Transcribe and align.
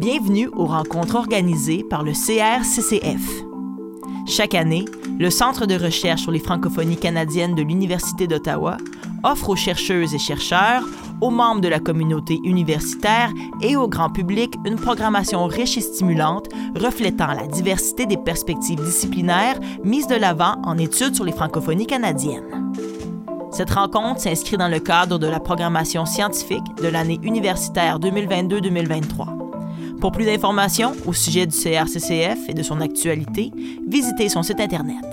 Bienvenue 0.00 0.48
aux 0.56 0.64
rencontres 0.64 1.16
organisées 1.16 1.84
par 1.84 2.02
le 2.02 2.12
CRCCF. 2.12 3.44
Chaque 4.26 4.54
année, 4.54 4.86
le 5.18 5.28
Centre 5.28 5.66
de 5.66 5.74
recherche 5.74 6.22
sur 6.22 6.30
les 6.30 6.38
francophonies 6.38 6.96
canadiennes 6.96 7.54
de 7.54 7.60
l'Université 7.60 8.26
d'Ottawa 8.26 8.78
offre 9.24 9.50
aux 9.50 9.56
chercheuses 9.56 10.14
et 10.14 10.18
chercheurs, 10.18 10.84
aux 11.20 11.28
membres 11.28 11.60
de 11.60 11.68
la 11.68 11.80
communauté 11.80 12.40
universitaire 12.44 13.30
et 13.60 13.76
au 13.76 13.88
grand 13.88 14.08
public 14.08 14.54
une 14.64 14.76
programmation 14.76 15.44
riche 15.44 15.76
et 15.76 15.82
stimulante 15.82 16.48
reflétant 16.76 17.34
la 17.34 17.46
diversité 17.46 18.06
des 18.06 18.16
perspectives 18.16 18.82
disciplinaires 18.82 19.60
mises 19.84 20.06
de 20.06 20.16
l'avant 20.16 20.54
en 20.64 20.78
études 20.78 21.14
sur 21.14 21.26
les 21.26 21.32
francophonies 21.32 21.86
canadiennes. 21.86 22.72
Cette 23.52 23.72
rencontre 23.72 24.22
s'inscrit 24.22 24.56
dans 24.56 24.68
le 24.68 24.80
cadre 24.80 25.18
de 25.18 25.26
la 25.26 25.40
programmation 25.40 26.06
scientifique 26.06 26.74
de 26.82 26.88
l'année 26.88 27.18
universitaire 27.22 28.00
2022-2023. 28.00 29.39
Pour 30.00 30.12
plus 30.12 30.24
d'informations 30.24 30.96
au 31.06 31.12
sujet 31.12 31.44
du 31.46 31.54
CRCCF 31.54 32.48
et 32.48 32.54
de 32.54 32.62
son 32.62 32.80
actualité, 32.80 33.50
visitez 33.86 34.30
son 34.30 34.42
site 34.42 34.58
Internet. 34.58 35.04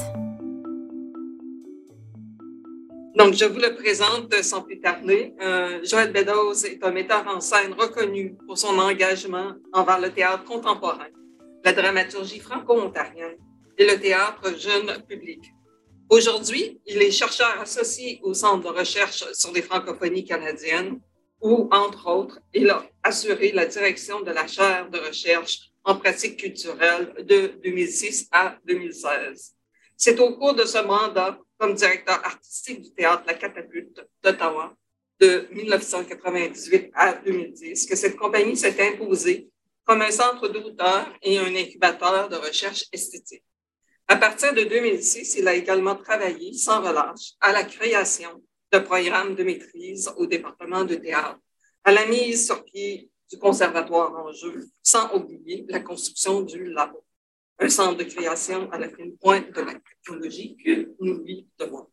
Donc, 3.17 3.33
je 3.33 3.43
vous 3.43 3.59
le 3.59 3.75
présente 3.75 4.33
sans 4.43 4.61
plus 4.61 4.79
tarder. 4.79 5.33
Euh, 5.41 5.79
Joël 5.83 6.13
Beddoes 6.13 6.63
est 6.65 6.81
un 6.85 6.91
metteur 6.91 7.25
en 7.27 7.41
scène 7.41 7.73
reconnu 7.77 8.37
pour 8.45 8.57
son 8.57 8.79
engagement 8.79 9.55
envers 9.73 9.99
le 9.99 10.09
théâtre 10.09 10.45
contemporain, 10.45 11.07
la 11.65 11.73
dramaturgie 11.73 12.39
franco-ontarienne 12.39 13.35
et 13.77 13.85
le 13.85 13.99
théâtre 13.99 14.57
jeune 14.57 15.03
public. 15.09 15.41
Aujourd'hui, 16.09 16.79
il 16.85 17.01
est 17.01 17.11
chercheur 17.11 17.59
associé 17.59 18.21
au 18.23 18.33
Centre 18.33 18.71
de 18.71 18.79
recherche 18.79 19.25
sur 19.33 19.51
les 19.51 19.61
francophonies 19.61 20.23
canadiennes 20.23 21.01
où, 21.41 21.67
entre 21.71 22.07
autres, 22.07 22.39
il 22.53 22.69
a 22.69 22.83
assuré 23.03 23.51
la 23.51 23.65
direction 23.65 24.21
de 24.21 24.31
la 24.31 24.47
chaire 24.47 24.89
de 24.89 24.99
recherche 24.99 25.71
en 25.83 25.95
pratique 25.95 26.37
culturelle 26.37 27.13
de 27.19 27.59
2006 27.63 28.27
à 28.31 28.57
2016. 28.65 29.55
C'est 29.95 30.19
au 30.19 30.35
cours 30.37 30.53
de 30.53 30.65
ce 30.65 30.79
mandat 30.79 31.39
comme 31.57 31.73
directeur 31.73 32.23
artistique 32.25 32.81
du 32.81 32.93
théâtre 32.93 33.23
La 33.25 33.33
Catapulte 33.33 34.05
d'Ottawa 34.23 34.75
de 35.19 35.47
1998 35.51 36.91
à 36.93 37.13
2010 37.13 37.87
que 37.87 37.95
cette 37.95 38.15
compagnie 38.15 38.55
s'est 38.55 38.79
imposée 38.79 39.49
comme 39.85 40.01
un 40.01 40.11
centre 40.11 40.49
d'auteur 40.49 41.07
et 41.21 41.39
un 41.39 41.55
incubateur 41.55 42.29
de 42.29 42.35
recherche 42.35 42.85
esthétique. 42.91 43.43
À 44.07 44.17
partir 44.17 44.53
de 44.53 44.63
2006, 44.63 45.35
il 45.37 45.47
a 45.47 45.55
également 45.55 45.95
travaillé 45.95 46.53
sans 46.53 46.81
relâche 46.81 47.33
à 47.41 47.51
la 47.51 47.63
création 47.63 48.41
de 48.71 48.79
programmes 48.79 49.35
de 49.35 49.43
maîtrise 49.43 50.11
au 50.17 50.25
département 50.25 50.83
de 50.83 50.95
théâtre, 50.95 51.39
à 51.83 51.91
la 51.91 52.05
mise 52.05 52.45
sur 52.45 52.63
pied 52.65 53.09
du 53.29 53.37
conservatoire 53.37 54.13
en 54.13 54.31
jeu, 54.31 54.65
sans 54.83 55.13
oublier 55.13 55.65
la 55.69 55.79
construction 55.79 56.41
du 56.41 56.71
labo, 56.71 57.03
un 57.59 57.69
centre 57.69 57.97
de 57.97 58.03
création 58.03 58.69
à 58.71 58.77
la 58.77 58.89
fine 58.89 59.17
pointe 59.17 59.51
de 59.51 59.61
la 59.61 59.73
technologie 59.73 60.57
que 60.63 60.91
nous 60.99 61.23
vivons 61.23 61.47
devant. 61.59 61.89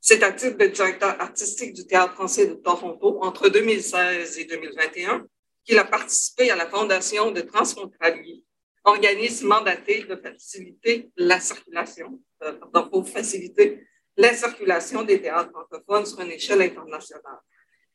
C'est 0.00 0.22
à 0.24 0.32
titre 0.32 0.58
de 0.58 0.66
directeur 0.66 1.20
artistique 1.20 1.74
du 1.74 1.86
Théâtre 1.86 2.14
français 2.14 2.46
de 2.48 2.54
Toronto 2.54 3.18
entre 3.22 3.48
2016 3.48 4.38
et 4.38 4.44
2021 4.44 5.26
qu'il 5.64 5.78
a 5.78 5.84
participé 5.84 6.50
à 6.50 6.56
la 6.56 6.68
fondation 6.68 7.30
de 7.30 7.40
Transfrontalier, 7.40 8.42
organisme 8.84 9.46
mandaté 9.46 10.02
de 10.02 10.16
faciliter 10.16 11.10
la 11.16 11.38
circulation, 11.38 12.20
euh, 12.42 12.52
pardon, 12.54 12.90
pour 12.90 13.08
faciliter 13.08 13.86
la 14.16 14.34
circulation 14.34 15.02
des 15.02 15.20
théâtres 15.20 15.50
francophones 15.50 16.06
sur 16.06 16.20
une 16.20 16.32
échelle 16.32 16.62
internationale. 16.62 17.40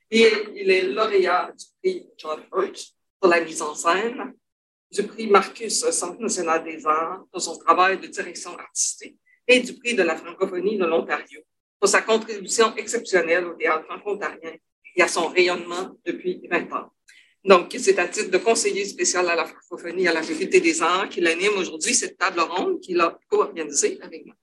Il 0.09 0.71
est 0.71 0.83
lauréat 0.83 1.51
du 1.57 1.65
prix 1.81 2.07
John 2.17 2.41
Hurt 2.53 2.77
pour 3.19 3.29
la 3.29 3.41
mise 3.41 3.61
en 3.61 3.75
scène, 3.75 4.33
du 4.91 5.03
prix 5.03 5.27
Marcus 5.27 5.89
Centre 5.91 6.21
national 6.21 6.63
des 6.63 6.85
arts 6.85 7.25
pour 7.31 7.41
son 7.41 7.57
travail 7.57 7.99
de 7.99 8.07
direction 8.07 8.57
artistique 8.57 9.17
et 9.47 9.59
du 9.59 9.73
prix 9.73 9.95
de 9.95 10.03
la 10.03 10.15
francophonie 10.15 10.77
de 10.77 10.85
l'Ontario 10.85 11.41
pour 11.79 11.89
sa 11.89 12.01
contribution 12.01 12.75
exceptionnelle 12.75 13.45
au 13.45 13.53
théâtre 13.53 13.85
franco-ontarien 13.85 14.55
et 14.95 15.01
à 15.01 15.07
son 15.07 15.27
rayonnement 15.27 15.97
depuis 16.05 16.41
20 16.49 16.73
ans. 16.73 16.91
Donc, 17.43 17.73
c'est 17.77 17.99
à 17.99 18.07
titre 18.07 18.31
de 18.31 18.37
conseiller 18.37 18.83
spécial 18.85 19.29
à 19.29 19.35
la 19.35 19.45
francophonie 19.45 20.05
et 20.05 20.07
à 20.07 20.13
la 20.13 20.23
faculté 20.23 20.59
des 20.59 20.81
arts 20.81 21.07
qu'il 21.09 21.27
anime 21.27 21.57
aujourd'hui 21.57 21.93
cette 21.93 22.17
table 22.17 22.39
ronde 22.39 22.79
qu'il 22.81 22.99
a 22.99 23.17
co-organisée 23.29 23.99
avec 24.01 24.25
moi. 24.25 24.35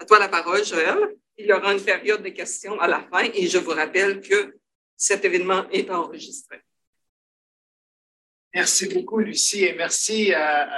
À 0.00 0.06
toi 0.06 0.18
la 0.18 0.28
parole, 0.28 0.64
Joël. 0.64 1.14
Il 1.36 1.46
y 1.46 1.52
aura 1.52 1.74
une 1.74 1.84
période 1.84 2.22
de 2.22 2.30
questions 2.30 2.80
à 2.80 2.88
la 2.88 3.00
fin 3.02 3.22
et 3.34 3.46
je 3.46 3.58
vous 3.58 3.72
rappelle 3.72 4.22
que 4.22 4.56
cet 4.96 5.26
événement 5.26 5.68
est 5.70 5.90
enregistré. 5.90 6.58
Merci 8.54 8.88
beaucoup, 8.88 9.18
Lucie, 9.18 9.64
et 9.64 9.74
merci 9.74 10.32
à, 10.32 10.68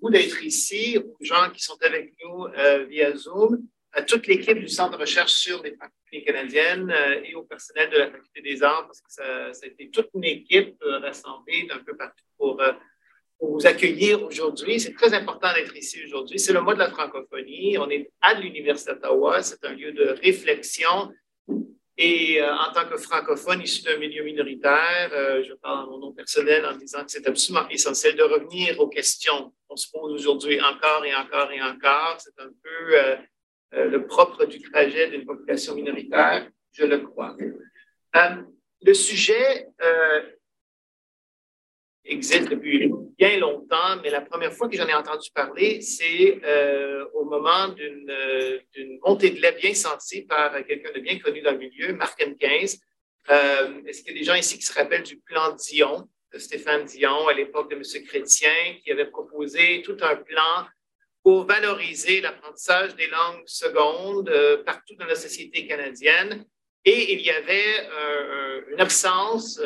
vous 0.00 0.08
d'être 0.08 0.42
ici, 0.44 0.98
aux 0.98 1.16
gens 1.20 1.50
qui 1.50 1.62
sont 1.62 1.76
avec 1.82 2.14
nous 2.22 2.46
euh, 2.46 2.84
via 2.84 3.14
Zoom, 3.16 3.60
à 3.92 4.02
toute 4.02 4.28
l'équipe 4.28 4.58
du 4.58 4.68
Centre 4.68 4.96
de 4.96 5.00
recherche 5.00 5.32
sur 5.32 5.60
les 5.64 5.76
facultés 5.76 6.24
canadiennes 6.24 6.90
euh, 6.92 7.22
et 7.24 7.34
au 7.34 7.42
personnel 7.42 7.90
de 7.90 7.98
la 7.98 8.10
Faculté 8.10 8.40
des 8.40 8.62
arts, 8.62 8.86
parce 8.86 9.00
que 9.00 9.10
ça, 9.10 9.24
a 9.24 9.66
été 9.66 9.90
toute 9.90 10.10
une 10.14 10.24
équipe 10.24 10.80
euh, 10.82 11.00
rassemblée 11.00 11.66
d'un 11.66 11.78
peu 11.78 11.96
partout 11.96 12.24
pour 12.38 12.62
pour 13.40 13.52
vous 13.54 13.66
accueillir 13.66 14.22
aujourd'hui. 14.22 14.78
C'est 14.78 14.92
très 14.92 15.14
important 15.14 15.52
d'être 15.54 15.74
ici 15.74 15.98
aujourd'hui. 16.04 16.38
C'est 16.38 16.52
le 16.52 16.60
mois 16.60 16.74
de 16.74 16.78
la 16.78 16.90
francophonie. 16.90 17.78
On 17.78 17.88
est 17.88 18.10
à 18.20 18.34
l'Université 18.34 18.92
d'Ottawa. 18.92 19.42
C'est 19.42 19.64
un 19.64 19.72
lieu 19.72 19.92
de 19.92 20.14
réflexion. 20.22 21.10
Et 21.96 22.40
euh, 22.40 22.54
en 22.54 22.72
tant 22.72 22.86
que 22.86 22.98
francophone 22.98 23.62
issu 23.62 23.82
d'un 23.82 23.96
milieu 23.96 24.22
minoritaire, 24.24 25.10
euh, 25.12 25.42
je 25.42 25.54
parle 25.54 25.86
en 25.86 25.90
mon 25.90 25.98
nom 25.98 26.12
personnel 26.12 26.64
en 26.66 26.76
disant 26.76 27.04
que 27.04 27.10
c'est 27.10 27.26
absolument 27.26 27.66
essentiel 27.68 28.14
de 28.14 28.22
revenir 28.22 28.78
aux 28.78 28.88
questions 28.88 29.52
qu'on 29.66 29.76
se 29.76 29.90
pose 29.90 30.12
aujourd'hui 30.12 30.60
encore 30.60 31.04
et 31.04 31.14
encore 31.14 31.50
et 31.50 31.62
encore. 31.62 32.16
C'est 32.18 32.38
un 32.38 32.50
peu 32.62 32.98
euh, 32.98 33.16
le 33.72 34.06
propre 34.06 34.44
du 34.44 34.60
trajet 34.60 35.10
d'une 35.10 35.24
population 35.24 35.74
minoritaire, 35.74 36.48
je 36.72 36.84
le 36.84 36.98
crois. 36.98 37.36
le 38.82 38.94
sujet 38.94 39.66
existe 42.04 42.48
depuis 42.48 42.90
bien 43.18 43.38
longtemps, 43.38 44.00
mais 44.02 44.10
la 44.10 44.20
première 44.20 44.52
fois 44.52 44.68
que 44.68 44.76
j'en 44.76 44.86
ai 44.86 44.94
entendu 44.94 45.30
parler, 45.34 45.80
c'est 45.80 46.40
euh, 46.44 47.04
au 47.14 47.24
moment 47.24 47.74
euh, 47.78 48.58
d'une 48.72 48.98
montée 49.04 49.30
de 49.30 49.40
lait 49.40 49.56
bien 49.60 49.74
sentie 49.74 50.22
par 50.22 50.64
quelqu'un 50.64 50.92
de 50.92 51.00
bien 51.00 51.18
connu 51.18 51.42
dans 51.42 51.52
le 51.52 51.58
milieu, 51.58 51.92
Marc 51.94 52.20
M15. 52.20 52.80
Euh, 53.30 53.82
est-ce 53.86 54.02
qu'il 54.02 54.14
y 54.14 54.16
a 54.16 54.18
des 54.20 54.24
gens 54.24 54.34
ici 54.34 54.58
qui 54.58 54.64
se 54.64 54.72
rappellent 54.72 55.02
du 55.02 55.18
plan 55.18 55.54
Dion, 55.54 56.08
de 56.32 56.38
Stéphane 56.38 56.84
Dion, 56.84 57.28
à 57.28 57.34
l'époque 57.34 57.70
de 57.70 57.76
M. 57.76 58.04
Chrétien, 58.06 58.78
qui 58.82 58.90
avait 58.90 59.10
proposé 59.10 59.82
tout 59.82 59.96
un 60.00 60.16
plan 60.16 60.66
pour 61.22 61.44
valoriser 61.44 62.22
l'apprentissage 62.22 62.96
des 62.96 63.08
langues 63.08 63.42
secondes 63.44 64.32
partout 64.64 64.94
dans 64.98 65.04
la 65.04 65.14
société 65.14 65.66
canadienne? 65.66 66.46
Et 66.86 67.12
il 67.12 67.20
y 67.20 67.30
avait 67.30 67.88
une 68.72 68.80
absence 68.80 69.60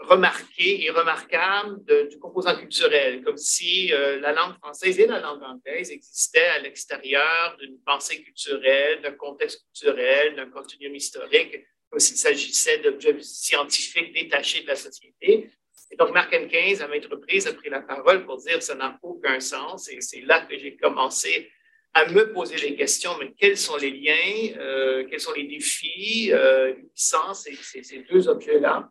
remarqué 0.00 0.84
et 0.84 0.90
remarquable 0.90 1.84
du 2.08 2.18
composant 2.18 2.56
culturel, 2.56 3.22
comme 3.22 3.36
si 3.36 3.92
euh, 3.92 4.20
la 4.20 4.32
langue 4.32 4.54
française 4.56 4.98
et 4.98 5.06
la 5.06 5.20
langue 5.20 5.42
anglaise 5.42 5.90
existaient 5.90 6.46
à 6.46 6.58
l'extérieur 6.58 7.56
d'une 7.58 7.78
pensée 7.84 8.22
culturelle, 8.22 9.00
d'un 9.02 9.12
contexte 9.12 9.62
culturel, 9.64 10.36
d'un 10.36 10.50
continuum 10.50 10.94
historique, 10.94 11.64
comme 11.90 12.00
s'il 12.00 12.16
s'agissait 12.16 12.78
d'objets 12.78 13.16
scientifiques 13.20 14.12
détachés 14.12 14.62
de 14.62 14.68
la 14.68 14.76
société. 14.76 15.50
Et 15.90 15.96
donc, 15.96 16.10
Marc 16.12 16.34
Henquin, 16.34 16.74
à 16.80 16.88
maintes 16.88 17.06
reprises, 17.06 17.46
a 17.46 17.54
pris 17.54 17.70
la 17.70 17.80
parole 17.80 18.24
pour 18.24 18.38
dire 18.38 18.58
que 18.58 18.64
ça 18.64 18.74
n'a 18.74 18.98
aucun 19.02 19.38
sens. 19.38 19.88
Et 19.88 20.00
c'est 20.00 20.22
là 20.22 20.40
que 20.40 20.58
j'ai 20.58 20.76
commencé 20.76 21.50
à 21.92 22.06
me 22.06 22.32
poser 22.32 22.56
des 22.56 22.74
questions, 22.74 23.12
mais 23.20 23.32
quels 23.38 23.56
sont 23.56 23.76
les 23.76 23.92
liens, 23.92 24.58
euh, 24.58 25.06
quels 25.08 25.20
sont 25.20 25.32
les 25.32 25.44
défis 25.44 26.32
euh, 26.32 26.74
sans 26.94 27.32
ces, 27.34 27.54
ces 27.54 27.98
deux 28.10 28.28
objets-là? 28.28 28.90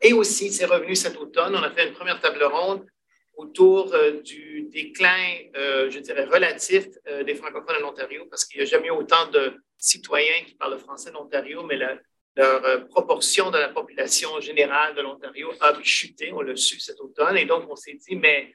Et 0.00 0.12
aussi, 0.12 0.52
c'est 0.52 0.66
revenu 0.66 0.94
cet 0.94 1.16
automne, 1.16 1.54
on 1.54 1.62
a 1.62 1.70
fait 1.70 1.88
une 1.88 1.94
première 1.94 2.20
table 2.20 2.44
ronde 2.44 2.86
autour 3.36 3.92
euh, 3.94 4.20
du 4.22 4.62
déclin, 4.72 5.38
euh, 5.56 5.90
je 5.90 5.98
dirais, 5.98 6.24
relatif 6.24 6.86
euh, 7.08 7.24
des 7.24 7.34
francophones 7.34 7.82
en 7.82 7.88
Ontario, 7.88 8.26
parce 8.30 8.44
qu'il 8.44 8.60
n'y 8.60 8.66
a 8.66 8.66
jamais 8.66 8.88
eu 8.88 8.92
autant 8.92 9.28
de 9.30 9.54
citoyens 9.76 10.44
qui 10.46 10.54
parlent 10.54 10.78
français 10.78 11.10
en 11.14 11.24
Ontario, 11.24 11.64
mais 11.64 11.76
leur 11.76 12.88
proportion 12.88 13.50
de 13.50 13.58
la 13.58 13.68
population 13.68 14.40
générale 14.40 14.94
de 14.94 15.02
l'Ontario 15.02 15.52
a 15.60 15.74
chuté, 15.82 16.32
on 16.32 16.40
l'a 16.40 16.56
su 16.56 16.80
cet 16.80 17.00
automne, 17.00 17.36
et 17.36 17.44
donc 17.44 17.64
on 17.68 17.76
s'est 17.76 17.94
dit, 17.94 18.16
mais 18.16 18.54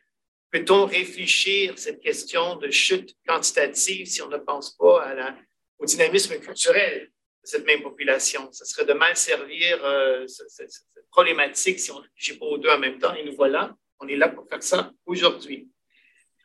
peut-on 0.52 0.86
réfléchir 0.86 1.78
cette 1.78 2.02
question 2.02 2.56
de 2.56 2.70
chute 2.72 3.16
quantitative 3.28 4.06
si 4.06 4.22
on 4.22 4.28
ne 4.28 4.38
pense 4.38 4.76
pas 4.76 5.04
à 5.04 5.36
au 5.78 5.86
dynamisme 5.86 6.38
culturel? 6.40 7.10
Cette 7.50 7.66
même 7.66 7.82
population. 7.82 8.50
Ce 8.52 8.66
serait 8.66 8.86
de 8.86 8.94
mal 8.94 9.16
servir 9.16 9.84
euh, 9.84 10.26
cette, 10.28 10.72
problématique 11.12 11.80
si 11.80 11.90
on 11.92 11.98
ne 11.98 12.02
réfléchit 12.04 12.38
pas 12.38 12.46
aux 12.46 12.58
deux 12.60 12.70
en 12.70 12.78
même 12.78 13.00
temps. 13.00 13.16
Et 13.16 13.24
nous 13.24 13.36
voilà, 13.36 13.76
on 14.00 14.08
est 14.08 14.16
là 14.16 14.30
pour 14.30 14.48
faire 14.48 14.62
ça 14.62 14.92
aujourd'hui. 15.06 15.68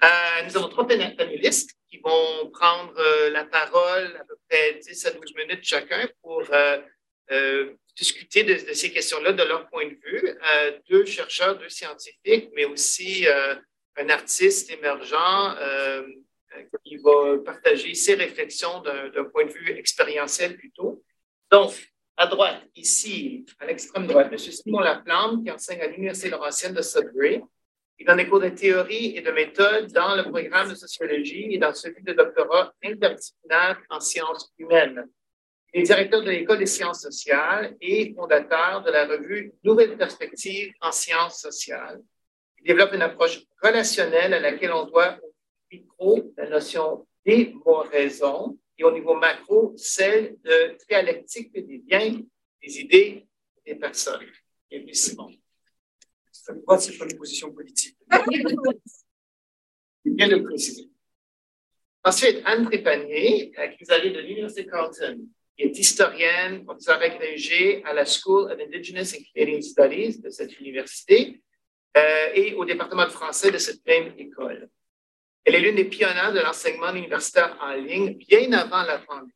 Euh, 0.02 0.06
nous 0.46 0.56
avons 0.56 0.68
trois 0.68 0.86
panélistes 0.86 1.70
qui 1.90 1.98
vont 1.98 2.50
prendre 2.50 2.94
euh, 2.98 3.30
la 3.30 3.44
parole 3.44 4.16
à 4.18 4.24
peu 4.24 4.36
près 4.48 4.74
10 4.74 5.06
à 5.06 5.10
12 5.10 5.34
minutes 5.36 5.62
chacun 5.62 6.08
pour 6.22 6.42
discuter 7.96 8.42
de, 8.42 8.56
ces 8.72 8.90
questions-là 8.90 9.32
de 9.32 9.42
leur 9.42 9.68
point 9.68 9.86
de 9.86 9.96
vue. 10.04 10.38
Deux 10.88 11.04
chercheurs, 11.04 11.56
deux 11.58 11.68
scientifiques, 11.68 12.50
mais 12.54 12.64
aussi 12.64 13.26
un 13.96 14.08
artiste 14.08 14.70
émergent 14.70 15.56
qui 16.84 16.96
va 16.96 17.38
partager 17.44 17.94
ses 17.94 18.14
réflexions 18.14 18.80
d'un 18.80 19.24
point 19.24 19.46
de 19.46 19.52
vue 19.52 19.70
expérientiel 19.72 20.56
plutôt. 20.56 21.02
Donc, 21.50 21.72
à 22.16 22.26
droite, 22.26 22.62
ici, 22.76 23.44
à 23.58 23.66
l'extrême 23.66 24.06
droite, 24.06 24.28
M. 24.30 24.38
Simon 24.38 24.80
Laplante, 24.80 25.44
qui 25.44 25.50
enseigne 25.50 25.80
à 25.80 25.86
l'Université 25.88 26.30
Laurentienne 26.30 26.74
de 26.74 26.82
Sudbury. 26.82 27.42
Il 27.98 28.06
donne 28.06 28.18
des 28.18 28.28
cours 28.28 28.40
de 28.40 28.48
théorie 28.48 29.16
et 29.16 29.20
de 29.20 29.30
méthode 29.30 29.92
dans 29.92 30.14
le 30.16 30.24
programme 30.24 30.68
de 30.68 30.74
sociologie 30.74 31.48
et 31.50 31.58
dans 31.58 31.72
celui 31.72 32.02
de 32.02 32.12
doctorat 32.12 32.72
interdisciplinaire 32.84 33.80
en 33.88 34.00
sciences 34.00 34.52
humaines. 34.58 35.04
Il 35.72 35.80
est 35.80 35.84
directeur 35.84 36.22
de 36.22 36.30
l'École 36.30 36.58
des 36.58 36.66
sciences 36.66 37.02
sociales 37.02 37.76
et 37.80 38.14
fondateur 38.14 38.82
de 38.82 38.90
la 38.92 39.06
revue 39.06 39.52
Nouvelles 39.64 39.96
perspectives 39.96 40.72
en 40.80 40.92
sciences 40.92 41.40
sociales. 41.40 42.00
Il 42.58 42.64
développe 42.64 42.94
une 42.94 43.02
approche 43.02 43.40
relationnelle 43.60 44.34
à 44.34 44.40
laquelle 44.40 44.72
on 44.72 44.86
doit 44.86 45.18
micro 45.78 46.32
la 46.36 46.48
notion 46.48 47.06
des 47.24 47.54
raisons 47.90 48.58
et 48.76 48.84
au 48.84 48.92
niveau 48.92 49.14
macro, 49.14 49.72
celle 49.76 50.36
de 50.42 50.76
dialectique 50.88 51.52
des 51.52 51.78
biens, 51.78 52.20
des 52.62 52.80
idées, 52.80 53.26
des 53.64 53.76
personnes. 53.76 54.26
Et 54.70 54.92
Simon. 54.92 55.30
C'est 56.32 56.98
pas 56.98 57.04
une 57.04 57.16
position 57.16 57.52
politique. 57.52 57.96
Bien 60.04 60.28
de 60.28 60.36
préciser. 60.36 60.90
Ensuite, 62.02 62.42
Anne 62.44 62.66
Trépanier, 62.66 63.50
qui 63.50 63.84
nous 63.84 63.94
arrive 63.94 64.12
de 64.12 64.20
l'Université 64.20 64.66
Carleton, 64.66 65.26
qui 65.56 65.62
est 65.64 65.78
historienne, 65.78 66.64
professeure 66.64 67.00
agrégée 67.00 67.82
à 67.84 67.94
la 67.94 68.04
School 68.04 68.52
of 68.52 68.60
Indigenous 68.60 69.14
and 69.14 69.22
Canadian 69.34 69.62
Studies 69.62 70.20
de 70.20 70.28
cette 70.28 70.58
université 70.60 71.40
euh, 71.96 72.32
et 72.34 72.52
au 72.54 72.64
département 72.64 73.04
de 73.04 73.10
français 73.10 73.50
de 73.50 73.58
cette 73.58 73.86
même 73.86 74.12
école. 74.18 74.68
Elle 75.44 75.56
est 75.56 75.60
l'une 75.60 75.76
des 75.76 75.84
pionnières 75.84 76.32
de 76.32 76.40
l'enseignement 76.40 76.94
universitaire 76.94 77.56
en 77.60 77.74
ligne 77.74 78.14
bien 78.14 78.52
avant 78.52 78.82
la 78.82 78.98
pandémie. 78.98 79.32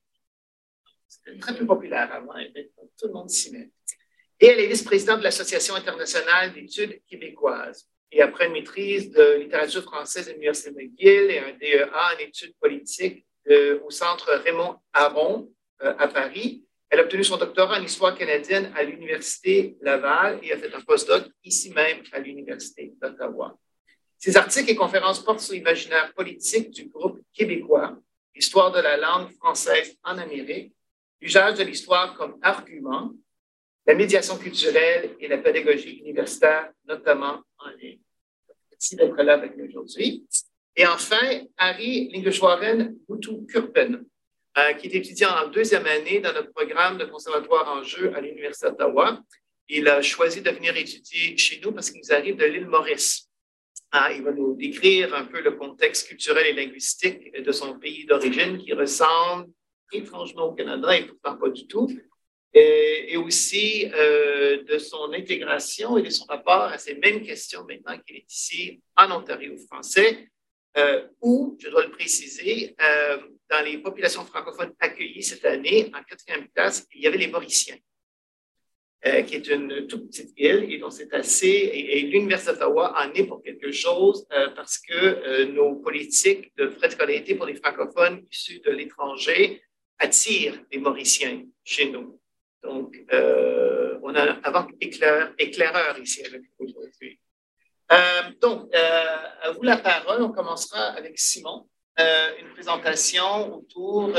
C'était 1.06 1.38
très 1.38 1.56
peu 1.56 1.66
populaire 1.66 2.12
avant, 2.12 2.34
tout 2.98 3.06
le 3.06 3.12
monde 3.12 3.30
s'y 3.30 3.52
met. 3.52 3.70
Et 4.40 4.46
elle 4.46 4.60
est 4.60 4.66
vice-présidente 4.66 5.18
de 5.18 5.24
l'Association 5.24 5.74
internationale 5.74 6.52
d'études 6.52 7.02
québécoises. 7.06 7.88
Et 8.10 8.22
après 8.22 8.46
une 8.46 8.52
maîtrise 8.52 9.10
de 9.10 9.38
littérature 9.40 9.82
française 9.82 10.28
à 10.28 10.32
l'Université 10.32 10.70
McGill 10.70 11.30
et 11.30 11.38
un 11.38 11.52
DEA 11.52 11.90
en 11.92 12.18
études 12.18 12.54
politiques 12.60 13.26
au 13.84 13.90
Centre 13.90 14.32
Raymond 14.44 14.76
Aron 14.92 15.50
euh, 15.82 15.94
à 15.98 16.08
Paris, 16.08 16.64
elle 16.90 17.00
a 17.00 17.02
obtenu 17.02 17.24
son 17.24 17.36
doctorat 17.36 17.78
en 17.78 17.82
histoire 17.82 18.16
canadienne 18.16 18.72
à 18.74 18.82
l'Université 18.82 19.76
Laval 19.82 20.38
et 20.42 20.52
a 20.52 20.58
fait 20.58 20.74
un 20.74 20.80
postdoc 20.80 21.24
ici 21.44 21.70
même 21.70 22.02
à 22.12 22.18
l'Université 22.18 22.94
d'Ottawa. 23.00 23.58
Ses 24.18 24.36
articles 24.36 24.70
et 24.70 24.74
conférences 24.74 25.22
portent 25.22 25.40
sur 25.40 25.54
l'imaginaire 25.54 26.12
politique 26.12 26.70
du 26.70 26.86
groupe 26.88 27.20
québécois, 27.32 27.96
l'histoire 28.34 28.72
de 28.72 28.80
la 28.80 28.96
langue 28.96 29.30
française 29.36 29.96
en 30.02 30.18
Amérique, 30.18 30.74
l'usage 31.20 31.58
de 31.58 31.62
l'histoire 31.62 32.14
comme 32.14 32.36
argument, 32.42 33.12
la 33.86 33.94
médiation 33.94 34.36
culturelle 34.36 35.16
et 35.20 35.28
la 35.28 35.38
pédagogie 35.38 35.98
universitaire, 35.98 36.70
notamment 36.86 37.42
en 37.58 37.70
ligne. 37.80 38.00
Merci 38.70 38.96
d'être 38.96 39.22
là 39.22 39.34
avec 39.34 39.56
nous 39.56 39.66
aujourd'hui. 39.66 40.26
Et 40.76 40.86
enfin, 40.86 41.46
Harry 41.56 42.10
Lingeshwaren 42.12 42.96
Boutou-Kurpen, 43.08 44.04
euh, 44.58 44.72
qui 44.74 44.88
est 44.88 44.94
étudiant 44.94 45.30
en 45.30 45.48
deuxième 45.48 45.86
année 45.86 46.20
dans 46.20 46.32
notre 46.32 46.52
programme 46.52 46.98
de 46.98 47.04
conservatoire 47.04 47.68
en 47.68 47.82
jeu 47.82 48.12
à 48.16 48.20
l'Université 48.20 48.68
d'Ottawa. 48.68 49.20
Il 49.68 49.86
a 49.88 50.02
choisi 50.02 50.40
de 50.40 50.50
venir 50.50 50.76
étudier 50.76 51.36
chez 51.36 51.60
nous 51.60 51.72
parce 51.72 51.90
qu'il 51.90 52.00
nous 52.00 52.12
arrive 52.12 52.36
de 52.36 52.44
l'île 52.44 52.66
Maurice. 52.66 53.27
Ah, 53.90 54.12
il 54.12 54.22
va 54.22 54.32
nous 54.32 54.54
décrire 54.54 55.14
un 55.14 55.24
peu 55.24 55.40
le 55.40 55.52
contexte 55.52 56.08
culturel 56.08 56.46
et 56.46 56.52
linguistique 56.52 57.32
de 57.32 57.52
son 57.52 57.78
pays 57.78 58.04
d'origine 58.04 58.58
qui 58.58 58.74
ressemble 58.74 59.48
étrangement 59.92 60.44
au 60.44 60.52
Canada 60.52 60.94
et 60.96 61.06
pourtant 61.06 61.36
pas 61.36 61.48
du 61.48 61.66
tout. 61.66 61.88
Et, 62.52 63.16
aussi 63.16 63.90
euh, 63.92 64.62
de 64.64 64.78
son 64.78 65.12
intégration 65.12 65.98
et 65.98 66.02
de 66.02 66.10
son 66.10 66.24
rapport 66.24 66.62
à 66.62 66.78
ces 66.78 66.94
mêmes 66.94 67.22
questions 67.22 67.64
maintenant 67.64 67.98
qu'il 67.98 68.16
est 68.16 68.30
ici 68.30 68.80
en 68.96 69.10
Ontario 69.10 69.56
français, 69.66 70.28
euh, 70.76 71.06
où, 71.20 71.56
je 71.60 71.68
dois 71.68 71.84
le 71.84 71.90
préciser, 71.90 72.74
euh, 72.80 73.18
dans 73.50 73.64
les 73.64 73.78
populations 73.78 74.24
francophones 74.24 74.72
accueillies 74.78 75.22
cette 75.22 75.44
année, 75.44 75.90
en 75.94 76.02
quatrième 76.02 76.48
classe, 76.48 76.86
il 76.94 77.02
y 77.02 77.06
avait 77.06 77.18
les 77.18 77.28
Mauriciens. 77.28 77.76
Euh, 79.06 79.22
qui 79.22 79.36
est 79.36 79.46
une 79.46 79.86
toute 79.86 80.08
petite 80.08 80.32
île 80.36 80.66
et 80.72 80.78
dont 80.78 80.90
c'est 80.90 81.14
assez, 81.14 81.46
et, 81.46 82.00
l'Université 82.00 82.50
d'Ottawa 82.50 82.96
en 82.98 83.12
est 83.12 83.22
pour 83.28 83.40
quelque 83.40 83.70
chose 83.70 84.26
euh, 84.32 84.48
parce 84.56 84.76
que 84.78 84.92
euh, 84.92 85.44
nos 85.44 85.76
politiques 85.76 86.50
de 86.56 86.68
frais 86.68 86.88
de 86.88 86.94
scolarité 86.94 87.36
pour 87.36 87.46
les 87.46 87.54
francophones 87.54 88.26
issus 88.28 88.58
de 88.58 88.72
l'étranger 88.72 89.62
attirent 90.00 90.60
les 90.72 90.78
Mauriciens 90.78 91.44
chez 91.62 91.90
nous. 91.90 92.20
Donc, 92.64 93.00
on 94.02 94.14
a 94.16 94.22
avant 94.42 94.66
éclair, 94.80 95.32
éclaireur 95.38 95.96
ici 96.00 96.24
avec 96.24 96.42
nous 96.58 96.66
aujourd'hui. 96.66 97.20
donc, 98.40 98.74
à 98.74 99.52
vous 99.52 99.62
la 99.62 99.76
parole. 99.76 100.22
On 100.22 100.32
commencera 100.32 100.86
avec 100.98 101.20
Simon, 101.20 101.68
une 101.98 102.48
présentation 102.52 103.54
autour 103.58 104.12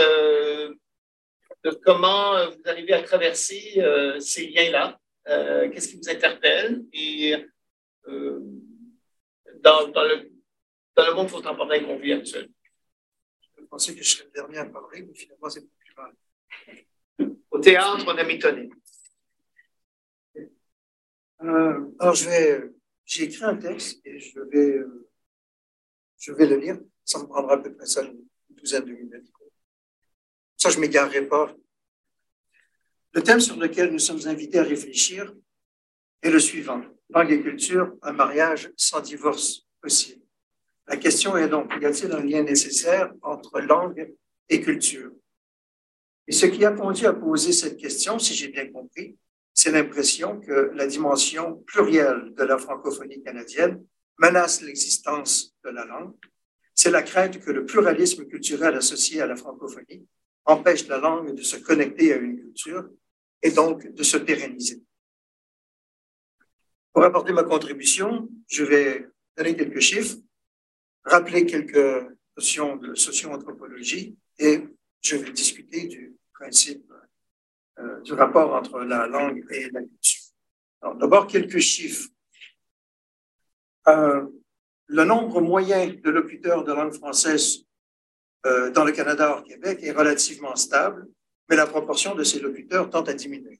de 1.64 1.72
comment 1.72 2.36
euh, 2.36 2.50
vous 2.50 2.62
arrivez 2.66 2.94
à 2.94 3.04
traverser 3.04 3.74
euh, 3.78 4.20
ces 4.20 4.48
liens-là, 4.48 5.00
euh, 5.28 5.70
qu'est-ce 5.70 5.90
qui 5.90 5.98
vous 5.98 6.10
interpelle 6.10 6.84
et 6.94 7.36
dans, 9.62 9.86
le, 9.86 10.32
dans 10.96 11.06
le 11.06 11.14
monde 11.14 11.30
contemporain 11.30 11.80
qu'on 11.84 12.00
vit 12.00 12.14
actuellement. 12.14 12.54
Je 13.58 13.64
pensais 13.66 13.96
que 13.96 14.02
je 14.02 14.10
serais 14.10 14.26
le 14.26 14.32
dernier 14.32 14.58
à 14.58 14.66
parler, 14.66 15.04
mais 15.04 15.14
finalement, 15.14 15.50
c'est 15.50 15.62
plus 15.62 15.96
mal. 15.96 16.16
Au 17.52 17.60
théâtre, 17.60 18.04
on 18.08 18.18
a 18.18 18.24
m'étonné. 18.24 18.70
alors, 21.40 22.16
je 22.16 22.30
vais, 22.30 22.72
j'ai 23.06 23.26
écrit 23.26 23.44
un 23.44 23.58
texte 23.58 24.02
et 24.06 24.18
je 24.18 24.40
vais, 24.40 24.80
je 26.18 26.32
vais 26.32 26.48
le 26.48 26.56
lire. 26.56 26.80
Ça 27.04 27.20
me 27.20 27.28
prendra 27.28 27.54
à 27.54 27.58
peu 27.58 27.76
près 27.76 27.86
ça, 27.86 28.02
une 28.04 28.26
douzaine 28.50 28.86
de 28.86 28.94
minutes. 28.94 29.32
Ça, 30.62 30.70
je 30.70 30.76
ne 30.76 30.82
m'égarerai 30.82 31.26
pas. 31.26 31.56
Le 33.14 33.24
thème 33.24 33.40
sur 33.40 33.56
lequel 33.56 33.94
nous 33.94 34.00
sommes 34.00 34.28
invités 34.28 34.60
à 34.60 34.64
réfléchir 34.64 35.34
est 36.22 36.30
le 36.30 36.40
suivant. 36.40 36.84
Langue 37.10 37.32
et 37.32 37.42
culture, 37.42 37.96
un 38.02 38.12
mariage 38.12 38.70
sans 38.76 39.00
divorce 39.00 39.66
possible. 39.82 40.22
La 40.86 40.98
question 40.98 41.38
est 41.38 41.48
donc, 41.48 41.72
y 41.80 41.86
a-t-il 41.86 42.12
un 42.12 42.20
lien 42.20 42.44
nécessaire 42.44 43.10
entre 43.22 43.62
langue 43.62 44.14
et 44.50 44.60
culture? 44.60 45.12
Et 46.28 46.34
ce 46.34 46.46
qui 46.46 46.66
a 46.66 46.74
conduit 46.74 47.06
à 47.06 47.14
poser 47.14 47.54
cette 47.54 47.78
question, 47.78 48.20
si 48.20 48.34
j'ai 48.34 48.50
bien 48.50 48.70
compris, 48.70 49.18
c'est 49.54 49.72
l'impression 49.72 50.42
que 50.42 50.72
la 50.74 50.88
dimension 50.88 51.64
plurielle 51.68 52.34
de 52.36 52.44
la 52.44 52.58
francophonie 52.58 53.24
canadienne 53.24 53.82
menace 54.18 54.62
l'existence 54.62 55.56
de 55.64 55.70
la 55.70 55.86
langue. 55.86 56.14
C'est 56.76 56.92
la 56.92 57.02
crainte 57.02 57.40
que 57.40 57.52
le 57.52 57.66
pluralisme 57.66 58.26
culturel 58.26 58.76
associé 58.76 59.22
à 59.22 59.26
la 59.26 59.38
francophonie 59.38 60.06
empêche 60.46 60.88
la 60.88 60.98
langue 60.98 61.36
de 61.36 61.42
se 61.42 61.58
connecter 61.58 62.14
à 62.14 62.18
une 62.18 62.38
culture 62.40 62.90
et 63.42 63.52
donc 63.52 63.88
de 63.88 64.04
se 64.04 64.18
pérenniser. 64.18 64.82
Pour 66.92 67.04
apporter 67.04 67.32
ma 67.32 67.44
contribution, 67.44 68.30
je 68.48 68.64
vais 68.64 69.08
donner 69.38 69.56
quelques 69.56 69.80
chiffres, 69.80 70.18
rappeler 71.04 71.46
quelques 71.46 72.08
notions 72.36 72.76
de 72.78 72.96
socio-anthropologie 72.96 74.18
et 74.38 74.64
je 75.02 75.16
vais 75.16 75.32
discuter 75.32 75.88
du 75.88 76.16
principe 76.34 76.92
euh, 77.80 78.02
du 78.02 78.14
rapport 78.14 78.54
entre 78.54 78.82
la 78.82 79.08
langue 79.08 79.46
et 79.52 79.70
la 79.70 79.82
culture. 79.82 80.22
D'abord, 80.82 81.28
quelques 81.28 81.60
chiffres. 81.60 82.10
Euh, 83.88 84.26
le 84.88 85.04
nombre 85.06 85.42
moyen 85.42 85.88
de 85.88 86.10
locuteurs 86.10 86.64
de 86.64 86.74
langue 86.74 86.94
française 86.94 87.66
euh, 88.46 88.72
dans 88.72 88.84
le 88.84 88.92
Canada 88.92 89.32
hors 89.32 89.44
Québec 89.44 89.80
est 89.82 89.92
relativement 89.92 90.56
stable, 90.56 91.08
mais 91.50 91.56
la 91.56 91.66
proportion 91.66 92.16
de 92.16 92.24
ces 92.24 92.40
locuteurs 92.40 92.90
tend 92.90 93.04
à 93.04 93.14
diminuer. 93.14 93.60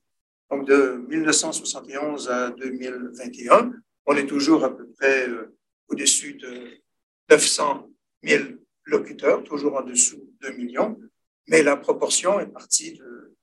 Donc, 0.50 0.68
de 0.68 1.04
1971 1.08 2.30
à 2.30 2.52
2021, 2.52 3.72
on 4.06 4.16
est 4.16 4.26
toujours 4.26 4.64
à 4.64 4.76
peu 4.76 4.88
près 4.98 5.28
euh, 5.28 5.56
au-dessus 5.88 6.36
de 6.36 6.82
900 7.30 7.90
000 8.24 8.44
locuteurs, 8.86 9.44
toujours 9.44 9.76
en 9.76 9.84
dessous 9.84 10.18
de 10.42 10.50
2 10.50 10.58
millions, 10.58 11.00
mais 11.48 11.62
la 11.62 11.78
proportion 11.78 12.40
est 12.40 12.48
partie 12.48 12.94
de 12.94 13.36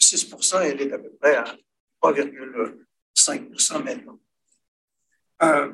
6% 0.00 0.64
et 0.64 0.68
elle 0.68 0.80
est 0.82 0.92
à 0.92 0.98
peu 0.98 1.10
près 1.20 1.36
à 1.36 1.56
3,5 2.02 3.82
maintenant. 3.82 4.18
Euh, 5.42 5.72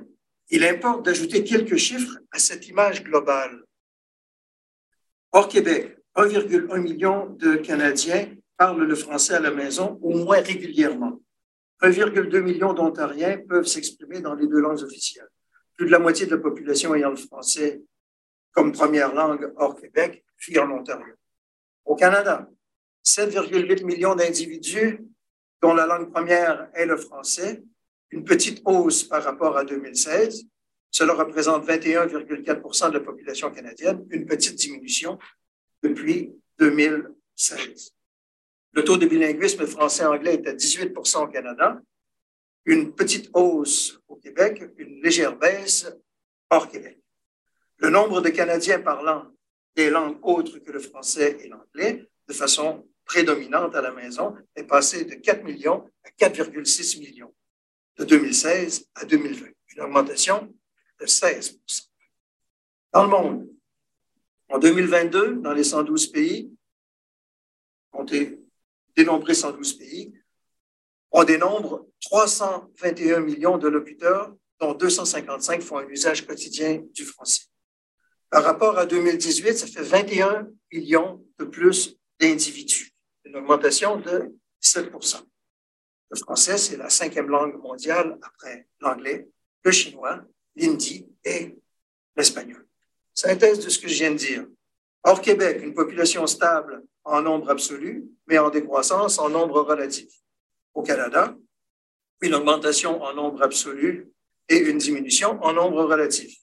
il 0.50 0.64
importe 0.64 1.04
d'ajouter 1.04 1.42
quelques 1.42 1.76
chiffres 1.76 2.18
à 2.30 2.38
cette 2.38 2.68
image 2.68 3.02
globale 3.02 3.65
Hors 5.36 5.48
Québec, 5.48 5.98
1,1 6.16 6.80
million 6.80 7.26
de 7.26 7.56
Canadiens 7.56 8.26
parlent 8.56 8.84
le 8.84 8.94
français 8.94 9.34
à 9.34 9.38
la 9.38 9.50
maison 9.50 9.98
au 10.00 10.16
moins 10.16 10.40
régulièrement. 10.40 11.20
1,2 11.82 12.40
million 12.40 12.72
d'Ontariens 12.72 13.36
peuvent 13.46 13.66
s'exprimer 13.66 14.22
dans 14.22 14.34
les 14.34 14.46
deux 14.46 14.60
langues 14.60 14.82
officielles. 14.82 15.28
Plus 15.76 15.84
de 15.84 15.90
la 15.90 15.98
moitié 15.98 16.24
de 16.24 16.34
la 16.34 16.40
population 16.40 16.94
ayant 16.94 17.10
le 17.10 17.16
français 17.16 17.82
comme 18.52 18.72
première 18.72 19.12
langue 19.12 19.52
hors 19.58 19.78
Québec 19.78 20.24
vit 20.48 20.58
en 20.58 20.70
Ontario. 20.70 21.14
Au 21.84 21.96
Canada, 21.96 22.48
7,8 23.04 23.84
millions 23.84 24.14
d'individus 24.14 25.04
dont 25.60 25.74
la 25.74 25.84
langue 25.84 26.10
première 26.10 26.70
est 26.72 26.86
le 26.86 26.96
français, 26.96 27.62
une 28.10 28.24
petite 28.24 28.62
hausse 28.64 29.04
par 29.04 29.22
rapport 29.22 29.58
à 29.58 29.66
2016. 29.66 30.46
Cela 30.98 31.12
représente 31.12 31.66
21,4% 31.66 32.88
de 32.88 32.94
la 32.94 33.00
population 33.00 33.50
canadienne, 33.50 34.06
une 34.08 34.24
petite 34.24 34.54
diminution 34.54 35.18
depuis 35.82 36.32
2016. 36.58 37.92
Le 38.72 38.82
taux 38.82 38.96
de 38.96 39.04
bilinguisme 39.04 39.66
français-anglais 39.66 40.36
est 40.36 40.48
à 40.48 40.54
18% 40.54 41.24
au 41.24 41.26
Canada, 41.26 41.78
une 42.64 42.94
petite 42.94 43.28
hausse 43.34 44.00
au 44.08 44.16
Québec, 44.16 44.64
une 44.78 45.02
légère 45.02 45.36
baisse 45.36 45.86
hors 46.48 46.70
Québec. 46.70 46.98
Le 47.76 47.90
nombre 47.90 48.22
de 48.22 48.30
Canadiens 48.30 48.80
parlant 48.80 49.26
des 49.74 49.90
langues 49.90 50.18
autres 50.22 50.60
que 50.60 50.72
le 50.72 50.80
français 50.80 51.36
et 51.44 51.48
l'anglais, 51.48 52.08
de 52.26 52.32
façon 52.32 52.88
prédominante 53.04 53.74
à 53.74 53.82
la 53.82 53.92
maison, 53.92 54.34
est 54.54 54.64
passé 54.64 55.04
de 55.04 55.16
4 55.16 55.44
millions 55.44 55.86
à 56.04 56.08
4,6 56.26 57.00
millions 57.00 57.34
de 57.98 58.04
2016 58.06 58.86
à 58.94 59.04
2020, 59.04 59.46
une 59.74 59.82
augmentation 59.82 60.50
de 61.00 61.06
16 61.06 61.60
Dans 62.92 63.04
le 63.04 63.10
monde, 63.10 63.48
en 64.48 64.58
2022, 64.58 65.36
dans 65.36 65.52
les 65.52 65.64
112 65.64 66.06
pays, 66.08 66.50
comptez 67.90 68.38
dénombré 68.96 69.34
112 69.34 69.74
pays, 69.74 70.14
on 71.10 71.24
dénombre 71.24 71.86
321 72.00 73.20
millions 73.20 73.58
de 73.58 73.68
locuteurs, 73.68 74.34
dont 74.60 74.74
255 74.74 75.62
font 75.62 75.78
un 75.78 75.88
usage 75.88 76.26
quotidien 76.26 76.82
du 76.92 77.04
français. 77.04 77.42
Par 78.30 78.42
rapport 78.42 78.78
à 78.78 78.86
2018, 78.86 79.54
ça 79.54 79.66
fait 79.66 79.82
21 79.82 80.48
millions 80.72 81.24
de 81.38 81.44
plus 81.44 81.96
d'individus, 82.18 82.92
une 83.24 83.36
augmentation 83.36 83.96
de 83.96 84.34
7% 84.62 85.22
Le 86.10 86.16
français, 86.16 86.58
c'est 86.58 86.76
la 86.76 86.90
cinquième 86.90 87.28
langue 87.28 87.56
mondiale 87.60 88.18
après 88.22 88.68
l'anglais, 88.80 89.28
le 89.62 89.70
chinois, 89.70 90.24
l'hindi 90.56 91.06
et 91.24 91.56
l'espagnol. 92.16 92.66
Synthèse 93.14 93.60
de 93.60 93.68
ce 93.68 93.78
que 93.78 93.88
je 93.88 93.94
viens 93.94 94.10
de 94.10 94.16
dire. 94.16 94.46
Hors 95.04 95.20
Québec, 95.20 95.60
une 95.62 95.74
population 95.74 96.26
stable 96.26 96.82
en 97.04 97.22
nombre 97.22 97.50
absolu, 97.50 98.04
mais 98.26 98.38
en 98.38 98.50
décroissance 98.50 99.18
en 99.18 99.28
nombre 99.28 99.60
relatif. 99.62 100.08
Au 100.74 100.82
Canada, 100.82 101.36
une 102.20 102.34
augmentation 102.34 103.02
en 103.02 103.14
nombre 103.14 103.42
absolu 103.42 104.10
et 104.48 104.58
une 104.58 104.78
diminution 104.78 105.42
en 105.42 105.52
nombre 105.52 105.84
relatif. 105.84 106.36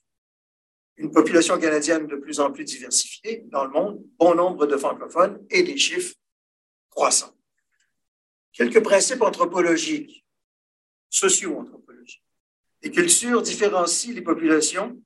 Une 0.96 1.10
population 1.10 1.58
canadienne 1.58 2.06
de 2.06 2.16
plus 2.16 2.40
en 2.40 2.52
plus 2.52 2.64
diversifiée 2.64 3.44
dans 3.46 3.64
le 3.64 3.70
monde, 3.70 4.00
bon 4.18 4.34
nombre 4.34 4.66
de 4.66 4.76
francophones 4.76 5.44
et 5.50 5.62
des 5.62 5.76
chiffres 5.76 6.14
croissants. 6.88 7.34
Quelques 8.52 8.82
principes 8.82 9.22
anthropologiques, 9.22 10.24
socio-anthropologiques. 11.10 11.83
Les 12.84 12.90
cultures 12.90 13.40
différencient 13.40 14.12
les 14.12 14.20
populations 14.20 15.02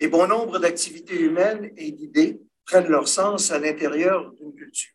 et 0.00 0.08
bon 0.08 0.26
nombre 0.26 0.58
d'activités 0.58 1.20
humaines 1.20 1.72
et 1.76 1.92
d'idées 1.92 2.40
prennent 2.64 2.88
leur 2.88 3.06
sens 3.06 3.52
à 3.52 3.60
l'intérieur 3.60 4.32
d'une 4.32 4.52
culture. 4.52 4.92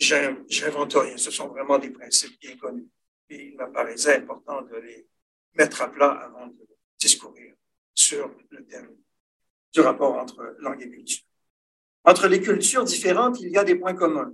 J'invente 0.00 0.94
rien, 0.94 1.18
ce 1.18 1.30
sont 1.30 1.48
vraiment 1.48 1.78
des 1.78 1.90
principes 1.90 2.40
bien 2.40 2.56
connus. 2.56 2.88
Et 3.28 3.48
il 3.48 3.56
m'apparaissait 3.56 4.16
important 4.16 4.62
de 4.62 4.76
les 4.76 5.06
mettre 5.52 5.82
à 5.82 5.92
plat 5.92 6.12
avant 6.12 6.46
de 6.46 6.66
discourir 6.98 7.54
sur 7.94 8.34
le 8.48 8.64
thème 8.64 8.96
du 9.74 9.80
rapport 9.80 10.16
entre 10.16 10.56
langue 10.60 10.80
et 10.80 10.88
culture. 10.88 11.24
Entre 12.04 12.26
les 12.26 12.40
cultures 12.40 12.84
différentes, 12.84 13.38
il 13.40 13.50
y 13.50 13.58
a 13.58 13.64
des 13.64 13.74
points 13.74 13.94
communs. 13.94 14.32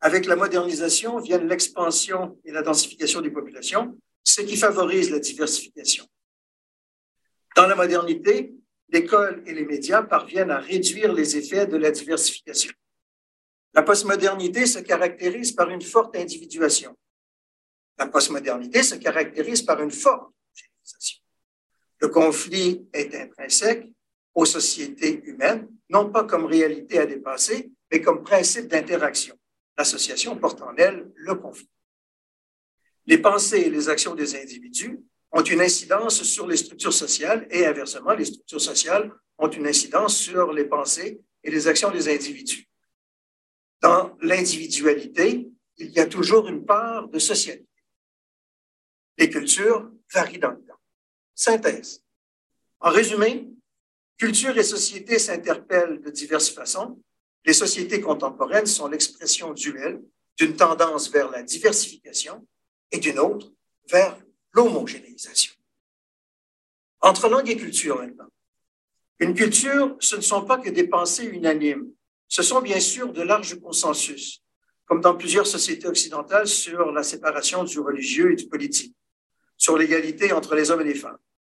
Avec 0.00 0.26
la 0.26 0.36
modernisation 0.36 1.18
viennent 1.18 1.48
l'expansion 1.48 2.40
et 2.44 2.52
la 2.52 2.62
densification 2.62 3.20
des 3.20 3.30
populations, 3.30 3.98
ce 4.24 4.40
qui 4.42 4.56
favorise 4.56 5.10
la 5.10 5.18
diversification. 5.18 6.06
Dans 7.56 7.66
la 7.66 7.74
modernité, 7.74 8.54
l'école 8.88 9.42
et 9.46 9.54
les 9.54 9.64
médias 9.64 10.02
parviennent 10.02 10.50
à 10.50 10.58
réduire 10.58 11.12
les 11.12 11.36
effets 11.36 11.66
de 11.66 11.76
la 11.76 11.90
diversification. 11.90 12.72
La 13.74 13.82
postmodernité 13.82 14.66
se 14.66 14.80
caractérise 14.80 15.52
par 15.52 15.70
une 15.70 15.82
forte 15.82 16.16
individuation. 16.16 16.96
La 17.98 18.06
postmodernité 18.06 18.82
se 18.82 18.96
caractérise 18.96 19.62
par 19.62 19.82
une 19.82 19.90
forte 19.90 20.32
généralisation. 20.54 21.20
Le 22.00 22.08
conflit 22.08 22.86
est 22.92 23.14
intrinsèque 23.14 23.88
aux 24.34 24.44
sociétés 24.44 25.22
humaines, 25.24 25.68
non 25.88 26.10
pas 26.10 26.24
comme 26.24 26.46
réalité 26.46 26.98
à 26.98 27.06
dépasser, 27.06 27.70
mais 27.90 28.00
comme 28.00 28.22
principe 28.22 28.68
d'interaction. 28.68 29.38
L'association 29.76 30.36
porte 30.36 30.60
en 30.62 30.74
elle 30.76 31.10
le 31.14 31.34
conflit. 31.34 31.68
Les 33.06 33.18
pensées 33.18 33.62
et 33.62 33.70
les 33.70 33.88
actions 33.88 34.14
des 34.14 34.36
individus 34.36 35.00
ont 35.32 35.42
une 35.42 35.60
incidence 35.60 36.22
sur 36.22 36.46
les 36.46 36.56
structures 36.56 36.92
sociales 36.92 37.46
et 37.50 37.66
inversement, 37.66 38.12
les 38.12 38.26
structures 38.26 38.60
sociales 38.60 39.12
ont 39.38 39.48
une 39.48 39.66
incidence 39.66 40.16
sur 40.16 40.52
les 40.52 40.64
pensées 40.64 41.20
et 41.42 41.50
les 41.50 41.66
actions 41.66 41.90
des 41.90 42.08
individus. 42.08 42.68
Dans 43.80 44.16
l'individualité, 44.20 45.50
il 45.78 45.90
y 45.90 45.98
a 45.98 46.06
toujours 46.06 46.48
une 46.48 46.64
part 46.64 47.08
de 47.08 47.18
socialité. 47.18 47.66
Les 49.18 49.28
cultures 49.28 49.90
varient 50.12 50.38
dans 50.38 50.50
le 50.50 50.62
temps. 50.62 50.80
Synthèse. 51.34 52.04
En 52.80 52.90
résumé, 52.90 53.48
culture 54.18 54.56
et 54.56 54.62
société 54.62 55.18
s'interpellent 55.18 56.00
de 56.00 56.10
diverses 56.10 56.50
façons. 56.50 57.02
Les 57.44 57.52
sociétés 57.52 58.00
contemporaines 58.00 58.66
sont 58.66 58.86
l'expression 58.86 59.52
duelle 59.52 60.00
d'une 60.38 60.54
tendance 60.54 61.10
vers 61.10 61.30
la 61.30 61.42
diversification 61.42 62.46
et 62.92 62.98
d'une 62.98 63.18
autre 63.18 63.50
vers 63.90 64.16
l'homogénéisation. 64.52 65.54
Entre 67.00 67.28
langue 67.28 67.50
et 67.50 67.56
culture 67.56 67.98
maintenant. 67.98 68.28
Une 69.18 69.34
culture, 69.34 69.96
ce 70.00 70.16
ne 70.16 70.20
sont 70.20 70.44
pas 70.44 70.58
que 70.58 70.70
des 70.70 70.86
pensées 70.86 71.24
unanimes. 71.24 71.92
Ce 72.28 72.42
sont 72.42 72.60
bien 72.60 72.80
sûr 72.80 73.12
de 73.12 73.22
larges 73.22 73.58
consensus, 73.60 74.42
comme 74.84 75.00
dans 75.00 75.16
plusieurs 75.16 75.46
sociétés 75.46 75.86
occidentales 75.88 76.46
sur 76.46 76.92
la 76.92 77.02
séparation 77.02 77.64
du 77.64 77.80
religieux 77.80 78.32
et 78.32 78.36
du 78.36 78.48
politique, 78.48 78.94
sur 79.56 79.76
l'égalité 79.76 80.32
entre 80.32 80.54
les 80.54 80.70
hommes 80.70 80.80
et 80.80 80.92
les 80.92 80.94
femmes, 80.94 81.18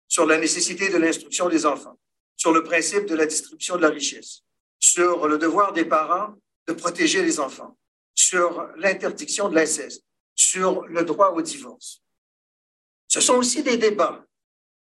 sur 0.08 0.26
la 0.26 0.38
nécessité 0.38 0.88
de 0.90 0.98
l'instruction 0.98 1.48
des 1.48 1.66
enfants, 1.66 1.98
sur 2.36 2.52
le 2.52 2.62
principe 2.62 3.06
de 3.06 3.14
la 3.14 3.26
distribution 3.26 3.76
de 3.76 3.82
la 3.82 3.90
richesse, 3.90 4.42
sur 4.78 5.28
le 5.28 5.38
devoir 5.38 5.72
des 5.72 5.84
parents 5.84 6.34
de 6.66 6.72
protéger 6.72 7.22
les 7.22 7.38
enfants, 7.38 7.76
sur 8.14 8.68
l'interdiction 8.76 9.48
de 9.48 9.54
l'inceste, 9.54 10.04
sur 10.34 10.86
le 10.86 11.04
droit 11.04 11.30
au 11.30 11.42
divorce. 11.42 12.02
Ce 13.08 13.20
sont 13.20 13.34
aussi 13.34 13.62
des 13.62 13.76
débats 13.76 14.24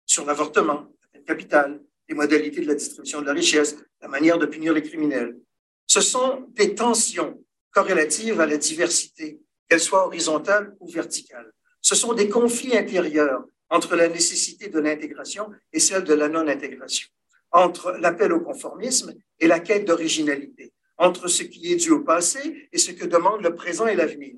sur 0.05 0.25
l'avortement, 0.25 0.87
la 1.01 1.07
peine 1.13 1.23
capitale, 1.23 1.81
les 2.07 2.15
modalités 2.15 2.61
de 2.61 2.67
la 2.67 2.75
distribution 2.75 3.21
de 3.21 3.27
la 3.27 3.33
richesse, 3.33 3.77
la 4.01 4.07
manière 4.07 4.37
de 4.37 4.45
punir 4.45 4.73
les 4.73 4.81
criminels. 4.81 5.37
Ce 5.85 6.01
sont 6.01 6.47
des 6.49 6.75
tensions 6.75 7.43
corrélatives 7.71 8.41
à 8.41 8.45
la 8.45 8.57
diversité, 8.57 9.39
qu'elles 9.67 9.79
soient 9.79 10.07
horizontales 10.07 10.75
ou 10.79 10.89
verticales. 10.89 11.51
Ce 11.81 11.95
sont 11.95 12.13
des 12.13 12.27
conflits 12.27 12.75
intérieurs 12.75 13.43
entre 13.69 13.95
la 13.95 14.07
nécessité 14.07 14.67
de 14.69 14.79
l'intégration 14.79 15.51
et 15.71 15.79
celle 15.79 16.03
de 16.03 16.13
la 16.13 16.27
non-intégration, 16.27 17.07
entre 17.51 17.91
l'appel 17.91 18.33
au 18.33 18.39
conformisme 18.39 19.13
et 19.39 19.47
la 19.47 19.59
quête 19.59 19.85
d'originalité, 19.85 20.73
entre 20.97 21.27
ce 21.27 21.43
qui 21.43 21.71
est 21.71 21.75
dû 21.75 21.91
au 21.91 22.01
passé 22.01 22.67
et 22.71 22.77
ce 22.77 22.91
que 22.91 23.05
demande 23.05 23.41
le 23.41 23.55
présent 23.55 23.87
et 23.87 23.95
l'avenir. 23.95 24.35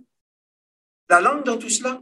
La 1.11 1.19
langue 1.19 1.43
dans 1.43 1.57
tout 1.57 1.67
cela, 1.69 2.01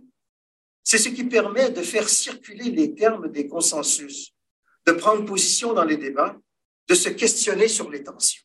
c'est 0.84 1.00
ce 1.00 1.10
qui 1.10 1.24
permet 1.24 1.72
de 1.72 1.82
faire 1.82 2.08
circuler 2.08 2.70
les 2.70 2.94
termes 2.94 3.32
des 3.32 3.48
consensus, 3.48 4.36
de 4.86 4.92
prendre 4.92 5.26
position 5.26 5.74
dans 5.74 5.84
les 5.84 5.98
débats, 5.98 6.38
de 6.88 6.94
se 6.94 7.10
questionner 7.10 7.68
sur 7.68 7.90
les 7.90 8.04
tensions. 8.04 8.44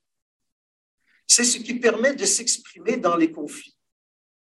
C'est 1.26 1.44
ce 1.44 1.58
qui 1.58 1.74
permet 1.74 2.14
de 2.14 2.24
s'exprimer 2.24 2.96
dans 2.96 3.14
les 3.14 3.30
conflits 3.30 3.76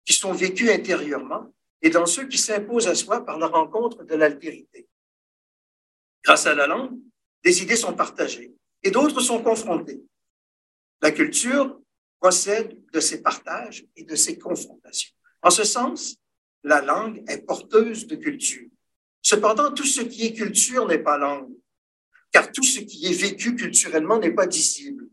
qui 0.05 0.12
sont 0.12 0.35
vécus 0.35 0.69
intérieurement 0.69 1.55
et 1.81 1.89
dans 1.89 2.05
ceux 2.05 2.29
qui 2.29 2.37
s'imposent 2.37 2.89
à 2.89 2.95
soi 2.95 3.25
par 3.25 3.39
la 3.39 3.47
rencontre 3.47 4.05
de 4.05 4.15
l'altérité. 4.15 4.87
Grâce 6.23 6.45
à 6.45 6.55
la 6.55 6.67
langue, 6.67 7.00
des 7.43 7.62
idées 7.62 7.77
sont 7.77 7.95
partagées 7.95 8.55
et 8.83 8.91
d'autres 8.91 9.23
sont 9.23 9.43
confrontées. 9.43 10.03
La 11.00 11.12
culture 11.12 11.81
procède 12.21 12.79
de 12.93 13.00
ces 13.00 13.23
partages 13.23 13.87
et 13.97 14.05
de 14.05 14.15
ces 14.15 14.39
confrontations. 14.39 15.15
En 15.42 15.50
ce 15.50 15.64
sens, 15.64 16.16
la 16.64 16.80
langue 16.80 17.23
est 17.28 17.47
porteuse 17.47 18.06
de 18.06 18.16
culture. 18.16 18.68
Cependant, 19.23 19.73
tout 19.73 19.85
ce 19.85 20.02
qui 20.02 20.26
est 20.26 20.35
culture 20.35 20.87
n'est 20.87 20.99
pas 20.99 21.18
langue, 21.18 21.52
car 22.32 22.50
tout 22.52 22.62
ce 22.62 22.80
qui 22.80 23.06
est 23.06 23.12
vécu 23.12 23.54
culturellement 23.54 24.18
n'est 24.18 24.32
pas 24.32 24.47
dissible. 24.47 25.09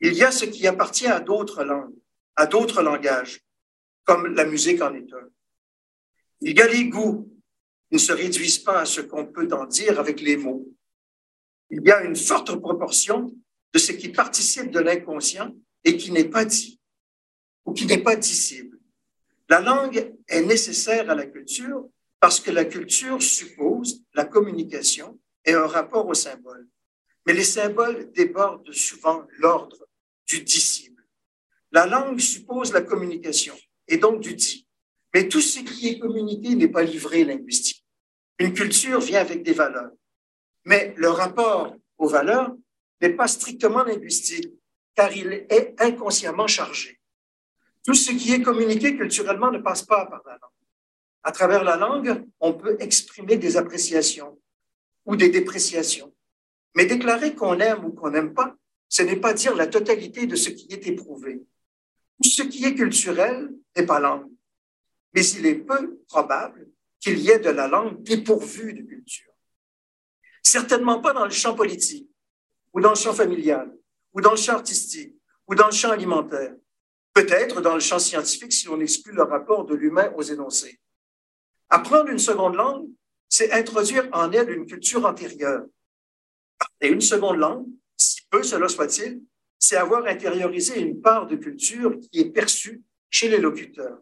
Il 0.00 0.14
y 0.14 0.22
a 0.22 0.30
ce 0.30 0.44
qui 0.44 0.66
appartient 0.66 1.06
à 1.06 1.20
d'autres 1.20 1.64
langues, 1.64 1.94
à 2.36 2.46
d'autres 2.46 2.82
langages, 2.82 3.40
comme 4.04 4.34
la 4.34 4.44
musique 4.44 4.82
en 4.82 4.94
est 4.94 5.12
un. 5.12 5.28
Il 6.40 6.56
y 6.56 6.60
a 6.60 6.68
les 6.68 6.88
goûts 6.88 7.28
qui 7.88 7.94
ne 7.94 7.98
se 7.98 8.12
réduisent 8.12 8.58
pas 8.58 8.80
à 8.80 8.86
ce 8.86 9.00
qu'on 9.00 9.26
peut 9.26 9.48
en 9.52 9.66
dire 9.66 9.98
avec 9.98 10.20
les 10.20 10.36
mots. 10.36 10.66
Il 11.70 11.82
y 11.82 11.90
a 11.90 12.02
une 12.02 12.16
forte 12.16 12.54
proportion 12.56 13.34
de 13.72 13.78
ce 13.78 13.92
qui 13.92 14.10
participe 14.10 14.70
de 14.70 14.80
l'inconscient 14.80 15.54
et 15.84 15.96
qui 15.96 16.12
n'est 16.12 16.28
pas 16.28 16.44
dit 16.44 16.80
ou 17.64 17.72
qui 17.72 17.86
n'est 17.86 18.02
pas 18.02 18.16
dissible. 18.16 18.75
La 19.48 19.60
langue 19.60 20.14
est 20.28 20.42
nécessaire 20.42 21.08
à 21.08 21.14
la 21.14 21.26
culture 21.26 21.88
parce 22.20 22.40
que 22.40 22.50
la 22.50 22.64
culture 22.64 23.22
suppose 23.22 24.02
la 24.14 24.24
communication 24.24 25.20
et 25.44 25.52
un 25.52 25.66
rapport 25.66 26.06
aux 26.06 26.14
symboles. 26.14 26.68
Mais 27.26 27.32
les 27.32 27.44
symboles 27.44 28.10
débordent 28.12 28.72
souvent 28.72 29.26
l'ordre 29.38 29.88
du 30.26 30.40
dissible. 30.40 31.04
La 31.70 31.86
langue 31.86 32.18
suppose 32.18 32.72
la 32.72 32.80
communication 32.82 33.54
et 33.86 33.98
donc 33.98 34.20
du 34.20 34.34
dit. 34.34 34.66
Mais 35.14 35.28
tout 35.28 35.40
ce 35.40 35.60
qui 35.60 35.88
est 35.88 35.98
communiqué 35.98 36.54
n'est 36.54 36.68
pas 36.68 36.82
livré 36.82 37.24
linguistique. 37.24 37.84
Une 38.38 38.52
culture 38.52 39.00
vient 39.00 39.20
avec 39.20 39.42
des 39.42 39.52
valeurs. 39.52 39.92
Mais 40.64 40.94
le 40.96 41.08
rapport 41.08 41.74
aux 41.98 42.08
valeurs 42.08 42.54
n'est 43.00 43.14
pas 43.14 43.28
strictement 43.28 43.84
linguistique, 43.84 44.52
car 44.94 45.14
il 45.16 45.46
est 45.48 45.74
inconsciemment 45.78 46.46
chargé. 46.46 46.98
Tout 47.86 47.94
ce 47.94 48.10
qui 48.10 48.32
est 48.32 48.42
communiqué 48.42 48.96
culturellement 48.96 49.52
ne 49.52 49.58
passe 49.58 49.82
pas 49.82 50.06
par 50.06 50.20
la 50.26 50.32
langue. 50.32 50.50
À 51.22 51.30
travers 51.30 51.62
la 51.62 51.76
langue, 51.76 52.26
on 52.40 52.52
peut 52.52 52.76
exprimer 52.80 53.36
des 53.36 53.56
appréciations 53.56 54.38
ou 55.04 55.14
des 55.14 55.28
dépréciations. 55.28 56.12
Mais 56.74 56.86
déclarer 56.86 57.36
qu'on 57.36 57.60
aime 57.60 57.84
ou 57.84 57.92
qu'on 57.92 58.10
n'aime 58.10 58.34
pas, 58.34 58.56
ce 58.88 59.02
n'est 59.02 59.16
pas 59.16 59.32
dire 59.34 59.54
la 59.54 59.68
totalité 59.68 60.26
de 60.26 60.34
ce 60.34 60.50
qui 60.50 60.66
est 60.72 60.86
éprouvé. 60.88 61.42
Tout 62.22 62.28
ce 62.28 62.42
qui 62.42 62.64
est 62.64 62.74
culturel 62.74 63.50
n'est 63.76 63.86
pas 63.86 64.00
langue. 64.00 64.30
Mais 65.14 65.24
il 65.24 65.46
est 65.46 65.54
peu 65.54 66.00
probable 66.08 66.68
qu'il 66.98 67.18
y 67.18 67.30
ait 67.30 67.38
de 67.38 67.50
la 67.50 67.68
langue 67.68 68.02
dépourvue 68.02 68.74
de 68.74 68.82
culture. 68.82 69.32
Certainement 70.42 71.00
pas 71.00 71.12
dans 71.12 71.24
le 71.24 71.30
champ 71.30 71.54
politique, 71.54 72.10
ou 72.72 72.80
dans 72.80 72.90
le 72.90 72.96
champ 72.96 73.14
familial, 73.14 73.72
ou 74.12 74.20
dans 74.20 74.32
le 74.32 74.36
champ 74.36 74.54
artistique, 74.54 75.14
ou 75.46 75.54
dans 75.54 75.66
le 75.66 75.72
champ 75.72 75.90
alimentaire. 75.90 76.54
Peut-être 77.16 77.62
dans 77.62 77.72
le 77.72 77.80
champ 77.80 77.98
scientifique 77.98 78.52
si 78.52 78.68
on 78.68 78.78
exclut 78.78 79.14
le 79.14 79.22
rapport 79.22 79.64
de 79.64 79.74
l'humain 79.74 80.12
aux 80.16 80.22
énoncés. 80.22 80.78
Apprendre 81.70 82.10
une 82.10 82.18
seconde 82.18 82.56
langue, 82.56 82.90
c'est 83.26 83.52
introduire 83.52 84.06
en 84.12 84.30
elle 84.32 84.50
une 84.50 84.66
culture 84.66 85.06
antérieure. 85.06 85.64
Et 86.78 86.88
une 86.88 87.00
seconde 87.00 87.38
langue, 87.38 87.68
si 87.96 88.20
peu 88.28 88.42
cela 88.42 88.68
soit-il, 88.68 89.22
c'est 89.58 89.78
avoir 89.78 90.04
intériorisé 90.04 90.78
une 90.78 91.00
part 91.00 91.26
de 91.26 91.36
culture 91.36 91.98
qui 91.98 92.20
est 92.20 92.30
perçue 92.30 92.82
chez 93.08 93.30
les 93.30 93.38
locuteurs. 93.38 93.98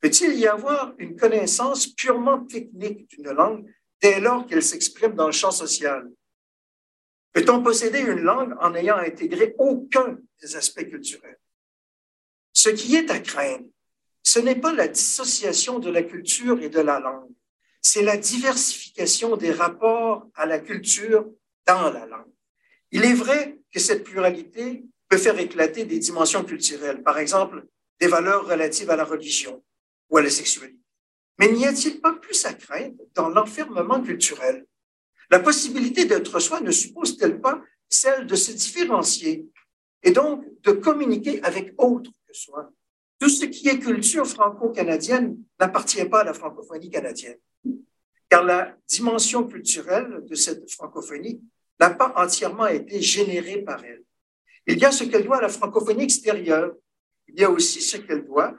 Peut-il 0.00 0.34
y 0.34 0.48
avoir 0.48 0.94
une 0.98 1.14
connaissance 1.14 1.86
purement 1.86 2.44
technique 2.44 3.08
d'une 3.10 3.30
langue 3.30 3.64
dès 4.02 4.18
lors 4.18 4.44
qu'elle 4.44 4.64
s'exprime 4.64 5.14
dans 5.14 5.26
le 5.26 5.32
champ 5.32 5.52
social? 5.52 6.10
Peut-on 7.32 7.62
posséder 7.62 8.00
une 8.00 8.22
langue 8.22 8.56
en 8.60 8.70
n'ayant 8.70 8.96
intégré 8.96 9.54
aucun 9.56 10.18
des 10.42 10.56
aspects 10.56 10.88
culturels? 10.88 11.38
Ce 12.60 12.70
qui 12.70 12.96
est 12.96 13.08
à 13.12 13.20
craindre, 13.20 13.66
ce 14.24 14.40
n'est 14.40 14.56
pas 14.56 14.72
la 14.72 14.88
dissociation 14.88 15.78
de 15.78 15.90
la 15.90 16.02
culture 16.02 16.60
et 16.60 16.68
de 16.68 16.80
la 16.80 16.98
langue, 16.98 17.30
c'est 17.80 18.02
la 18.02 18.16
diversification 18.16 19.36
des 19.36 19.52
rapports 19.52 20.26
à 20.34 20.44
la 20.44 20.58
culture 20.58 21.24
dans 21.68 21.92
la 21.92 22.04
langue. 22.06 22.34
Il 22.90 23.04
est 23.04 23.14
vrai 23.14 23.60
que 23.72 23.78
cette 23.78 24.02
pluralité 24.02 24.82
peut 25.08 25.18
faire 25.18 25.38
éclater 25.38 25.84
des 25.84 26.00
dimensions 26.00 26.42
culturelles, 26.42 27.04
par 27.04 27.20
exemple 27.20 27.64
des 28.00 28.08
valeurs 28.08 28.48
relatives 28.48 28.90
à 28.90 28.96
la 28.96 29.04
religion 29.04 29.62
ou 30.10 30.16
à 30.16 30.22
la 30.22 30.30
sexualité. 30.30 30.80
Mais 31.38 31.52
n'y 31.52 31.64
a-t-il 31.64 32.00
pas 32.00 32.14
plus 32.14 32.44
à 32.44 32.54
craindre 32.54 32.96
dans 33.14 33.28
l'enfermement 33.28 34.02
culturel? 34.02 34.66
La 35.30 35.38
possibilité 35.38 36.06
d'être 36.06 36.40
soi 36.40 36.60
ne 36.60 36.72
suppose-t-elle 36.72 37.40
pas 37.40 37.62
celle 37.88 38.26
de 38.26 38.34
se 38.34 38.50
différencier 38.50 39.46
et 40.02 40.10
donc 40.10 40.44
de 40.62 40.72
communiquer 40.72 41.40
avec 41.44 41.72
autre 41.78 42.10
que 42.28 42.34
soi? 42.36 42.70
Tout 43.18 43.28
ce 43.28 43.46
qui 43.46 43.68
est 43.68 43.78
culture 43.78 44.26
franco-canadienne 44.26 45.38
n'appartient 45.58 46.04
pas 46.04 46.20
à 46.20 46.24
la 46.24 46.34
francophonie 46.34 46.90
canadienne, 46.90 47.38
car 48.28 48.44
la 48.44 48.76
dimension 48.86 49.44
culturelle 49.44 50.24
de 50.24 50.34
cette 50.34 50.70
francophonie 50.70 51.42
n'a 51.80 51.90
pas 51.90 52.12
entièrement 52.16 52.66
été 52.66 53.00
générée 53.00 53.62
par 53.62 53.82
elle. 53.84 54.04
Il 54.66 54.78
y 54.78 54.84
a 54.84 54.92
ce 54.92 55.04
qu'elle 55.04 55.24
doit 55.24 55.38
à 55.38 55.42
la 55.42 55.48
francophonie 55.48 56.04
extérieure. 56.04 56.74
Il 57.26 57.40
y 57.40 57.44
a 57.44 57.50
aussi 57.50 57.80
ce 57.80 57.96
qu'elle 57.96 58.24
doit 58.26 58.56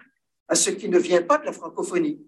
à 0.47 0.55
ce 0.55 0.71
qui 0.71 0.89
ne 0.89 0.97
vient 0.97 1.21
pas 1.21 1.37
de 1.37 1.45
la 1.45 1.53
francophonie. 1.53 2.19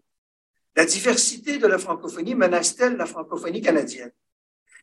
La 0.75 0.85
diversité 0.85 1.57
de 1.57 1.67
la 1.67 1.79
francophonie 1.79 2.35
menace-t-elle 2.35 2.95
la 2.95 3.07
francophonie 3.07 3.61
canadienne? 3.61 4.11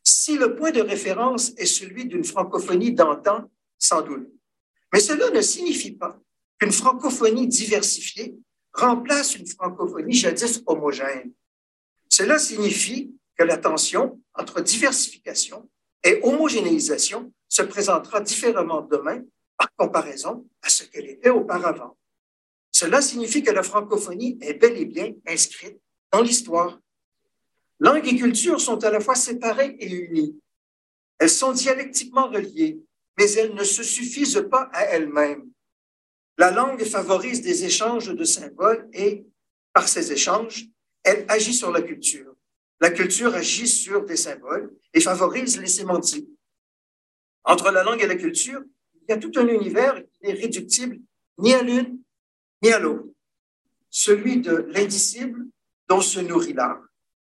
Si 0.03 0.37
le 0.37 0.55
point 0.55 0.71
de 0.71 0.81
référence 0.81 1.53
est 1.57 1.65
celui 1.65 2.05
d'une 2.05 2.25
francophonie 2.25 2.93
d'antan, 2.93 3.49
sans 3.77 4.01
doute. 4.01 4.29
Mais 4.91 4.99
cela 4.99 5.29
ne 5.29 5.41
signifie 5.41 5.93
pas 5.93 6.19
qu'une 6.59 6.71
francophonie 6.71 7.47
diversifiée 7.47 8.35
remplace 8.73 9.35
une 9.35 9.47
francophonie 9.47 10.13
jadis 10.13 10.61
homogène. 10.65 11.31
Cela 12.09 12.37
signifie 12.37 13.15
que 13.37 13.43
la 13.43 13.57
tension 13.57 14.21
entre 14.33 14.61
diversification 14.61 15.69
et 16.03 16.19
homogénéisation 16.23 17.31
se 17.47 17.61
présentera 17.61 18.21
différemment 18.21 18.81
demain 18.81 19.21
par 19.57 19.73
comparaison 19.75 20.45
à 20.61 20.69
ce 20.69 20.83
qu'elle 20.83 21.09
était 21.09 21.29
auparavant. 21.29 21.97
Cela 22.71 23.01
signifie 23.01 23.43
que 23.43 23.51
la 23.51 23.63
francophonie 23.63 24.37
est 24.41 24.53
bel 24.53 24.77
et 24.77 24.85
bien 24.85 25.13
inscrite 25.27 25.79
dans 26.11 26.21
l'histoire. 26.21 26.79
Langue 27.79 28.07
et 28.07 28.15
culture 28.15 28.59
sont 28.59 28.83
à 28.83 28.91
la 28.91 28.99
fois 28.99 29.15
séparées 29.15 29.75
et 29.79 29.91
unies. 29.91 30.39
Elles 31.17 31.29
sont 31.29 31.51
dialectiquement 31.51 32.27
reliées, 32.27 32.79
mais 33.17 33.31
elles 33.33 33.53
ne 33.53 33.63
se 33.63 33.83
suffisent 33.83 34.45
pas 34.49 34.69
à 34.71 34.83
elles-mêmes. 34.83 35.49
La 36.39 36.51
langue 36.51 36.85
favorise 36.85 37.41
des 37.41 37.65
échanges 37.65 38.15
de 38.15 38.23
symboles 38.23 38.89
et, 38.93 39.25
par 39.73 39.89
ces 39.89 40.13
échanges, 40.13 40.67
elle 41.03 41.25
agit 41.27 41.53
sur 41.53 41.69
la 41.69 41.81
culture. 41.81 42.33
La 42.79 42.91
culture 42.91 43.35
agit 43.35 43.67
sur 43.67 44.05
des 44.05 44.15
symboles 44.15 44.73
et 44.93 45.01
favorise 45.01 45.59
les 45.59 45.67
sémantiques. 45.67 46.29
Entre 47.43 47.69
la 47.71 47.83
langue 47.83 48.01
et 48.01 48.07
la 48.07 48.15
culture, 48.15 48.63
il 48.95 49.09
y 49.09 49.11
a 49.11 49.17
tout 49.17 49.33
un 49.35 49.47
univers 49.47 49.95
qui 49.95 50.27
n'est 50.27 50.31
réductible 50.31 50.99
ni 51.39 51.53
à 51.53 51.61
l'une 51.61 51.99
ni 52.63 52.71
à 52.71 52.79
l'autre. 52.79 53.09
Celui 53.89 54.37
de 54.37 54.65
l'indicible 54.69 55.45
dont 55.89 55.99
se 55.99 56.21
nourrit 56.21 56.53
l'art, 56.53 56.81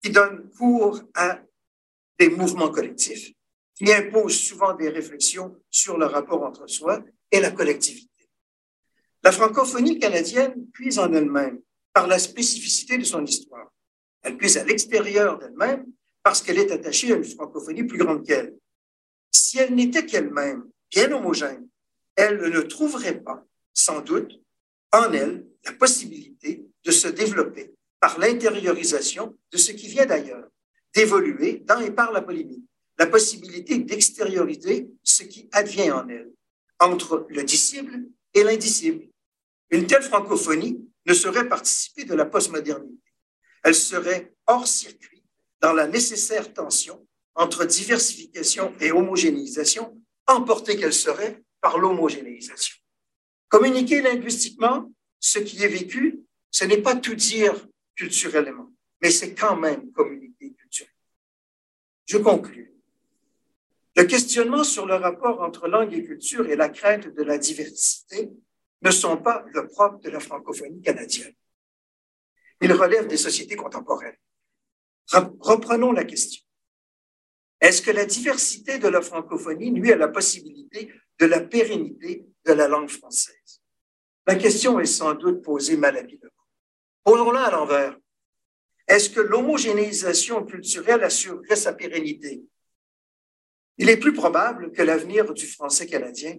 qui 0.03 0.09
donne 0.09 0.49
cours 0.57 1.01
à 1.13 1.39
des 2.19 2.27
mouvements 2.27 2.69
collectifs, 2.69 3.31
qui 3.75 3.93
imposent 3.93 4.41
souvent 4.41 4.73
des 4.73 4.89
réflexions 4.89 5.55
sur 5.69 5.97
le 5.97 6.05
rapport 6.05 6.43
entre 6.43 6.67
soi 6.67 7.01
et 7.31 7.39
la 7.39 7.51
collectivité. 7.51 8.09
La 9.23 9.31
francophonie 9.31 9.99
canadienne 9.99 10.67
puise 10.71 10.99
en 10.99 11.11
elle-même 11.11 11.61
par 11.93 12.07
la 12.07 12.19
spécificité 12.19 12.97
de 12.97 13.03
son 13.03 13.25
histoire. 13.25 13.71
Elle 14.21 14.37
puise 14.37 14.57
à 14.57 14.63
l'extérieur 14.63 15.37
d'elle-même 15.37 15.85
parce 16.23 16.41
qu'elle 16.41 16.57
est 16.57 16.71
attachée 16.71 17.11
à 17.11 17.15
une 17.15 17.25
francophonie 17.25 17.83
plus 17.83 17.97
grande 17.97 18.25
qu'elle. 18.25 18.55
Si 19.31 19.57
elle 19.57 19.75
n'était 19.75 20.05
qu'elle-même, 20.05 20.69
bien 20.91 21.11
homogène, 21.11 21.67
elle 22.15 22.39
ne 22.39 22.61
trouverait 22.61 23.19
pas, 23.19 23.45
sans 23.73 24.01
doute, 24.01 24.39
en 24.91 25.11
elle 25.13 25.45
la 25.65 25.73
possibilité 25.73 26.65
de 26.83 26.91
se 26.91 27.07
développer 27.07 27.73
par 27.99 28.17
l'intériorisation 28.19 29.37
de 29.51 29.57
ce 29.57 29.71
qui 29.71 29.87
vient 29.87 30.05
d'ailleurs, 30.05 30.47
d'évoluer 30.95 31.61
dans 31.65 31.79
et 31.79 31.91
par 31.91 32.11
la 32.11 32.21
polémique, 32.21 32.63
la 32.97 33.07
possibilité 33.07 33.77
d'extérioriser 33.79 34.89
ce 35.03 35.23
qui 35.23 35.49
advient 35.51 35.91
en 35.91 36.07
elle, 36.07 36.31
entre 36.79 37.25
le 37.29 37.43
disciple 37.43 37.99
et 38.33 38.43
l'indicible. 38.43 39.08
Une 39.71 39.87
telle 39.87 40.01
francophonie 40.01 40.89
ne 41.05 41.13
saurait 41.13 41.47
participer 41.47 42.05
de 42.05 42.15
la 42.15 42.25
postmodernité. 42.25 43.13
Elle 43.63 43.75
serait 43.75 44.33
hors 44.47 44.67
circuit 44.67 45.23
dans 45.61 45.73
la 45.73 45.87
nécessaire 45.87 46.53
tension 46.53 47.05
entre 47.35 47.65
diversification 47.65 48.73
et 48.79 48.91
homogénéisation, 48.91 50.01
emportée 50.27 50.77
qu'elle 50.77 50.93
serait 50.93 51.43
par 51.61 51.77
l'homogénéisation. 51.77 52.77
Communiquer 53.47 54.01
linguistiquement 54.01 54.91
ce 55.19 55.39
qui 55.39 55.63
est 55.63 55.67
vécu, 55.67 56.19
ce 56.51 56.65
n'est 56.65 56.81
pas 56.81 56.95
tout 56.95 57.15
dire 57.15 57.53
culturellement, 57.95 58.71
mais 59.01 59.11
c'est 59.11 59.33
quand 59.33 59.55
même 59.55 59.91
communiquer 59.91 60.53
culturellement. 60.53 60.95
Je 62.05 62.17
conclue. 62.17 62.73
Le 63.95 64.03
questionnement 64.03 64.63
sur 64.63 64.85
le 64.85 64.95
rapport 64.95 65.41
entre 65.41 65.67
langue 65.67 65.93
et 65.93 66.03
culture 66.03 66.49
et 66.49 66.55
la 66.55 66.69
crainte 66.69 67.07
de 67.07 67.23
la 67.23 67.37
diversité 67.37 68.31
ne 68.81 68.91
sont 68.91 69.17
pas 69.17 69.45
le 69.53 69.67
propre 69.67 69.99
de 69.99 70.09
la 70.09 70.19
francophonie 70.19 70.81
canadienne. 70.81 71.33
Ils 72.61 72.73
relèvent 72.73 73.07
des 73.07 73.17
sociétés 73.17 73.55
contemporaines. 73.55 74.17
Reprenons 75.11 75.91
la 75.91 76.03
question. 76.03 76.43
Est-ce 77.59 77.81
que 77.81 77.91
la 77.91 78.05
diversité 78.05 78.79
de 78.79 78.87
la 78.87 79.01
francophonie 79.01 79.71
nuit 79.71 79.91
à 79.91 79.97
la 79.97 80.07
possibilité 80.07 80.93
de 81.19 81.25
la 81.25 81.41
pérennité 81.41 82.25
de 82.45 82.53
la 82.53 82.67
langue 82.67 82.89
française? 82.89 83.61
La 84.25 84.35
question 84.35 84.79
est 84.79 84.85
sans 84.85 85.13
doute 85.13 85.41
posée 85.41 85.75
malhabilement. 85.75 86.29
Posons-la 87.03 87.45
à 87.45 87.51
l'envers. 87.51 87.97
Est-ce 88.87 89.09
que 89.09 89.19
l'homogénéisation 89.19 90.45
culturelle 90.45 91.03
assurerait 91.03 91.55
sa 91.55 91.73
pérennité? 91.73 92.43
Il 93.77 93.89
est 93.89 93.97
plus 93.97 94.13
probable 94.13 94.71
que 94.71 94.81
l'avenir 94.81 95.33
du 95.33 95.47
français 95.47 95.87
canadien 95.87 96.37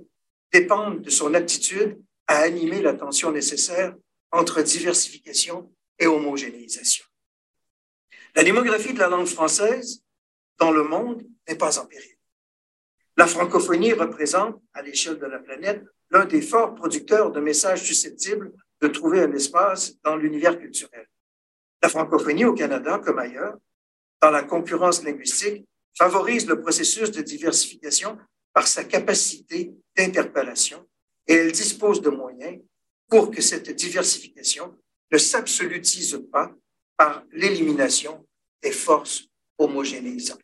dépende 0.52 1.02
de 1.02 1.10
son 1.10 1.34
aptitude 1.34 2.00
à 2.30 2.42
animer 2.42 2.80
la 2.80 2.94
tension 2.94 3.32
nécessaire 3.32 3.92
entre 4.30 4.62
diversification 4.62 5.74
et 5.98 6.06
homogénéisation. 6.06 7.04
La 8.36 8.44
démographie 8.44 8.94
de 8.94 9.00
la 9.00 9.08
langue 9.08 9.26
française 9.26 10.04
dans 10.56 10.70
le 10.70 10.84
monde 10.84 11.26
n'est 11.48 11.56
pas 11.56 11.80
en 11.80 11.86
péril. 11.86 12.16
La 13.16 13.26
francophonie 13.26 13.94
représente, 13.94 14.62
à 14.74 14.82
l'échelle 14.82 15.18
de 15.18 15.26
la 15.26 15.40
planète, 15.40 15.82
l'un 16.10 16.24
des 16.24 16.40
forts 16.40 16.76
producteurs 16.76 17.32
de 17.32 17.40
messages 17.40 17.82
susceptibles 17.82 18.52
de 18.80 18.86
trouver 18.86 19.22
un 19.22 19.32
espace 19.32 20.00
dans 20.04 20.14
l'univers 20.14 20.56
culturel. 20.56 21.08
La 21.82 21.88
francophonie 21.88 22.44
au 22.44 22.54
Canada, 22.54 23.00
comme 23.04 23.18
ailleurs, 23.18 23.56
dans 24.22 24.30
la 24.30 24.44
concurrence 24.44 25.02
linguistique, 25.02 25.66
favorise 25.98 26.46
le 26.46 26.60
processus 26.60 27.10
de 27.10 27.22
diversification 27.22 28.16
par 28.52 28.68
sa 28.68 28.84
capacité 28.84 29.74
d'interpellation 29.96 30.86
et 31.30 31.34
elle 31.34 31.52
dispose 31.52 32.02
de 32.02 32.10
moyens 32.10 32.60
pour 33.08 33.30
que 33.30 33.40
cette 33.40 33.70
diversification 33.70 34.76
ne 35.12 35.16
s'absolutise 35.16 36.20
pas 36.30 36.52
par 36.96 37.24
l'élimination 37.30 38.26
des 38.60 38.72
forces 38.72 39.28
homogénéisantes. 39.56 40.42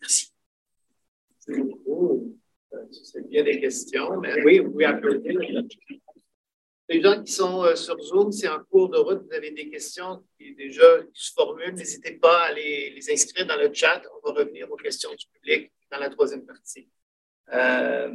Merci. 0.00 0.32
C'est 2.92 3.28
bien 3.28 3.44
des 3.44 3.60
questions, 3.60 4.20
mais 4.20 4.42
oui, 4.42 4.58
vous. 4.58 4.78
Les 6.90 7.02
gens 7.02 7.22
qui 7.22 7.32
sont 7.32 7.62
euh, 7.62 7.76
sur 7.76 8.00
Zoom, 8.02 8.32
c'est 8.32 8.48
en 8.48 8.64
cours 8.64 8.88
de 8.88 8.98
route, 8.98 9.22
vous 9.26 9.34
avez 9.34 9.50
des 9.52 9.68
questions 9.68 10.24
qui 10.38 10.54
déjà 10.54 11.02
se 11.12 11.32
formulent, 11.32 11.74
n'hésitez 11.74 12.12
pas 12.12 12.46
à 12.46 12.52
les, 12.52 12.90
les, 12.90 13.12
inscrire 13.12 13.46
dans 13.46 13.56
le 13.56 13.72
chat. 13.72 14.02
On 14.16 14.26
va 14.26 14.40
revenir 14.40 14.70
aux 14.72 14.76
questions 14.76 15.10
du 15.10 15.26
public 15.26 15.70
dans 15.92 15.98
la 15.98 16.08
troisième 16.08 16.46
partie. 16.46 16.88
Euh, 17.52 18.10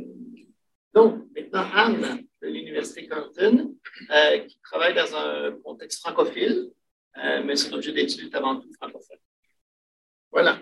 donc, 0.94 1.26
maintenant, 1.36 1.70
Anne 1.74 2.28
de 2.42 2.48
l'Université 2.48 3.08
Carleton, 3.08 3.76
euh, 4.12 4.40
qui 4.40 4.60
travaille 4.62 4.94
dans 4.94 5.16
un 5.16 5.52
contexte 5.64 6.02
francophile, 6.02 6.72
euh, 7.18 7.44
mais 7.44 7.56
son 7.56 7.74
objet 7.74 7.92
d'étude 7.92 8.34
avant 8.36 8.60
tout 8.60 8.72
francophone. 8.74 9.18
Voilà. 10.32 10.60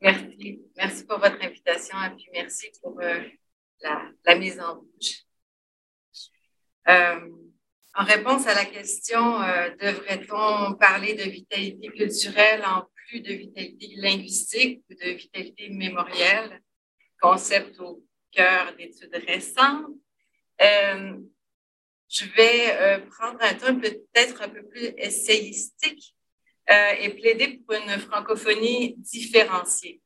Merci. 0.00 0.60
Merci 0.76 1.06
pour 1.06 1.18
votre 1.18 1.42
invitation 1.42 1.96
et 2.04 2.10
puis 2.10 2.28
merci 2.32 2.70
pour 2.82 3.00
euh, 3.00 3.20
la, 3.80 4.34
mise 4.36 4.60
en 4.60 4.76
bouche. 4.76 5.22
Euh, 6.88 7.30
en 7.94 8.04
réponse 8.04 8.46
à 8.46 8.54
la 8.54 8.64
question, 8.64 9.38
devrait-on 9.80 10.74
parler 10.74 11.14
de 11.14 11.22
vitalité 11.22 11.88
culturelle 11.88 12.64
en 12.66 12.86
plus 12.96 13.20
de 13.20 13.32
vitalité 13.32 13.94
linguistique 13.96 14.84
ou 14.90 14.94
de 14.94 15.10
vitalité 15.10 15.68
mémorielle, 15.70 16.60
concept 17.20 17.78
au 17.78 18.03
d'études 18.76 19.22
récentes? 19.26 19.86
Euh, 20.60 21.16
je 22.08 22.24
vais 22.36 23.00
prendre 23.10 23.38
un 23.40 23.54
ton 23.54 23.80
peut-être 23.80 24.42
un 24.42 24.48
peu 24.48 24.62
plus 24.66 24.92
essayistique 24.98 26.14
et 26.68 27.08
plaider 27.10 27.60
pour 27.66 27.74
une 27.74 27.98
francophonie 27.98 28.94
différenciée 28.98 30.00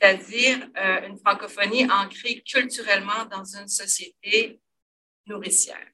c'est-à-dire 0.00 0.68
euh, 0.78 1.08
une 1.08 1.18
francophonie 1.18 1.84
ancrée 1.90 2.42
culturellement 2.46 3.26
dans 3.30 3.44
une 3.44 3.68
société 3.68 4.60
nourricière. 5.26 5.86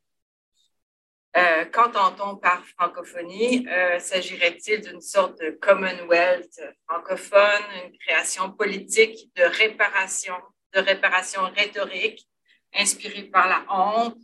Euh, 1.37 1.65
Qu'entend-on 1.67 2.37
par 2.37 2.65
francophonie? 2.67 3.67
Euh, 3.69 3.99
S'agirait-il 3.99 4.81
d'une 4.81 5.01
sorte 5.01 5.41
de 5.41 5.51
Commonwealth 5.51 6.61
francophone, 6.89 7.65
une 7.85 7.99
création 7.99 8.53
politique 8.53 9.31
de 9.35 9.43
réparation, 9.43 10.37
de 10.77 10.81
réparation 10.83 11.43
rhétorique 11.57 12.29
inspirée 12.75 13.25
par 13.25 13.49
la 13.49 13.65
honte, 13.71 14.19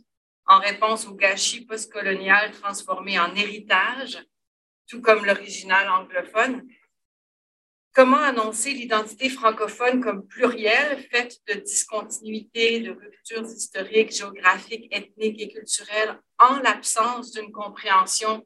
en 0.45 0.59
réponse 0.59 1.07
au 1.07 1.15
gâchis 1.15 1.65
postcolonial 1.65 2.51
transformé 2.51 3.19
en 3.19 3.33
héritage, 3.35 4.23
tout 4.87 5.01
comme 5.01 5.25
l'original 5.25 5.89
anglophone? 5.89 6.67
Comment 7.93 8.17
annoncer 8.17 8.71
l'identité 8.71 9.29
francophone 9.29 10.01
comme 10.01 10.27
plurielle, 10.27 10.99
faite 11.11 11.37
de 11.47 11.55
discontinuité, 11.55 12.79
de 12.81 12.91
ruptures 12.91 13.45
historiques, 13.45 14.11
géographiques, 14.11 14.87
ethniques 14.91 15.41
et 15.41 15.49
culturelles, 15.49 16.19
en 16.39 16.59
l'absence 16.59 17.31
d'une 17.31 17.51
compréhension 17.51 18.45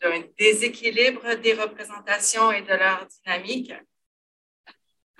d'un 0.00 0.22
déséquilibre 0.38 1.34
des 1.36 1.54
représentations 1.54 2.52
et 2.52 2.62
de 2.62 2.74
leur 2.74 3.06
dynamique? 3.06 3.72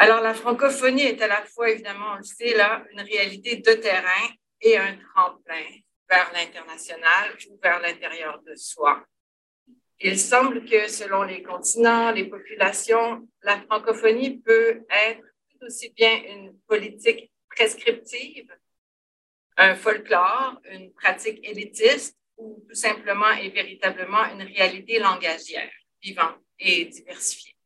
Alors, 0.00 0.20
la 0.20 0.32
francophonie 0.32 1.02
est 1.02 1.20
à 1.22 1.26
la 1.26 1.44
fois, 1.44 1.70
évidemment, 1.70 2.12
on 2.14 2.18
le 2.18 2.22
sait, 2.22 2.54
là, 2.54 2.84
une 2.92 3.00
réalité 3.00 3.56
de 3.56 3.72
terrain 3.72 4.28
et 4.60 4.76
un 4.76 4.96
tremplin 4.96 5.64
vers 6.08 6.32
l'international 6.32 7.36
ou 7.50 7.58
vers 7.60 7.80
l'intérieur 7.80 8.40
de 8.46 8.54
soi. 8.54 9.04
Il 10.00 10.16
semble 10.16 10.64
que 10.64 10.86
selon 10.86 11.24
les 11.24 11.42
continents, 11.42 12.12
les 12.12 12.26
populations, 12.26 13.28
la 13.42 13.60
francophonie 13.62 14.38
peut 14.38 14.84
être 14.88 15.24
tout 15.50 15.66
aussi 15.66 15.90
bien 15.90 16.22
une 16.28 16.56
politique 16.68 17.32
prescriptive, 17.50 18.56
un 19.56 19.74
folklore, 19.74 20.60
une 20.70 20.92
pratique 20.92 21.40
élitiste 21.42 22.16
ou 22.36 22.64
tout 22.68 22.74
simplement 22.76 23.32
et 23.32 23.48
véritablement 23.48 24.24
une 24.26 24.42
réalité 24.42 25.00
langagière, 25.00 25.72
vivante 26.00 26.38
et 26.60 26.84
diversifiée. 26.84 27.57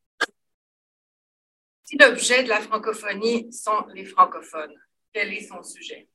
Si 1.92 1.98
l'objet 1.98 2.42
de 2.42 2.48
la 2.48 2.62
francophonie 2.62 3.52
sont 3.52 3.84
les 3.92 4.06
francophones, 4.06 4.74
quel 5.12 5.30
est 5.30 5.46
son 5.46 5.62
sujet? 5.62 6.08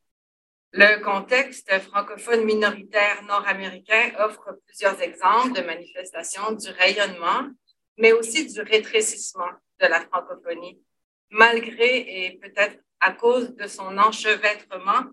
Le 0.71 1.03
contexte 1.03 1.71
francophone 1.81 2.45
minoritaire 2.45 3.21
nord-américain 3.27 4.11
offre 4.17 4.57
plusieurs 4.65 4.99
exemples 4.99 5.53
de 5.53 5.61
manifestations 5.61 6.53
du 6.53 6.71
rayonnement, 6.71 7.51
mais 7.99 8.11
aussi 8.11 8.51
du 8.51 8.59
rétrécissement 8.61 9.51
de 9.79 9.85
la 9.85 10.01
francophonie, 10.01 10.81
malgré 11.29 12.25
et 12.25 12.39
peut-être 12.39 12.79
à 12.99 13.11
cause 13.11 13.53
de 13.53 13.67
son 13.67 13.99
enchevêtrement 13.99 15.03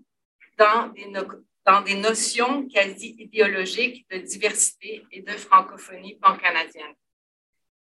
dans 0.56 0.86
des, 0.94 1.12
dans 1.66 1.82
des 1.82 1.96
notions 1.96 2.66
quasi 2.68 3.14
idéologiques 3.18 4.06
de 4.10 4.16
diversité 4.16 5.04
et 5.12 5.20
de 5.20 5.32
francophonie 5.32 6.14
pan-canadienne. 6.22 6.94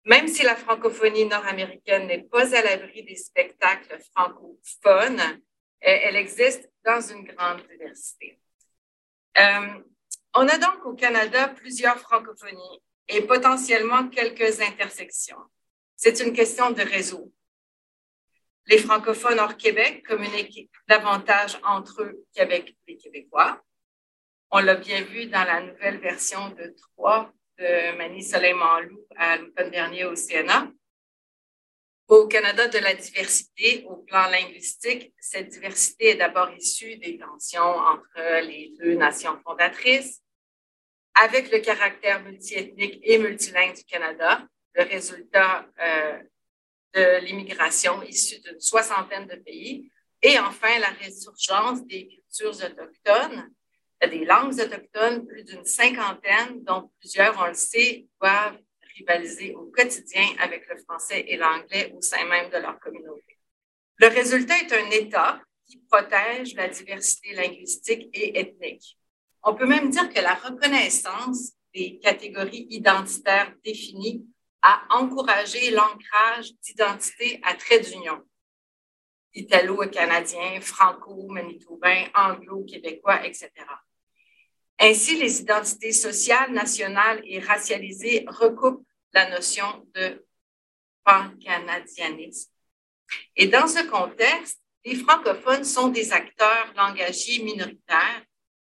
Même 0.05 0.27
si 0.27 0.43
la 0.43 0.55
francophonie 0.55 1.25
nord-américaine 1.25 2.07
n'est 2.07 2.23
pas 2.23 2.55
à 2.55 2.61
l'abri 2.63 3.03
des 3.03 3.15
spectacles 3.15 3.99
francophones, 4.11 5.41
elle 5.79 6.15
existe 6.15 6.69
dans 6.85 7.01
une 7.01 7.23
grande 7.25 7.61
diversité. 7.67 8.39
Euh, 9.37 9.67
on 10.35 10.47
a 10.47 10.57
donc 10.57 10.85
au 10.85 10.93
Canada 10.93 11.49
plusieurs 11.49 11.99
francophonies 11.99 12.81
et 13.07 13.21
potentiellement 13.21 14.07
quelques 14.09 14.61
intersections. 14.61 15.41
C'est 15.95 16.19
une 16.19 16.33
question 16.33 16.71
de 16.71 16.81
réseau. 16.81 17.31
Les 18.67 18.77
francophones 18.77 19.39
hors 19.39 19.57
Québec 19.57 20.05
communiquent 20.05 20.69
davantage 20.87 21.59
entre 21.63 22.03
eux 22.03 22.25
qu'avec 22.33 22.75
les 22.87 22.97
Québécois. 22.97 23.61
On 24.51 24.59
l'a 24.59 24.75
bien 24.75 25.01
vu 25.03 25.25
dans 25.25 25.43
la 25.43 25.61
nouvelle 25.61 25.99
version 25.99 26.49
de 26.49 26.75
3 26.97 27.33
de 27.57 27.97
Mani 27.97 28.23
Soleil 28.23 28.53
Manlou 28.53 29.05
à 29.15 29.37
l'automne 29.37 29.71
dernier 29.71 30.05
au 30.05 30.15
CNA. 30.15 30.71
Au 32.07 32.27
Canada 32.27 32.67
de 32.67 32.79
la 32.79 32.93
diversité, 32.93 33.85
au 33.87 33.97
plan 33.97 34.27
linguistique, 34.27 35.13
cette 35.19 35.47
diversité 35.47 36.09
est 36.09 36.15
d'abord 36.15 36.51
issue 36.51 36.97
des 36.97 37.17
tensions 37.17 37.61
entre 37.61 38.41
les 38.41 38.73
deux 38.79 38.95
nations 38.95 39.39
fondatrices. 39.43 40.21
Avec 41.15 41.51
le 41.51 41.59
caractère 41.59 42.21
multiethnique 42.23 42.99
et 43.03 43.17
multilingue 43.17 43.75
du 43.75 43.83
Canada, 43.85 44.45
le 44.73 44.83
résultat 44.83 45.65
euh, 45.79 46.19
de 46.93 47.25
l'immigration 47.25 48.01
issue 48.03 48.39
d'une 48.41 48.59
soixantaine 48.59 49.27
de 49.27 49.35
pays, 49.35 49.89
et 50.21 50.37
enfin 50.39 50.79
la 50.79 50.89
résurgence 50.89 51.85
des 51.85 52.07
cultures 52.07 52.65
autochtones, 52.65 53.49
des 54.07 54.25
langues 54.25 54.59
autochtones, 54.59 55.25
plus 55.27 55.43
d'une 55.43 55.65
cinquantaine, 55.65 56.63
dont 56.63 56.91
plusieurs, 56.99 57.37
on 57.39 57.47
le 57.47 57.53
sait, 57.53 58.07
doivent 58.19 58.57
rivaliser 58.97 59.53
au 59.55 59.65
quotidien 59.65 60.25
avec 60.39 60.67
le 60.69 60.77
français 60.77 61.23
et 61.27 61.37
l'anglais 61.37 61.93
au 61.95 62.01
sein 62.01 62.25
même 62.25 62.49
de 62.49 62.57
leur 62.57 62.79
communauté. 62.79 63.37
Le 63.97 64.07
résultat 64.07 64.57
est 64.57 64.73
un 64.73 64.89
État 64.89 65.41
qui 65.65 65.77
protège 65.89 66.55
la 66.55 66.67
diversité 66.67 67.33
linguistique 67.33 68.09
et 68.13 68.39
ethnique. 68.39 68.97
On 69.43 69.55
peut 69.55 69.65
même 69.65 69.89
dire 69.89 70.09
que 70.09 70.19
la 70.19 70.35
reconnaissance 70.35 71.53
des 71.73 71.99
catégories 71.99 72.67
identitaires 72.69 73.53
définies 73.63 74.25
a 74.61 74.83
encouragé 74.89 75.71
l'ancrage 75.71 76.53
d'identités 76.61 77.39
à 77.43 77.55
trait 77.55 77.79
d'union. 77.79 78.21
Italo-canadien, 79.33 80.59
franco-manitobain, 80.61 82.05
anglo-québécois, 82.13 83.25
etc. 83.25 83.49
Ainsi, 84.83 85.15
les 85.15 85.41
identités 85.41 85.91
sociales, 85.91 86.51
nationales 86.51 87.21
et 87.25 87.39
racialisées 87.39 88.25
recoupent 88.27 88.83
la 89.13 89.29
notion 89.29 89.87
de 89.93 90.25
pan-canadianisme. 91.03 92.49
Et 93.35 93.45
dans 93.45 93.67
ce 93.67 93.87
contexte, 93.87 94.59
les 94.83 94.95
francophones 94.95 95.65
sont 95.65 95.89
des 95.89 96.11
acteurs 96.11 96.73
langagiers 96.75 97.43
minoritaires, 97.43 98.23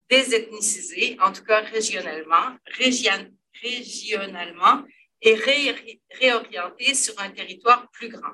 désethnicisés, 0.10 1.18
en 1.22 1.34
tout 1.34 1.44
cas 1.44 1.60
régionalement, 1.60 2.56
régionalement 3.62 4.84
et 5.22 5.34
réorientés 6.22 6.94
sur 6.94 7.20
un 7.20 7.32
territoire 7.32 7.92
plus 7.92 8.08
grand. 8.08 8.34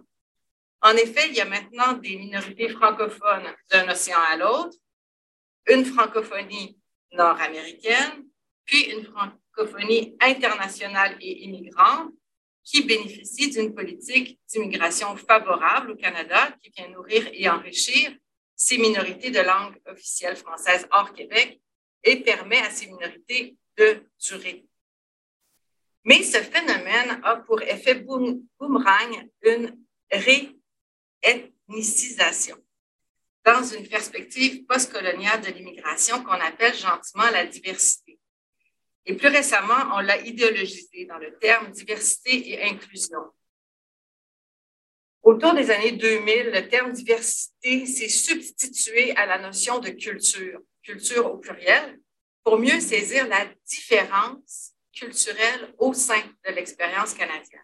En 0.81 0.91
effet, 0.91 1.29
il 1.29 1.33
y 1.33 1.41
a 1.41 1.45
maintenant 1.45 1.93
des 1.93 2.17
minorités 2.17 2.69
francophones 2.69 3.51
d'un 3.71 3.89
océan 3.89 4.19
à 4.29 4.37
l'autre, 4.37 4.77
une 5.65 5.85
francophonie 5.85 6.77
nord-américaine, 7.13 8.25
puis 8.65 8.91
une 8.91 9.05
francophonie 9.05 10.15
internationale 10.19 11.17
et 11.19 11.43
immigrante 11.43 12.11
qui 12.63 12.83
bénéficie 12.83 13.49
d'une 13.49 13.73
politique 13.73 14.39
d'immigration 14.49 15.15
favorable 15.17 15.91
au 15.91 15.95
Canada 15.95 16.55
qui 16.61 16.69
vient 16.71 16.89
nourrir 16.89 17.27
et 17.33 17.49
enrichir 17.49 18.15
ces 18.55 18.77
minorités 18.77 19.31
de 19.31 19.39
langue 19.39 19.75
officielle 19.87 20.37
française 20.37 20.87
hors 20.91 21.11
Québec 21.13 21.59
et 22.03 22.17
permet 22.17 22.59
à 22.59 22.69
ces 22.69 22.85
minorités 22.87 23.57
de 23.77 24.03
durer. 24.19 24.65
Mais 26.05 26.21
ce 26.23 26.37
phénomène 26.37 27.21
a 27.23 27.37
pour 27.37 27.61
effet 27.61 27.95
boomerang 27.95 29.29
une 29.41 29.77
réethnicisation 30.11 32.57
dans 33.45 33.63
une 33.63 33.87
perspective 33.87 34.65
postcoloniale 34.65 35.41
de 35.41 35.51
l'immigration 35.51 36.23
qu'on 36.23 36.31
appelle 36.31 36.75
gentiment 36.75 37.29
la 37.31 37.45
diversité. 37.45 38.19
Et 39.05 39.15
plus 39.15 39.27
récemment, 39.27 39.95
on 39.95 39.99
l'a 39.99 40.21
idéologisé 40.21 41.05
dans 41.05 41.17
le 41.17 41.37
terme 41.39 41.71
diversité 41.71 42.51
et 42.51 42.63
inclusion. 42.63 43.19
Autour 45.23 45.53
des 45.53 45.71
années 45.71 45.93
2000, 45.93 46.51
le 46.51 46.67
terme 46.67 46.91
diversité 46.91 47.85
s'est 47.85 48.09
substitué 48.09 49.15
à 49.15 49.25
la 49.25 49.39
notion 49.39 49.79
de 49.79 49.89
culture, 49.89 50.59
culture 50.81 51.31
au 51.31 51.37
pluriel, 51.37 51.99
pour 52.43 52.57
mieux 52.57 52.79
saisir 52.79 53.27
la 53.27 53.45
différence 53.65 54.73
culturelle 54.93 55.73
au 55.77 55.93
sein 55.93 56.21
de 56.45 56.51
l'expérience 56.53 57.13
canadienne. 57.13 57.61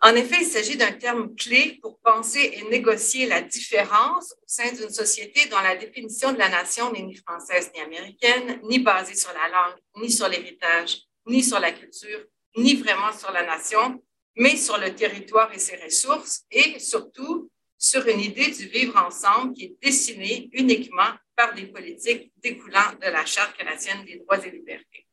En 0.00 0.14
effet, 0.14 0.42
il 0.42 0.46
s'agit 0.46 0.76
d'un 0.76 0.92
terme 0.92 1.34
clé 1.34 1.78
pour 1.82 1.98
penser 1.98 2.52
et 2.54 2.62
négocier 2.70 3.26
la 3.26 3.42
différence 3.42 4.32
au 4.32 4.44
sein 4.46 4.70
d'une 4.72 4.90
société 4.90 5.48
dont 5.48 5.58
la 5.58 5.74
définition 5.74 6.32
de 6.32 6.38
la 6.38 6.48
nation 6.48 6.92
n'est 6.92 7.02
ni 7.02 7.16
française 7.16 7.72
ni 7.74 7.80
américaine, 7.80 8.60
ni 8.62 8.78
basée 8.78 9.16
sur 9.16 9.32
la 9.32 9.48
langue, 9.48 9.78
ni 9.96 10.10
sur 10.12 10.28
l'héritage, 10.28 10.98
ni 11.26 11.42
sur 11.42 11.58
la 11.58 11.72
culture, 11.72 12.24
ni 12.56 12.74
vraiment 12.76 13.12
sur 13.12 13.32
la 13.32 13.44
nation, 13.44 14.00
mais 14.36 14.56
sur 14.56 14.78
le 14.78 14.94
territoire 14.94 15.52
et 15.52 15.58
ses 15.58 15.76
ressources, 15.76 16.44
et 16.52 16.78
surtout 16.78 17.50
sur 17.76 18.06
une 18.06 18.20
idée 18.20 18.52
du 18.52 18.66
vivre 18.66 18.96
ensemble 19.04 19.52
qui 19.54 19.64
est 19.64 19.76
dessinée 19.82 20.48
uniquement 20.52 21.10
par 21.34 21.54
des 21.54 21.66
politiques 21.66 22.32
découlant 22.36 22.92
de 23.00 23.06
la 23.10 23.24
Charte 23.24 23.56
canadienne 23.56 24.04
des 24.04 24.18
droits 24.18 24.44
et 24.46 24.50
libertés. 24.50 25.06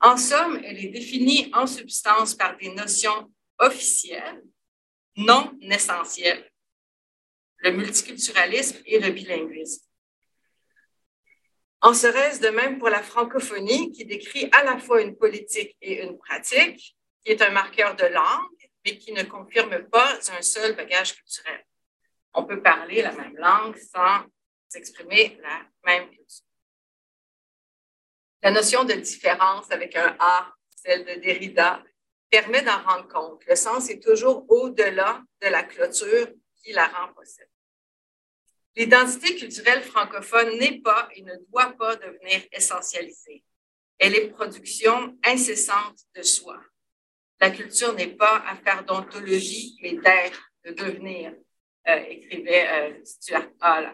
En 0.00 0.16
somme, 0.16 0.60
elle 0.64 0.84
est 0.84 0.88
définie 0.88 1.50
en 1.52 1.66
substance 1.66 2.34
par 2.34 2.56
des 2.56 2.70
notions 2.70 3.30
officiel, 3.60 4.42
non 5.16 5.56
essentiel, 5.60 6.50
le 7.58 7.72
multiculturalisme 7.72 8.78
et 8.86 8.98
le 8.98 9.10
bilinguisme. 9.10 9.86
En 11.82 11.94
serait-ce 11.94 12.40
de 12.40 12.48
même 12.48 12.78
pour 12.78 12.90
la 12.90 13.02
francophonie 13.02 13.92
qui 13.92 14.04
décrit 14.04 14.48
à 14.52 14.64
la 14.64 14.78
fois 14.78 15.00
une 15.00 15.16
politique 15.16 15.76
et 15.80 16.02
une 16.02 16.18
pratique, 16.18 16.96
qui 17.24 17.32
est 17.32 17.42
un 17.42 17.50
marqueur 17.50 17.96
de 17.96 18.04
langue, 18.04 18.70
mais 18.84 18.98
qui 18.98 19.12
ne 19.12 19.22
confirme 19.22 19.88
pas 19.88 20.18
un 20.30 20.42
seul 20.42 20.74
bagage 20.74 21.14
culturel. 21.14 21.64
On 22.34 22.44
peut 22.44 22.62
parler 22.62 23.02
la 23.02 23.12
même 23.12 23.36
langue 23.36 23.76
sans 23.76 24.24
exprimer 24.74 25.38
la 25.42 25.66
même 25.84 26.08
culture. 26.10 26.46
La 28.42 28.50
notion 28.50 28.84
de 28.84 28.94
différence 28.94 29.70
avec 29.70 29.96
un 29.96 30.16
A, 30.18 30.54
celle 30.74 31.04
de 31.04 31.20
Derrida, 31.20 31.82
permet 32.30 32.62
d'en 32.62 32.82
rendre 32.82 33.08
compte. 33.08 33.44
Le 33.46 33.56
sens 33.56 33.90
est 33.90 34.02
toujours 34.02 34.44
au-delà 34.48 35.22
de 35.42 35.48
la 35.48 35.62
clôture 35.62 36.28
qui 36.62 36.72
la 36.72 36.86
rend 36.86 37.12
possible. 37.12 37.48
L'identité 38.76 39.34
culturelle 39.36 39.82
francophone 39.82 40.56
n'est 40.58 40.80
pas 40.80 41.08
et 41.14 41.22
ne 41.22 41.34
doit 41.48 41.72
pas 41.76 41.96
devenir 41.96 42.42
essentialisée. 42.52 43.44
Elle 43.98 44.14
est 44.14 44.28
production 44.28 45.18
incessante 45.24 45.98
de 46.14 46.22
soi. 46.22 46.58
La 47.40 47.50
culture 47.50 47.94
n'est 47.94 48.14
pas 48.14 48.44
affaire 48.46 48.84
d'ontologie, 48.84 49.76
mais 49.82 49.94
d'être, 49.94 50.50
de 50.64 50.72
devenir, 50.72 51.34
euh, 51.88 51.96
écrivait 52.08 52.68
euh, 52.68 53.04
Stuart 53.04 53.48
Hall. 53.60 53.92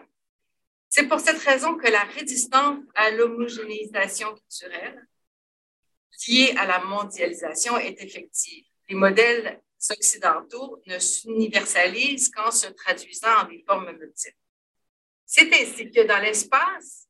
C'est 0.89 1.07
pour 1.07 1.19
cette 1.19 1.39
raison 1.39 1.75
que 1.75 1.87
la 1.87 2.03
résistance 2.03 2.79
à 2.95 3.11
l'homogénéisation 3.11 4.35
culturelle 4.35 5.05
liée 6.27 6.53
à 6.57 6.65
la 6.65 6.79
mondialisation 6.79 7.77
est 7.77 8.01
effective. 8.01 8.65
Les 8.89 8.95
modèles 8.95 9.61
occidentaux 9.89 10.81
ne 10.87 10.97
s'universalisent 10.99 12.29
qu'en 12.29 12.51
se 12.51 12.67
traduisant 12.67 13.41
en 13.41 13.45
des 13.45 13.63
formes 13.67 13.91
multiples. 13.91 14.35
C'est 15.25 15.53
ainsi 15.53 15.91
que 15.91 16.07
dans 16.07 16.19
l'espace 16.19 17.07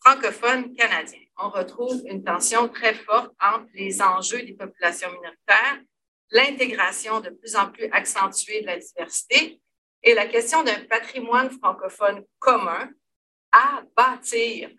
francophone 0.00 0.74
canadien, 0.74 1.20
on 1.38 1.50
retrouve 1.50 2.02
une 2.06 2.24
tension 2.24 2.68
très 2.68 2.94
forte 2.94 3.32
entre 3.40 3.68
les 3.74 4.02
enjeux 4.02 4.42
des 4.42 4.54
populations 4.54 5.10
minoritaires, 5.10 5.80
l'intégration 6.30 7.20
de 7.20 7.30
plus 7.30 7.54
en 7.56 7.70
plus 7.70 7.88
accentuée 7.92 8.62
de 8.62 8.66
la 8.66 8.78
diversité 8.78 9.60
et 10.02 10.14
la 10.14 10.26
question 10.26 10.64
d'un 10.64 10.84
patrimoine 10.86 11.50
francophone 11.50 12.24
commun 12.38 12.90
à 13.52 13.82
bâtir 13.96 14.70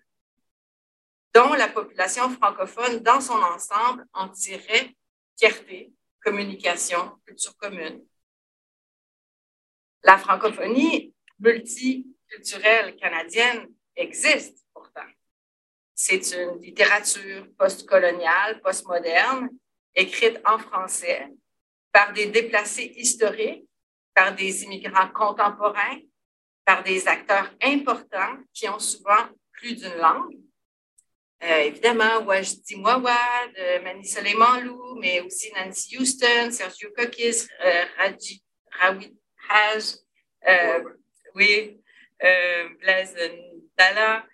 dont 1.34 1.54
la 1.54 1.68
population 1.68 2.30
francophone 2.30 3.00
dans 3.00 3.20
son 3.20 3.42
ensemble 3.42 4.06
en 4.14 4.30
tirait 4.30 4.96
fierté, 5.38 5.92
communication, 6.24 7.18
culture 7.26 7.58
commune. 7.58 8.06
La 10.04 10.18
francophonie 10.18 11.14
multiculturelle 11.40 12.96
canadienne 12.98 13.74
existe 13.96 14.64
pourtant. 14.74 15.08
C'est 15.96 16.34
une 16.34 16.60
littérature 16.60 17.48
postcoloniale, 17.58 18.62
postmoderne, 18.62 19.50
écrite 19.96 20.40
en 20.46 20.60
français 20.60 21.30
par 21.92 22.14
des 22.14 22.28
déplacés 22.28 22.94
historiques, 22.96 23.68
par 24.14 24.36
des 24.36 24.64
immigrants 24.64 25.10
contemporains, 25.10 26.00
par 26.66 26.84
des 26.84 27.08
acteurs 27.08 27.52
importants 27.62 28.38
qui 28.54 28.68
ont 28.70 28.80
souvent 28.80 29.30
plus 29.52 29.76
d'une 29.76 29.96
langue 29.96 30.38
euh, 31.44 31.64
évidemment, 31.66 32.24
Wajdi 32.26 32.78
Mouawad, 32.78 33.52
Mani 33.84 34.06
Soleiman 34.06 34.64
mais 34.98 35.20
aussi 35.22 35.52
Nancy 35.54 35.98
Houston, 35.98 36.52
Sergio 36.52 36.90
Kokis, 36.96 37.48
euh, 37.64 37.86
Raji, 37.98 38.44
Haj, 38.80 39.96
euh, 40.48 40.84
oui, 41.36 41.82
Blaise 42.80 43.16
Dalla. 43.78 44.26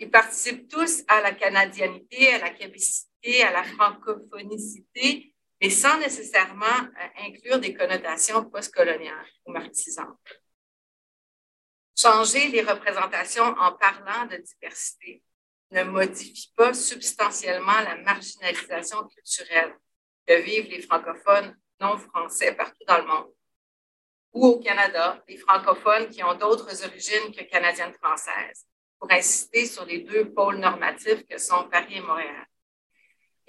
ils 0.00 0.10
participent 0.10 0.68
tous 0.68 1.04
à 1.06 1.20
la 1.20 1.32
canadianité, 1.32 2.32
à 2.34 2.38
la 2.38 2.50
capacité, 2.50 3.44
à 3.44 3.52
la 3.52 3.62
francophonicité, 3.62 5.32
mais 5.60 5.70
sans 5.70 5.98
nécessairement 5.98 6.88
inclure 7.18 7.60
des 7.60 7.74
connotations 7.74 8.44
postcoloniales 8.50 9.28
ou 9.46 9.52
marxisantes. 9.52 10.39
Changer 12.00 12.48
les 12.48 12.62
représentations 12.62 13.44
en 13.44 13.72
parlant 13.72 14.24
de 14.24 14.36
diversité 14.36 15.22
ne 15.70 15.82
modifie 15.82 16.50
pas 16.56 16.72
substantiellement 16.72 17.80
la 17.80 17.96
marginalisation 17.96 19.06
culturelle 19.08 19.74
que 20.26 20.40
vivent 20.40 20.70
les 20.70 20.80
francophones 20.80 21.54
non 21.78 21.98
français 21.98 22.54
partout 22.54 22.84
dans 22.86 22.98
le 22.98 23.06
monde. 23.06 23.32
Ou 24.32 24.46
au 24.46 24.60
Canada, 24.60 25.22
les 25.28 25.36
francophones 25.36 26.08
qui 26.08 26.24
ont 26.24 26.34
d'autres 26.34 26.84
origines 26.86 27.34
que 27.36 27.44
canadiennes 27.44 27.94
françaises, 27.94 28.66
pour 28.98 29.10
insister 29.10 29.66
sur 29.66 29.84
les 29.84 29.98
deux 29.98 30.32
pôles 30.32 30.58
normatifs 30.58 31.26
que 31.26 31.36
sont 31.36 31.68
Paris 31.68 31.96
et 31.96 32.00
Montréal. 32.00 32.46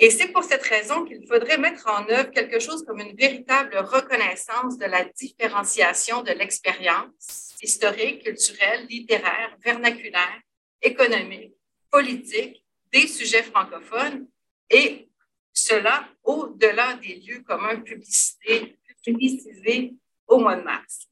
Et 0.04 0.10
c'est 0.10 0.30
pour 0.30 0.44
cette 0.44 0.64
raison 0.64 1.06
qu'il 1.06 1.28
faudrait 1.28 1.60
mettre 1.60 1.88
en 1.88 2.10
œuvre 2.10 2.32
quelque 2.32 2.60
chose 2.60 2.84
comme 2.84 3.00
une 3.00 3.16
véritable 3.16 3.78
reconnaissance 3.78 4.80
de 4.80 4.86
la 4.86 5.06
différenciation 5.06 6.24
de 6.24 6.32
l'expérience 6.32 7.54
historique, 7.62 8.24
culturelle, 8.24 8.88
littéraire, 8.88 9.56
vernaculaire, 9.64 10.42
économique, 10.82 11.54
politique 11.92 12.66
des 12.92 13.08
sujets 13.08 13.44
francophones 13.44 14.28
et 14.72 15.08
cela 15.54 16.10
au-delà 16.24 16.96
des 16.96 17.18
lieux 17.18 17.44
communs 17.44 17.80
publicités, 17.82 18.76
publicisés 19.06 19.94
au 20.28 20.40
mois 20.40 20.56
de 20.56 20.64
mars 20.64 21.10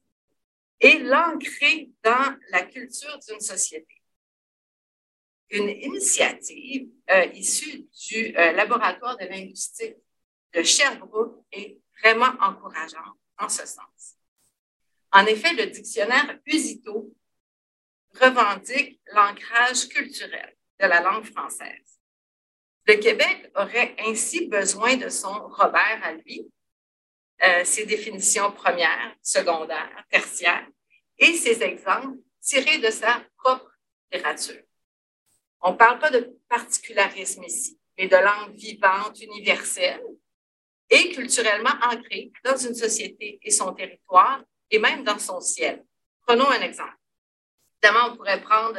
et 0.80 0.98
l'ancrer 0.98 1.90
dans 2.02 2.36
la 2.50 2.62
culture 2.62 3.20
d'une 3.28 3.40
société. 3.40 3.99
Une 5.50 5.68
initiative 5.68 6.88
euh, 7.10 7.24
issue 7.34 7.88
du 8.08 8.36
euh, 8.36 8.52
laboratoire 8.52 9.16
de 9.16 9.26
linguistique 9.26 9.96
de 10.54 10.62
Sherbrooke 10.62 11.44
est 11.52 11.78
vraiment 12.02 12.32
encourageante 12.40 13.18
en 13.38 13.48
ce 13.48 13.66
sens. 13.66 14.16
En 15.12 15.26
effet, 15.26 15.52
le 15.54 15.66
dictionnaire 15.66 16.38
Usito 16.46 17.12
revendique 18.20 19.00
l'ancrage 19.12 19.88
culturel 19.88 20.56
de 20.80 20.86
la 20.86 21.00
langue 21.00 21.24
française. 21.24 21.98
Le 22.86 22.94
Québec 22.94 23.50
aurait 23.56 23.94
ainsi 24.06 24.46
besoin 24.46 24.96
de 24.96 25.08
son 25.08 25.48
Robert 25.48 26.00
à 26.02 26.12
lui, 26.12 26.50
euh, 27.42 27.64
ses 27.64 27.86
définitions 27.86 28.52
premières, 28.52 29.14
secondaires, 29.22 30.04
tertiaires 30.10 30.66
et 31.18 31.34
ses 31.34 31.62
exemples 31.62 32.18
tirés 32.40 32.78
de 32.78 32.90
sa 32.90 33.24
propre 33.36 33.70
littérature. 34.12 34.62
On 35.62 35.72
ne 35.72 35.76
parle 35.76 35.98
pas 35.98 36.10
de 36.10 36.38
particularisme 36.48 37.44
ici, 37.44 37.78
mais 37.98 38.08
de 38.08 38.16
langue 38.16 38.54
vivante, 38.54 39.20
universelle 39.20 40.02
et 40.88 41.12
culturellement 41.12 41.74
ancrée 41.82 42.32
dans 42.44 42.56
une 42.56 42.74
société 42.74 43.38
et 43.42 43.50
son 43.50 43.72
territoire 43.74 44.42
et 44.70 44.78
même 44.78 45.04
dans 45.04 45.18
son 45.18 45.40
ciel. 45.40 45.84
Prenons 46.26 46.50
un 46.50 46.60
exemple. 46.62 46.96
Évidemment, 47.82 48.12
on 48.12 48.16
pourrait 48.16 48.40
prendre 48.40 48.78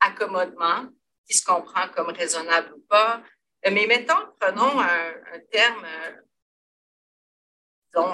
accommodement, 0.00 0.88
qui 1.26 1.36
se 1.36 1.44
comprend 1.44 1.88
comme 1.88 2.08
raisonnable 2.08 2.72
ou 2.74 2.80
pas, 2.80 3.22
mais 3.64 3.86
mettons, 3.86 4.26
prenons 4.40 4.80
un, 4.80 5.38
terme, 5.50 5.86
disons, 7.94 8.12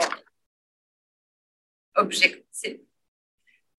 objectif, 1.97 2.81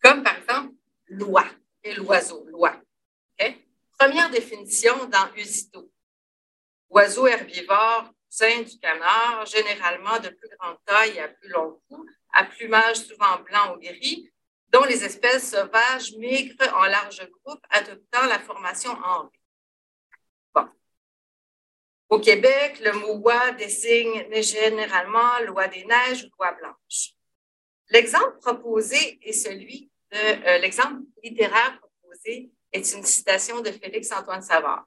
comme 0.02 0.24
par 0.24 0.38
exemple 0.38 0.74
loi 1.08 1.46
et 1.84 1.94
l'oiseau, 1.94 2.46
loi. 2.48 2.82
Première 4.00 4.30
définition 4.30 5.08
dans 5.08 5.30
Usito. 5.36 5.92
Oiseau 6.90 7.28
herbivore, 7.28 8.14
sein 8.30 8.62
du 8.62 8.80
canard, 8.80 9.46
généralement 9.46 10.18
de 10.20 10.30
plus 10.30 10.48
grande 10.58 10.78
taille 10.86 11.18
et 11.18 11.20
à 11.20 11.28
plus 11.28 11.50
long 11.50 11.82
cou, 11.90 12.06
à 12.32 12.46
plumage 12.46 12.96
souvent 12.96 13.42
blanc 13.42 13.76
ou 13.76 13.80
gris, 13.80 14.32
dont 14.70 14.86
les 14.86 15.04
espèces 15.04 15.52
sauvages 15.52 16.14
migrent 16.14 16.74
en 16.78 16.86
large 16.86 17.30
groupe, 17.30 17.60
adoptant 17.72 18.26
la 18.28 18.40
formation 18.40 18.92
en. 18.92 19.30
Bon. 20.56 20.70
Au 22.08 22.22
Québec, 22.22 22.80
le 22.80 22.94
mot 22.94 23.16
oie 23.16 23.52
désigne 23.52 24.32
généralement 24.42 25.40
loi 25.46 25.68
des 25.68 25.84
neiges 25.84 26.24
ou 26.24 26.30
loi 26.40 26.54
blanche. 26.54 27.16
L'exemple 27.90 28.40
proposé 28.40 29.20
est 29.22 29.34
celui 29.34 29.92
de 30.14 30.18
euh, 30.18 30.58
l'exemple 30.60 31.02
littéraire 31.22 31.82
proposé 31.82 32.50
est 32.72 32.94
une 32.94 33.04
citation 33.04 33.62
de 33.62 33.72
Félix-Antoine 33.72 34.42
Savard, 34.42 34.86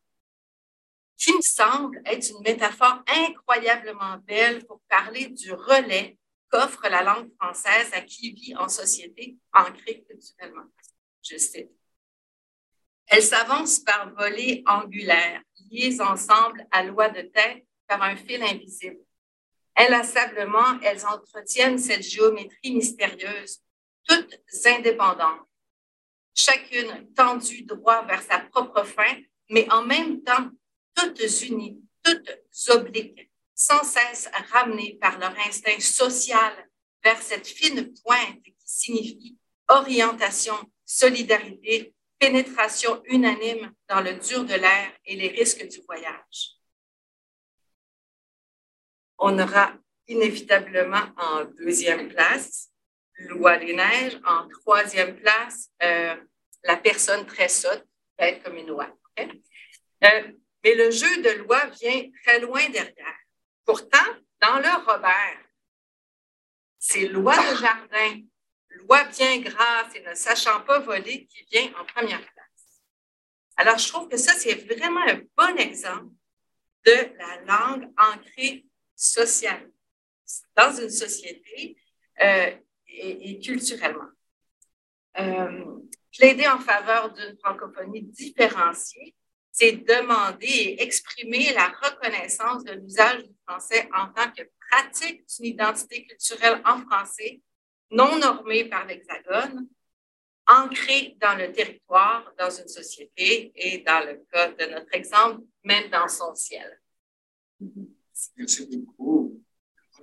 qui 1.17 1.35
me 1.35 1.43
semble 1.43 2.01
être 2.05 2.31
une 2.31 2.43
métaphore 2.43 3.03
incroyablement 3.07 4.19
belle 4.27 4.65
pour 4.67 4.81
parler 4.89 5.27
du 5.29 5.53
relais 5.53 6.19
qu'offre 6.51 6.89
la 6.89 7.03
langue 7.03 7.31
française 7.41 7.91
à 7.93 8.01
qui 8.03 8.33
vit 8.33 8.57
en 8.57 8.69
société 8.69 9.37
ancrée 9.53 10.05
culturellement. 10.09 10.67
Je 11.23 11.39
cite. 11.39 11.71
Elle 13.07 13.23
s'avance 13.23 13.79
par 13.81 14.13
volets 14.15 14.63
angulaires, 14.67 15.43
liées 15.71 16.01
ensemble 16.01 16.67
à 16.71 16.83
loi 16.83 17.09
de 17.09 17.23
tête 17.23 17.65
par 17.87 18.03
un 18.03 18.17
fil 18.17 18.43
invisible. 18.43 19.01
Inlassablement, 19.77 20.81
elles 20.83 21.05
entretiennent 21.07 21.79
cette 21.79 22.03
géométrie 22.03 22.75
mystérieuse, 22.75 23.61
toutes 24.07 24.39
indépendantes, 24.67 25.47
chacune 26.35 27.13
tendue 27.15 27.63
droit 27.63 28.05
vers 28.05 28.23
sa 28.23 28.39
propre 28.39 28.85
fin, 28.85 29.17
mais 29.51 29.71
en 29.71 29.83
même 29.83 30.23
temps 30.23 30.51
toutes 30.95 31.43
unies, 31.43 31.81
toutes 32.03 32.31
obliques, 32.69 33.31
sans 33.55 33.85
cesse 33.85 34.29
ramenées 34.51 34.99
par 35.01 35.19
leur 35.19 35.35
instinct 35.47 35.81
social 35.81 36.53
vers 37.05 37.21
cette 37.21 37.47
fine 37.47 37.93
pointe 38.03 38.43
qui 38.43 38.55
signifie 38.65 39.39
orientation, 39.69 40.55
solidarité, 40.85 41.95
pénétration 42.19 43.03
unanime 43.07 43.73
dans 43.89 44.01
le 44.01 44.15
dur 44.15 44.45
de 44.45 44.55
l'air 44.55 44.93
et 45.05 45.17
les 45.17 45.29
risques 45.29 45.67
du 45.69 45.81
voyage. 45.87 46.57
On 49.19 49.39
aura 49.39 49.75
inévitablement 50.09 51.07
en 51.17 51.45
deuxième 51.45 52.09
place 52.09 52.72
Loi 53.19 53.59
des 53.59 53.75
neiges. 53.75 54.19
En 54.25 54.49
troisième 54.49 55.17
place, 55.17 55.71
euh, 55.83 56.17
la 56.65 56.77
personne 56.77 57.27
très 57.27 57.49
sotte, 57.49 57.87
être 58.19 58.43
comme 58.43 58.57
une 58.57 58.69
loi. 58.69 58.89
Euh, 59.19 60.33
mais 60.65 60.75
le 60.75 60.91
jeu 60.91 61.23
de 61.23 61.31
loi 61.43 61.67
vient 61.67 62.11
très 62.23 62.41
loin 62.41 62.69
derrière. 62.71 63.17
Pourtant, 63.65 63.99
dans 64.41 64.59
le 64.59 64.85
Robert, 64.85 65.39
c'est 66.79 67.07
loi 67.07 67.37
de 67.37 67.57
jardin, 67.57 68.21
loi 68.71 69.05
bien 69.05 69.39
grasse 69.41 69.95
et 69.95 70.01
ne 70.01 70.15
sachant 70.15 70.61
pas 70.63 70.81
voler 70.81 71.27
qui 71.27 71.45
vient 71.51 71.73
en 71.79 71.85
première 71.85 72.21
place. 72.21 72.83
Alors, 73.57 73.79
je 73.79 73.89
trouve 73.89 74.09
que 74.09 74.17
ça, 74.17 74.35
c'est 74.35 74.55
vraiment 74.55 75.07
un 75.07 75.21
bon 75.37 75.57
exemple 75.59 76.13
de 76.85 77.17
la 77.19 77.41
langue 77.43 77.93
ancrée 77.97 78.67
sociale 78.97 79.71
dans 80.57 80.73
une 80.73 80.91
société 80.91 81.77
euh, 82.21 82.51
et, 82.93 83.41
culturellement. 83.41 84.09
Euh, 85.19 85.79
plaider 86.17 86.47
en 86.47 86.59
faveur 86.59 87.13
d'une 87.13 87.37
francophonie 87.39 88.03
différenciée, 88.03 89.15
c'est 89.51 89.73
demander 89.73 90.47
et 90.47 90.83
exprimer 90.83 91.53
la 91.53 91.69
reconnaissance 91.69 92.65
de 92.65 92.73
l'usage 92.73 93.25
du 93.25 93.35
français 93.47 93.89
en 93.95 94.09
tant 94.09 94.31
que 94.31 94.43
pratique 94.71 95.25
d'une 95.29 95.47
identité 95.47 96.07
culturelle 96.07 96.63
en 96.65 96.81
français, 96.81 97.43
non 97.91 98.19
normée 98.19 98.65
par 98.65 98.87
l'Hexagone, 98.87 99.69
ancrée 100.47 101.17
dans 101.21 101.37
le 101.37 101.53
territoire, 101.53 102.33
dans 102.39 102.51
une 102.51 102.69
société 102.69 103.53
et 103.55 103.79
dans 103.79 104.05
le 104.07 104.25
cas 104.31 104.51
de 104.53 104.71
notre 104.71 104.95
exemple, 104.95 105.43
même 105.63 105.91
dans 105.91 106.09
son 106.09 106.35
ciel. 106.35 106.81
Merci 108.37 108.67
beaucoup. 108.67 109.43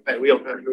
Ben 0.06 0.19
oui, 0.19 0.32
on 0.32 0.39
peut 0.39 0.63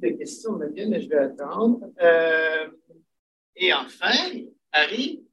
Des 0.00 0.16
questions 0.16 0.52
me 0.52 0.68
viennent, 0.68 0.90
mais 0.90 1.02
je 1.02 1.08
vais 1.08 1.16
attendre. 1.16 1.80
Euh, 2.00 2.68
et 3.56 3.72
enfin, 3.72 4.12
Harry. 4.72 5.24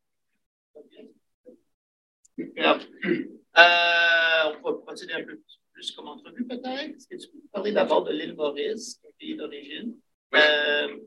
Euh, 3.57 3.57
on 3.57 4.61
va 4.61 4.73
procéder 4.85 5.13
un 5.13 5.23
peu 5.23 5.39
plus 5.71 5.91
comme 5.91 6.07
entrevue, 6.07 6.45
peut-être. 6.45 6.95
Est-ce 6.95 7.07
que 7.07 7.15
tu 7.15 7.29
peux 7.29 7.47
parler 7.53 7.71
d'abord 7.71 8.03
de 8.03 8.11
l'île 8.11 8.35
Maurice, 8.35 8.99
ton 9.01 9.09
pays 9.19 9.37
d'origine? 9.37 9.95
Euh, 10.33 10.97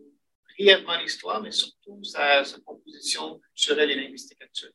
brièvement 0.57 0.97
l'histoire, 0.99 1.43
mais 1.43 1.51
surtout 1.51 2.03
sa, 2.05 2.45
composition 2.65 3.41
culturelle 3.41 3.91
et 3.91 3.97
linguistique 3.97 4.41
actuelle. 4.41 4.73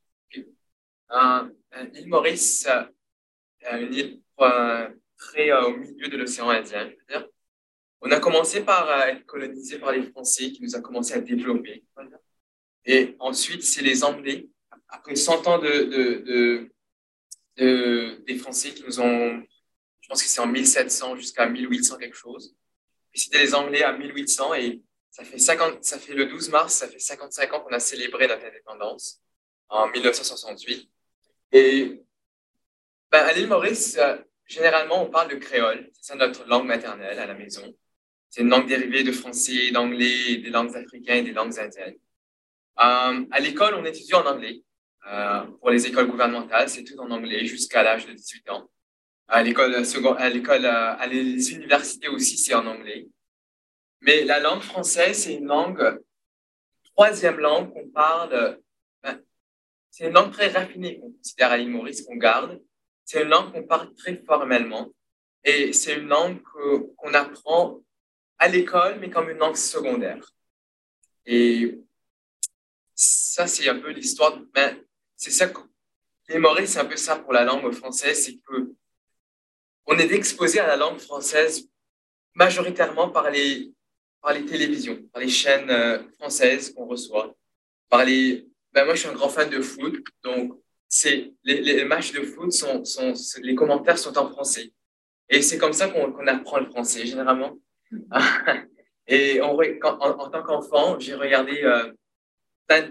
l'île 1.94 2.08
Maurice, 2.08 2.68
une 3.72 3.94
île 3.94 4.22
très 5.18 5.52
au 5.54 5.78
milieu 5.78 6.10
de 6.10 6.18
l'océan 6.18 6.50
Indien, 6.50 6.90
je 6.90 6.96
veux 6.96 7.20
dire. 7.20 7.33
On 8.06 8.12
a 8.12 8.20
commencé 8.20 8.62
par 8.66 9.08
être 9.08 9.26
colonisé 9.26 9.80
par 9.80 9.94
les 9.94 10.04
Français 10.04 10.52
qui 10.52 10.62
nous 10.62 10.76
a 10.76 10.82
commencé 10.82 11.14
à 11.14 11.20
développer. 11.20 11.86
Et 12.86 13.16
ensuite, 13.20 13.64
c'est 13.64 13.82
les 13.82 14.04
Anglais, 14.04 14.50
après 14.90 15.16
100 15.16 15.48
ans 15.48 15.58
de, 15.58 16.70
de, 17.56 18.20
des 18.28 18.38
Français 18.38 18.72
qui 18.72 18.84
nous 18.84 19.00
ont, 19.00 19.42
je 20.02 20.08
pense 20.10 20.22
que 20.22 20.28
c'est 20.28 20.42
en 20.42 20.48
1700 20.48 21.16
jusqu'à 21.16 21.46
1800 21.48 21.98
quelque 21.98 22.18
chose. 22.18 22.54
Et 23.14 23.20
c'était 23.20 23.40
les 23.40 23.56
Anglais 23.56 23.84
à 23.84 23.94
1800 23.94 24.54
et 24.56 24.82
ça 25.10 25.24
fait, 25.24 25.38
50, 25.38 25.86
ça 25.86 25.98
fait 25.98 26.14
le 26.14 26.26
12 26.26 26.50
mars, 26.50 26.74
ça 26.74 26.90
fait 26.90 27.00
55 27.00 27.54
ans 27.54 27.62
qu'on 27.62 27.72
a 27.72 27.80
célébré 27.80 28.28
notre 28.28 28.46
indépendance 28.46 29.22
en 29.70 29.88
1968. 29.88 30.90
Et 31.54 32.02
ben, 33.10 33.24
à 33.24 33.32
l'île 33.32 33.48
Maurice, 33.48 33.96
euh, 33.98 34.18
généralement, 34.46 35.04
on 35.04 35.10
parle 35.10 35.30
de 35.30 35.36
créole. 35.36 35.90
C'est 36.02 36.16
notre 36.16 36.46
langue 36.48 36.66
maternelle 36.66 37.18
à 37.18 37.28
la 37.28 37.34
maison. 37.36 37.74
C'est 38.34 38.42
une 38.42 38.50
langue 38.50 38.68
dérivée 38.68 39.04
de 39.04 39.12
français, 39.12 39.70
d'anglais, 39.70 40.38
des 40.38 40.50
langues 40.50 40.76
africaines 40.76 41.20
et 41.20 41.30
des 41.30 41.34
langues 41.34 41.60
indiennes. 41.60 41.98
Euh, 42.80 43.26
à 43.30 43.40
l'école, 43.40 43.76
on 43.76 43.86
étudie 43.86 44.16
en 44.16 44.26
anglais. 44.26 44.64
Euh, 45.08 45.44
pour 45.60 45.70
les 45.70 45.86
écoles 45.86 46.08
gouvernementales, 46.08 46.68
c'est 46.68 46.84
tout 46.84 46.98
en 46.98 47.12
anglais 47.12 47.46
jusqu'à 47.46 47.84
l'âge 47.84 48.08
de 48.08 48.14
18 48.14 48.50
ans. 48.50 48.72
À 49.28 49.44
l'école, 49.44 49.76
à 49.76 50.30
l'école, 50.30 50.66
euh, 50.66 50.96
à 50.98 51.06
les 51.06 51.54
universités 51.54 52.08
aussi, 52.08 52.36
c'est 52.40 52.56
en 52.56 52.66
anglais. 52.66 53.08
Mais 54.02 54.24
la 54.24 54.40
langue 54.40 54.64
française, 54.64 55.16
c'est 55.16 55.36
une 55.36 55.46
langue, 55.46 56.02
troisième 56.86 57.38
langue 57.38 57.72
qu'on 57.72 57.88
parle. 57.90 58.60
Ben, 59.04 59.22
c'est 59.92 60.08
une 60.08 60.14
langue 60.14 60.32
très 60.32 60.48
raffinée 60.48 61.00
qu'on 61.00 61.12
considère 61.12 61.52
à 61.52 61.58
l'île 61.58 61.72
qu'on 62.08 62.16
garde. 62.16 62.60
C'est 63.06 63.22
une 63.22 63.30
langue 63.30 63.52
qu'on 63.52 63.68
parle 63.68 63.94
très 63.94 64.16
formellement. 64.26 64.92
Et 65.44 65.72
c'est 65.72 65.98
une 65.98 66.08
langue 66.08 66.42
qu'on 66.42 67.14
apprend 67.14 67.84
à 68.44 68.50
l'école, 68.50 69.00
mais 69.00 69.10
comme 69.10 69.30
une 69.30 69.38
langue 69.38 69.56
secondaire. 69.56 70.22
Et 71.26 71.80
ça, 72.94 73.48
c'est 73.48 73.70
un 73.70 73.80
peu 73.80 73.92
l'histoire. 73.92 74.38
Mais 74.54 74.84
c'est 75.16 75.32
ça 75.32 75.48
que 75.48 75.60
les 76.28 76.66
c'est 76.68 76.80
un 76.80 76.86
peu 76.86 76.98
ça 76.98 77.16
pour 77.16 77.32
la 77.32 77.46
langue 77.46 77.72
française, 77.72 78.26
c'est 78.26 78.36
que 78.36 78.74
on 79.86 79.98
est 79.98 80.12
exposé 80.12 80.60
à 80.60 80.68
la 80.68 80.76
langue 80.76 81.00
française 81.00 81.70
majoritairement 82.34 83.10
par 83.10 83.32
les, 83.32 83.72
par 84.22 84.34
les 84.34 84.46
télévisions, 84.46 85.02
par 85.14 85.22
les 85.22 85.30
chaînes 85.30 85.70
euh, 85.70 86.04
françaises 86.20 86.74
qu'on 86.74 86.86
reçoit, 86.86 87.34
par 87.90 88.04
les. 88.04 88.46
Ben 88.74 88.84
moi, 88.84 88.96
je 88.96 89.02
suis 89.02 89.10
un 89.10 89.14
grand 89.14 89.30
fan 89.30 89.50
de 89.50 89.62
foot, 89.62 90.04
donc 90.22 90.60
c'est 90.90 91.32
les, 91.44 91.86
matchs 91.86 92.12
de 92.12 92.24
foot 92.24 92.52
sont, 92.52 92.84
sont, 92.84 93.14
les 93.42 93.56
commentaires 93.56 93.98
sont 93.98 94.18
en 94.18 94.30
français, 94.30 94.74
et 95.30 95.42
c'est 95.42 95.58
comme 95.58 95.74
ça 95.74 95.88
qu'on 95.88 96.28
apprend 96.28 96.60
le 96.60 96.70
français 96.70 97.06
généralement. 97.06 97.58
et 99.08 99.42
en, 99.42 99.58
tant 100.30 100.44
qu'enfant, 100.44 101.00
j'ai 101.00 101.16
regardé 101.16 101.62
euh, 101.64 101.92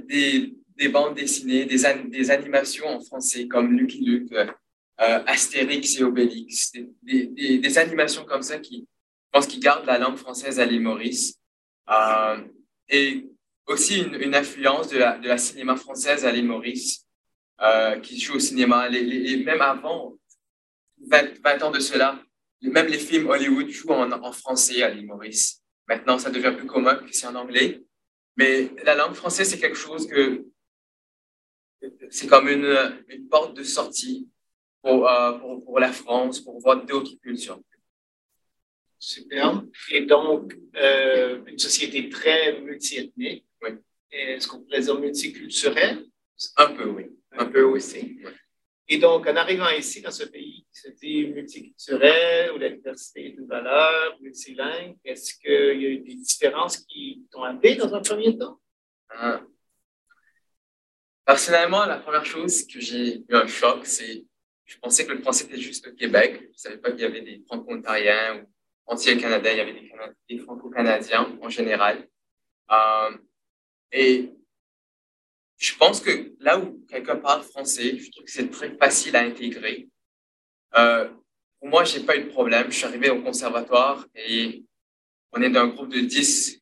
des, 0.09 0.55
des 0.77 0.89
bandes 0.89 1.15
dessinées, 1.15 1.65
des, 1.65 2.31
animations 2.31 2.87
en 2.87 3.01
français 3.01 3.47
comme 3.47 3.77
Lucky 3.77 4.05
Luke, 4.05 4.33
euh, 4.33 5.23
Astérix 5.27 5.99
et 5.99 6.05
Obélix, 6.05 6.73
des, 7.03 7.79
animations 7.79 8.25
comme 8.25 8.43
ça 8.43 8.59
qui, 8.59 8.81
je 8.81 9.31
pense, 9.33 9.47
qui 9.47 9.59
gardent 9.59 9.87
la 9.87 9.99
langue 9.99 10.17
française 10.17 10.61
à 10.61 10.67
l'île 10.67 10.83
Maurice. 10.83 11.39
Euh, 11.91 12.39
et 12.89 13.27
aussi 13.67 14.03
une, 14.03 14.35
influence 14.35 14.89
de 14.89 14.99
la, 14.99 15.39
cinéma 15.39 15.77
française 15.77 16.25
à 16.25 16.33
l'île 16.33 16.47
Maurice, 16.47 17.07
euh, 17.61 17.99
qui 18.01 18.19
joue 18.21 18.35
au 18.35 18.41
cinéma. 18.41 18.89
Les, 18.89 19.03
les, 19.03 19.45
même 19.45 19.63
avant, 19.63 20.15
20, 21.07 21.43
20, 21.43 21.63
ans 21.63 21.71
de 21.71 21.81
cela, 21.81 22.21
même 22.71 22.87
les 22.87 22.99
films 22.99 23.29
Hollywood 23.29 23.69
jouent 23.69 23.91
en, 23.91 24.11
en 24.13 24.33
français 24.33 24.83
à 24.83 24.91
l'île 24.91 25.07
Maurice. 25.07 25.63
Maintenant, 25.89 26.19
ça 26.19 26.31
devient 26.31 26.55
plus 26.57 26.67
commun 26.67 26.97
que 26.97 27.13
c'est 27.13 27.27
en 27.27 27.35
anglais. 27.35 27.83
Mais 28.37 28.71
la 28.85 28.95
langue 28.95 29.15
française, 29.15 29.49
c'est 29.49 29.59
quelque 29.59 29.77
chose 29.77 30.07
que 30.07 30.47
c'est 32.11 32.29
comme 32.29 32.49
une, 32.49 33.03
une, 33.09 33.29
porte 33.29 33.57
de 33.57 33.65
sortie 33.65 34.29
pour, 34.81 35.09
euh, 35.09 35.33
pour, 35.33 35.65
pour, 35.65 35.81
la 35.81 35.93
France, 35.93 36.41
pour 36.41 36.59
voir 36.61 36.85
d'autres 36.85 37.15
cultures. 37.21 37.61
Super. 38.99 39.65
Et 39.91 40.03
donc, 40.03 40.57
euh, 40.77 41.43
une 41.47 41.59
société 41.59 42.09
très 42.09 42.61
multiethnique. 42.61 43.45
Oui. 43.63 43.71
Est-ce 44.13 44.47
qu'on 44.47 44.61
pourrait 44.61 44.81
dire 44.81 44.99
multiculturelle? 45.01 46.07
Un 46.57 46.73
peu, 46.73 46.89
oui. 46.89 47.07
Un, 47.33 47.41
Un 47.41 47.47
peu 47.47 47.65
aussi. 47.65 48.21
Oui. 48.25 48.31
Et 48.93 48.99
donc, 48.99 49.27
en 49.27 49.37
arrivant 49.37 49.71
ici, 49.71 50.03
dans 50.03 50.11
ce 50.11 50.25
pays 50.25 50.67
qui 50.71 50.79
se 50.79 50.91
dit 50.91 51.27
multiculturel, 51.29 52.53
où 52.53 52.59
la 52.59 52.69
diversité 52.69 53.25
est 53.25 53.31
une 53.31 53.47
valeur, 53.47 54.19
multilingue, 54.21 54.99
est-ce 55.03 55.33
qu'il 55.39 55.81
y 55.81 55.87
a 55.87 55.89
eu 55.89 55.99
des 56.01 56.15
différences 56.17 56.77
qui 56.77 57.27
t'ont 57.31 57.43
amené 57.43 57.77
dans 57.77 57.95
un 57.95 58.03
premier 58.03 58.37
temps? 58.37 58.61
Ah. 59.09 59.41
Personnellement, 61.25 61.87
la 61.87 62.01
première 62.01 62.27
chose 62.27 62.67
que 62.67 62.81
j'ai 62.81 63.21
eu 63.27 63.35
un 63.35 63.47
choc, 63.47 63.87
c'est 63.87 64.27
je 64.67 64.77
pensais 64.77 65.07
que 65.07 65.13
le 65.13 65.23
français 65.23 65.47
était 65.47 65.57
juste 65.57 65.89
au 65.89 65.95
Québec. 65.95 66.41
Je 66.43 66.49
ne 66.49 66.53
savais 66.57 66.77
pas 66.77 66.91
qu'il 66.91 67.01
y 67.01 67.05
avait 67.05 67.23
des 67.23 67.43
franco-ontariens 67.47 68.43
ou 68.43 68.93
entiers 68.93 69.17
canadiens, 69.17 69.53
il 69.53 69.57
y 69.57 69.61
avait 69.63 69.91
des, 70.29 70.39
franco-canadiens 70.39 71.39
en 71.41 71.49
général. 71.49 72.07
Euh, 72.71 73.17
et 73.91 74.35
je 75.63 75.77
pense 75.77 76.01
que 76.01 76.35
là 76.41 76.59
où 76.59 76.85
quelqu'un 76.89 77.17
parle 77.17 77.43
français, 77.45 77.97
je 77.97 78.11
trouve 78.11 78.25
que 78.25 78.31
c'est 78.31 78.51
très 78.51 78.77
facile 78.77 79.15
à 79.15 79.21
intégrer. 79.21 79.89
Euh, 80.77 81.09
pour 81.61 81.69
moi, 81.69 81.85
je 81.85 81.99
n'ai 81.99 82.05
pas 82.05 82.17
eu 82.17 82.25
de 82.25 82.31
problème. 82.31 82.67
Je 82.71 82.77
suis 82.79 82.85
arrivé 82.85 83.11
au 83.11 83.23
conservatoire 83.23 84.05
et 84.17 84.65
on 85.31 85.41
est 85.41 85.51
d'un 85.51 85.69
groupe 85.69 85.91
de 85.91 86.01
10 86.01 86.61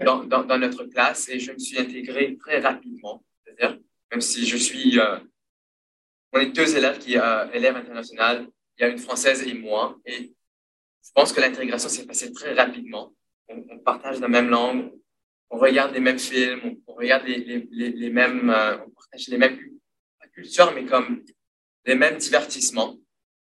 dans, 0.00 0.58
notre 0.58 0.84
classe 0.84 1.28
et 1.28 1.40
je 1.40 1.50
me 1.50 1.58
suis 1.58 1.76
intégré 1.76 2.36
très 2.36 2.60
rapidement. 2.60 3.24
C'est-à-dire, 3.44 3.80
même 4.12 4.20
si 4.20 4.46
je 4.46 4.56
suis. 4.56 5.00
Euh, 5.00 5.18
on 6.32 6.38
est 6.38 6.50
deux 6.50 6.76
élèves 6.76 6.98
qui 6.98 7.18
euh, 7.18 7.50
élèves 7.50 7.76
international, 7.76 8.46
il 8.78 8.82
y 8.82 8.84
a 8.84 8.88
une 8.88 8.98
française 8.98 9.42
et 9.42 9.54
moi. 9.54 9.98
Et 10.06 10.32
je 11.02 11.10
pense 11.12 11.32
que 11.32 11.40
l'intégration 11.40 11.88
s'est 11.88 12.06
passée 12.06 12.32
très 12.32 12.54
rapidement. 12.54 13.12
On, 13.48 13.78
partage 13.78 14.20
la 14.20 14.28
même 14.28 14.50
langue, 14.50 14.92
on 15.50 15.58
regarde 15.58 15.94
les 15.94 16.00
mêmes 16.00 16.18
films, 16.18 16.80
on, 16.86 16.94
regarde 16.94 17.26
les, 17.26 17.66
les, 17.70 17.90
les, 17.90 18.10
mêmes. 18.10 18.50
Euh, 18.50 18.78
on 18.84 18.90
partage 18.90 19.28
les 19.28 19.38
mêmes 19.38 19.58
cultures, 20.32 20.72
mais 20.72 20.84
comme 20.84 21.24
les 21.84 21.94
mêmes 21.94 22.18
divertissements. 22.18 22.96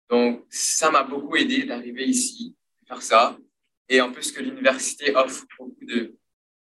Donc, 0.08 0.44
ça 0.48 0.90
m'a 0.90 1.02
beaucoup 1.02 1.36
aidé 1.36 1.64
d'arriver 1.64 2.06
ici, 2.06 2.54
faire 2.86 3.02
ça. 3.02 3.36
Et 3.88 4.00
en 4.00 4.12
plus 4.12 4.32
que 4.32 4.42
l'université 4.42 5.14
offre 5.14 5.44
beaucoup 5.58 5.84
de. 5.84 6.14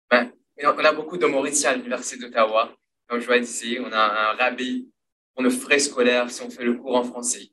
Ben, 0.10 0.32
on 0.64 0.86
a 0.86 0.94
beaucoup 0.94 1.18
de 1.18 1.26
Mauritiens 1.26 1.72
à 1.72 1.76
l'université 1.76 2.18
d'Ottawa 2.18 2.76
comme 3.10 3.20
je 3.20 3.28
vous 3.28 3.40
disais, 3.40 3.80
on 3.80 3.92
a 3.92 4.32
un 4.32 4.36
rabais 4.36 4.86
pour 5.34 5.42
nos 5.42 5.50
frais 5.50 5.80
scolaires 5.80 6.30
si 6.30 6.44
on 6.44 6.50
fait 6.50 6.64
le 6.64 6.76
cours 6.76 6.96
en 6.96 7.04
français. 7.04 7.50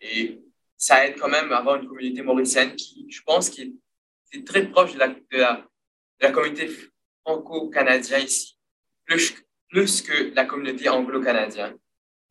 Et 0.00 0.40
ça 0.76 1.04
aide 1.04 1.18
quand 1.18 1.28
même 1.28 1.52
à 1.52 1.58
avoir 1.58 1.76
une 1.82 1.88
communauté 1.88 2.22
mauricienne 2.22 2.76
qui, 2.76 3.06
je 3.10 3.20
pense, 3.22 3.50
qui 3.50 3.76
est, 4.32 4.46
très 4.46 4.68
proche 4.68 4.94
de 4.94 5.00
la, 5.00 5.08
de 5.08 5.36
la, 5.36 5.56
de 5.56 6.26
la 6.26 6.30
communauté 6.30 6.70
franco-canadienne 7.24 8.24
ici, 8.24 8.58
plus, 9.04 9.34
plus 9.68 10.02
que 10.02 10.34
la 10.34 10.44
communauté 10.44 10.88
anglo-canadienne. 10.88 11.76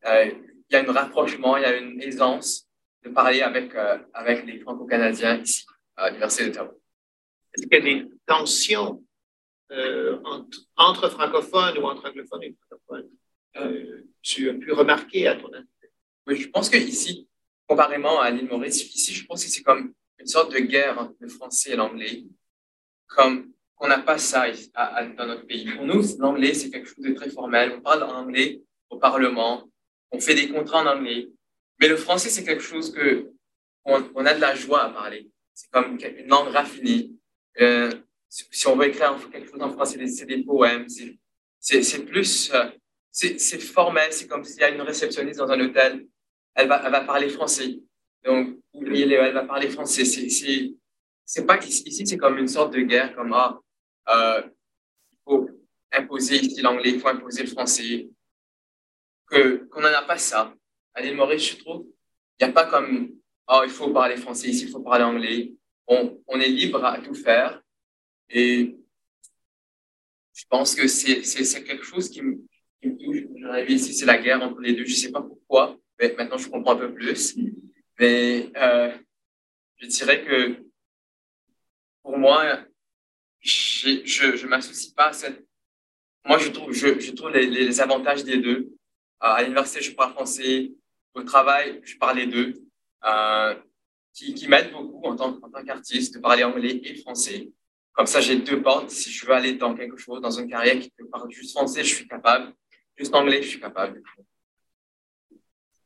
Euh, 0.06 0.24
il 0.24 0.72
y 0.72 0.76
a 0.76 0.88
un 0.88 0.92
rapprochement, 0.92 1.56
il 1.56 1.62
y 1.62 1.66
a 1.66 1.76
une 1.76 2.00
aisance 2.02 2.68
de 3.02 3.10
parler 3.10 3.42
avec, 3.42 3.74
euh, 3.74 3.98
avec 4.14 4.46
les 4.46 4.60
franco-canadiens 4.60 5.40
ici, 5.40 5.66
à 5.96 6.08
l'Université 6.08 6.46
d'Ottawa. 6.46 6.74
Est-ce 7.54 7.66
qu'il 7.66 7.72
y 7.72 7.76
a 7.76 7.80
des 7.80 8.10
tensions 8.26 9.04
euh, 9.72 10.20
entre, 10.24 10.58
entre, 10.76 11.08
francophones 11.08 11.78
ou 11.78 11.84
entre 11.84 12.08
anglophones 12.08 12.42
et 12.42 12.56
francophones 12.68 13.10
tu 14.22 14.50
as 14.50 14.54
pu 14.54 14.72
remarquer 14.72 15.26
à 15.26 15.36
ton 15.36 15.52
avis? 15.52 15.66
Oui, 16.26 16.36
je 16.36 16.48
pense 16.48 16.68
qu'ici, 16.68 17.28
comparément 17.66 18.20
à 18.20 18.30
l'île 18.30 18.48
Maurice, 18.48 18.82
ici, 18.94 19.12
je 19.12 19.26
pense 19.26 19.44
que 19.44 19.50
c'est 19.50 19.62
comme 19.62 19.92
une 20.18 20.26
sorte 20.26 20.52
de 20.52 20.58
guerre 20.58 20.98
entre 20.98 21.14
le 21.18 21.28
français 21.28 21.70
et 21.70 21.76
l'anglais, 21.76 22.24
comme 23.06 23.52
on 23.80 23.88
n'a 23.88 23.98
pas 23.98 24.18
ça 24.18 24.46
dans 25.16 25.26
notre 25.26 25.46
pays. 25.46 25.64
Pour 25.72 25.86
nous, 25.86 26.02
l'anglais, 26.18 26.54
c'est 26.54 26.70
quelque 26.70 26.86
chose 26.86 27.04
de 27.04 27.12
très 27.12 27.30
formel. 27.30 27.72
On 27.76 27.80
parle 27.80 28.02
en 28.02 28.14
anglais 28.14 28.60
au 28.90 28.98
Parlement, 28.98 29.68
on 30.10 30.20
fait 30.20 30.34
des 30.34 30.48
contrats 30.48 30.82
en 30.82 30.98
anglais. 30.98 31.28
Mais 31.80 31.88
le 31.88 31.96
français, 31.96 32.28
c'est 32.28 32.44
quelque 32.44 32.62
chose 32.62 32.92
que 32.92 33.30
on, 33.84 34.26
a 34.26 34.34
de 34.34 34.40
la 34.40 34.54
joie 34.54 34.84
à 34.84 34.90
parler. 34.90 35.30
C'est 35.54 35.70
comme 35.70 35.98
une 35.98 36.28
langue 36.28 36.48
raffinée. 36.48 37.10
Euh, 37.60 37.90
si 38.28 38.66
on 38.68 38.76
veut 38.76 38.88
écrire 38.88 39.18
quelque 39.32 39.50
chose 39.50 39.62
en 39.62 39.72
français, 39.72 40.06
c'est 40.06 40.26
des 40.26 40.44
poèmes. 40.44 40.86
C'est 41.58 42.04
plus, 42.04 42.52
euh, 42.52 42.66
c'est 43.10 43.60
formel. 43.60 44.12
C'est 44.12 44.26
comme 44.26 44.44
s'il 44.44 44.60
y 44.60 44.64
a 44.64 44.70
une 44.70 44.82
réceptionniste 44.82 45.38
dans 45.38 45.50
un 45.50 45.60
hôtel. 45.60 46.06
Elle 46.54 46.68
va, 46.68 46.82
elle 46.84 46.92
va 46.92 47.00
parler 47.00 47.30
français. 47.30 47.78
Donc, 48.24 48.58
elle 48.74 49.32
va 49.32 49.44
parler 49.44 49.70
français. 49.70 50.04
C'est 50.04 51.46
pas 51.46 51.56
ici, 51.64 52.06
c'est 52.06 52.18
comme 52.18 52.36
une 52.38 52.48
sorte 52.48 52.74
de 52.74 52.80
guerre, 52.80 53.14
comme 53.14 53.32
ah, 53.32 53.58
euh, 54.08 54.42
il 55.12 55.18
faut 55.24 55.48
imposer 55.92 56.36
ici 56.36 56.60
l'anglais, 56.62 56.90
il 56.90 57.00
faut 57.00 57.08
imposer 57.08 57.42
le 57.42 57.48
français. 57.48 58.08
Que 59.26 59.68
qu'on 59.70 59.80
n'en 59.80 59.88
a 59.88 60.02
pas 60.02 60.18
ça. 60.18 60.54
À 60.94 61.02
l'île 61.02 61.16
Maurice, 61.16 61.50
je 61.50 61.56
trouve, 61.56 61.86
il 62.38 62.44
n'y 62.44 62.50
a 62.50 62.52
pas 62.52 62.66
comme 62.66 63.12
oh, 63.48 63.60
il 63.64 63.70
faut 63.70 63.90
parler 63.92 64.16
français 64.16 64.48
ici, 64.48 64.64
il 64.64 64.70
faut 64.70 64.80
parler 64.80 65.04
anglais. 65.04 65.52
On, 65.86 66.20
on 66.26 66.40
est 66.40 66.48
libre 66.48 66.84
à 66.84 66.98
tout 67.00 67.14
faire. 67.14 67.62
Et 68.28 68.76
je 70.32 70.44
pense 70.48 70.74
que 70.74 70.86
c'est 70.86 71.64
quelque 71.64 71.84
chose 71.84 72.08
qui 72.08 72.22
me, 72.22 72.38
qui 72.80 72.88
me 72.88 72.96
touche. 72.96 73.24
J'arrive 73.36 73.70
ici, 73.70 73.92
c'est 73.94 74.06
la 74.06 74.18
guerre 74.18 74.42
entre 74.42 74.60
les 74.60 74.72
deux. 74.72 74.84
Je 74.84 74.92
ne 74.92 74.96
sais 74.96 75.10
pas 75.10 75.22
pourquoi, 75.22 75.76
mais 75.98 76.14
maintenant 76.16 76.38
je 76.38 76.48
comprends 76.48 76.72
un 76.72 76.76
peu 76.76 76.94
plus. 76.94 77.36
Mais 77.98 78.50
euh, 78.56 78.96
je 79.76 79.86
dirais 79.86 80.24
que 80.24 80.64
pour 82.02 82.16
moi, 82.16 82.64
je 83.40 84.02
je, 84.04 84.46
m'associe 84.46 84.92
pas 84.94 85.08
à 85.08 85.12
cette. 85.12 85.44
Moi, 86.26 86.38
je 86.38 86.50
trouve, 86.50 86.72
je, 86.72 87.10
trouve 87.12 87.30
les, 87.30 87.46
les, 87.46 87.80
avantages 87.80 88.24
des 88.24 88.38
deux. 88.38 88.70
À 89.18 89.42
l'université, 89.42 89.80
je 89.82 89.94
parle 89.94 90.12
français. 90.12 90.72
Au 91.14 91.22
travail, 91.22 91.80
je 91.82 91.96
parle 91.96 92.18
les 92.18 92.26
deux. 92.26 92.54
Euh, 93.04 93.54
qui, 94.12 94.34
qui 94.34 94.48
m'aident 94.48 94.72
beaucoup 94.72 95.00
en 95.06 95.16
tant, 95.16 95.40
qu'artiste 95.64 96.14
de 96.14 96.20
parler 96.20 96.44
anglais 96.44 96.80
et 96.82 96.96
français. 96.96 97.48
Comme 97.92 98.06
ça, 98.06 98.20
j'ai 98.20 98.36
deux 98.36 98.62
portes. 98.62 98.90
Si 98.90 99.10
je 99.10 99.26
veux 99.26 99.32
aller 99.32 99.54
dans 99.54 99.74
quelque 99.74 99.96
chose, 99.96 100.20
dans 100.20 100.30
une 100.30 100.48
carrière 100.48 100.78
qui 100.78 100.90
peut 100.90 101.08
parler 101.08 101.32
juste 101.34 101.52
français, 101.52 101.84
je 101.84 101.94
suis 101.94 102.08
capable. 102.08 102.52
Juste 102.96 103.14
anglais, 103.14 103.42
je 103.42 103.48
suis 103.48 103.60
capable. 103.60 104.02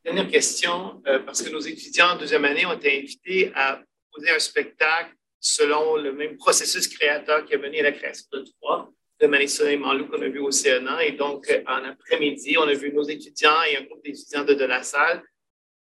Dernière 0.03 0.27
question, 0.27 1.01
euh, 1.07 1.19
parce 1.19 1.41
que 1.41 1.49
nos 1.49 1.59
étudiants 1.59 2.09
en 2.09 2.17
deuxième 2.17 2.45
année 2.45 2.65
ont 2.65 2.73
été 2.73 2.99
invités 2.99 3.51
à 3.55 3.81
poser 4.11 4.29
un 4.29 4.39
spectacle 4.39 5.15
selon 5.45 5.95
le 5.95 6.11
même 6.11 6.37
processus 6.37 6.87
créateur 6.87 7.45
qui 7.45 7.53
a 7.53 7.59
mené 7.59 7.81
à 7.81 7.83
la 7.83 7.91
création 7.91 8.25
de 8.33 8.43
trois 8.59 8.91
de 9.21 9.27
Manissa 9.27 9.71
et 9.71 9.77
Manlou 9.77 10.07
qu'on 10.07 10.21
a 10.21 10.27
vu 10.27 10.39
au 10.39 10.49
CNA. 10.49 11.05
Et 11.05 11.11
donc, 11.13 11.47
en 11.67 11.83
après-midi, 11.85 12.57
on 12.57 12.63
a 12.63 12.73
vu 12.73 12.91
nos 12.91 13.03
étudiants 13.03 13.61
et 13.69 13.77
un 13.77 13.83
groupe 13.83 14.03
d'étudiants 14.03 14.43
de, 14.43 14.55
de 14.55 14.65
la 14.65 14.81
salle. 14.83 15.23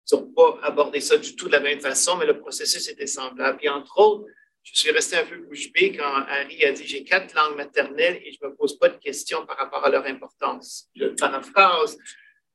Ils 0.09 0.15
n'ont 0.15 0.31
pas 0.31 0.59
abordé 0.61 1.01
ça 1.01 1.17
du 1.17 1.35
tout 1.35 1.47
de 1.47 1.51
la 1.51 1.59
même 1.59 1.79
façon, 1.79 2.15
mais 2.17 2.25
le 2.25 2.39
processus 2.39 2.87
était 2.87 3.07
semblable. 3.07 3.59
Et 3.61 3.69
entre 3.69 3.99
autres, 3.99 4.25
je 4.61 4.79
suis 4.79 4.91
resté 4.91 5.17
un 5.17 5.25
peu 5.25 5.37
bouche 5.37 5.71
bée 5.71 5.97
quand 5.97 6.13
Harry 6.27 6.63
a 6.63 6.71
dit 6.71 6.85
j'ai 6.85 7.03
quatre 7.03 7.33
langues 7.33 7.57
maternelles 7.57 8.21
et 8.23 8.31
je 8.31 8.37
ne 8.43 8.49
me 8.49 8.55
pose 8.55 8.77
pas 8.77 8.89
de 8.89 8.97
questions 8.97 9.45
par 9.47 9.57
rapport 9.57 9.83
à 9.83 9.89
leur 9.89 10.05
importance. 10.05 10.87
Je 10.95 11.07
paraphrase, 11.07 11.97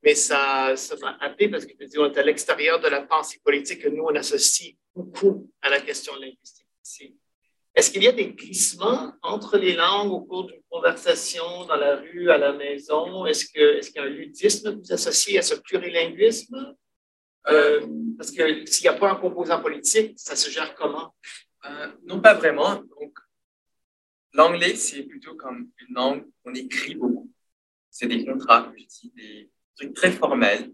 mais 0.01 0.15
ça, 0.15 0.75
ça 0.77 0.95
m'a 1.01 1.17
happé 1.19 1.49
parce 1.49 1.65
que 1.65 1.73
je 1.79 1.85
dis 1.85 1.97
on 1.99 2.05
est 2.05 2.17
à 2.17 2.23
l'extérieur 2.23 2.79
de 2.79 2.87
la 2.87 3.01
pensée 3.01 3.39
politique 3.43 3.81
que 3.81 3.89
nous, 3.89 4.03
on 4.03 4.15
associe 4.15 4.75
beaucoup 4.95 5.51
à 5.61 5.69
la 5.69 5.81
question 5.81 6.15
linguistique. 6.15 6.54
Est-ce 7.75 7.91
qu'il 7.91 8.03
y 8.03 8.07
a 8.07 8.13
des 8.13 8.31
glissements 8.31 9.13
entre 9.21 9.57
les 9.57 9.73
langues 9.75 10.11
au 10.11 10.21
cours 10.21 10.45
d'une 10.45 10.61
conversation 10.69 11.65
dans 11.65 11.75
la 11.75 11.97
rue, 11.97 12.31
à 12.31 12.37
la 12.37 12.53
maison? 12.53 13.25
Est-ce 13.25 13.45
qu'il 13.47 13.61
est 13.61 13.95
y 13.95 13.99
a 13.99 14.03
un 14.03 14.07
ludisme 14.07 14.73
que 14.73 14.79
vous 14.79 14.93
associez 14.93 15.37
à 15.39 15.41
ce 15.41 15.55
plurilinguisme? 15.55 16.73
Euh, 17.47 17.85
parce 18.17 18.31
que 18.31 18.65
s'il 18.65 18.83
n'y 18.83 18.95
a 18.95 18.97
pas 18.97 19.11
un 19.11 19.15
composant 19.15 19.61
politique, 19.61 20.13
ça 20.17 20.37
se 20.37 20.49
gère 20.49 20.73
comment? 20.75 21.13
Euh, 21.65 21.91
non, 22.05 22.21
pas 22.21 22.33
vraiment. 22.33 22.75
Donc, 22.75 23.19
l'anglais, 24.33 24.75
c'est 24.75 25.03
plutôt 25.03 25.35
comme 25.35 25.69
une 25.79 25.95
langue 25.95 26.25
qu'on 26.43 26.53
écrit 26.53 26.95
beaucoup. 26.95 27.29
C'est 27.89 28.07
des 28.07 28.25
contrats, 28.25 28.71
des 29.15 29.49
trucs 29.75 29.93
très 29.93 30.11
formels, 30.11 30.71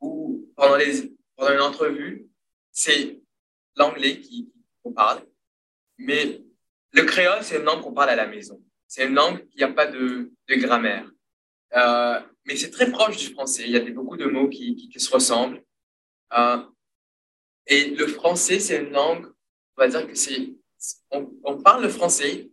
où 0.00 0.50
pendant, 0.56 0.76
les, 0.76 1.14
pendant 1.36 1.52
une 1.52 1.60
entrevue, 1.60 2.28
c'est 2.72 3.20
l'anglais 3.76 4.20
qu'on 4.82 4.92
parle. 4.92 5.24
Mais 5.98 6.42
le 6.92 7.02
créole, 7.02 7.42
c'est 7.42 7.56
une 7.56 7.64
langue 7.64 7.82
qu'on 7.82 7.92
parle 7.92 8.10
à 8.10 8.16
la 8.16 8.26
maison. 8.26 8.60
C'est 8.86 9.06
une 9.06 9.14
langue 9.14 9.46
qui 9.48 9.60
n'a 9.60 9.68
pas 9.68 9.86
de, 9.86 10.30
de 10.48 10.54
grammaire. 10.56 11.10
Euh, 11.76 12.20
mais 12.44 12.56
c'est 12.56 12.70
très 12.70 12.90
proche 12.90 13.16
du 13.16 13.32
français. 13.32 13.64
Il 13.66 13.70
y 13.70 13.76
a 13.76 13.80
des, 13.80 13.90
beaucoup 13.90 14.16
de 14.16 14.26
mots 14.26 14.48
qui, 14.48 14.76
qui, 14.76 15.00
se 15.00 15.10
ressemblent. 15.10 15.62
Euh, 16.36 16.62
et 17.66 17.90
le 17.90 18.06
français, 18.06 18.60
c'est 18.60 18.82
une 18.82 18.90
langue 18.90 19.34
on 19.76 19.82
va 19.82 19.88
dire 19.88 20.06
que 20.06 20.14
c'est. 20.14 20.54
On, 21.10 21.62
parle 21.62 21.82
le 21.82 21.88
français 21.88 22.50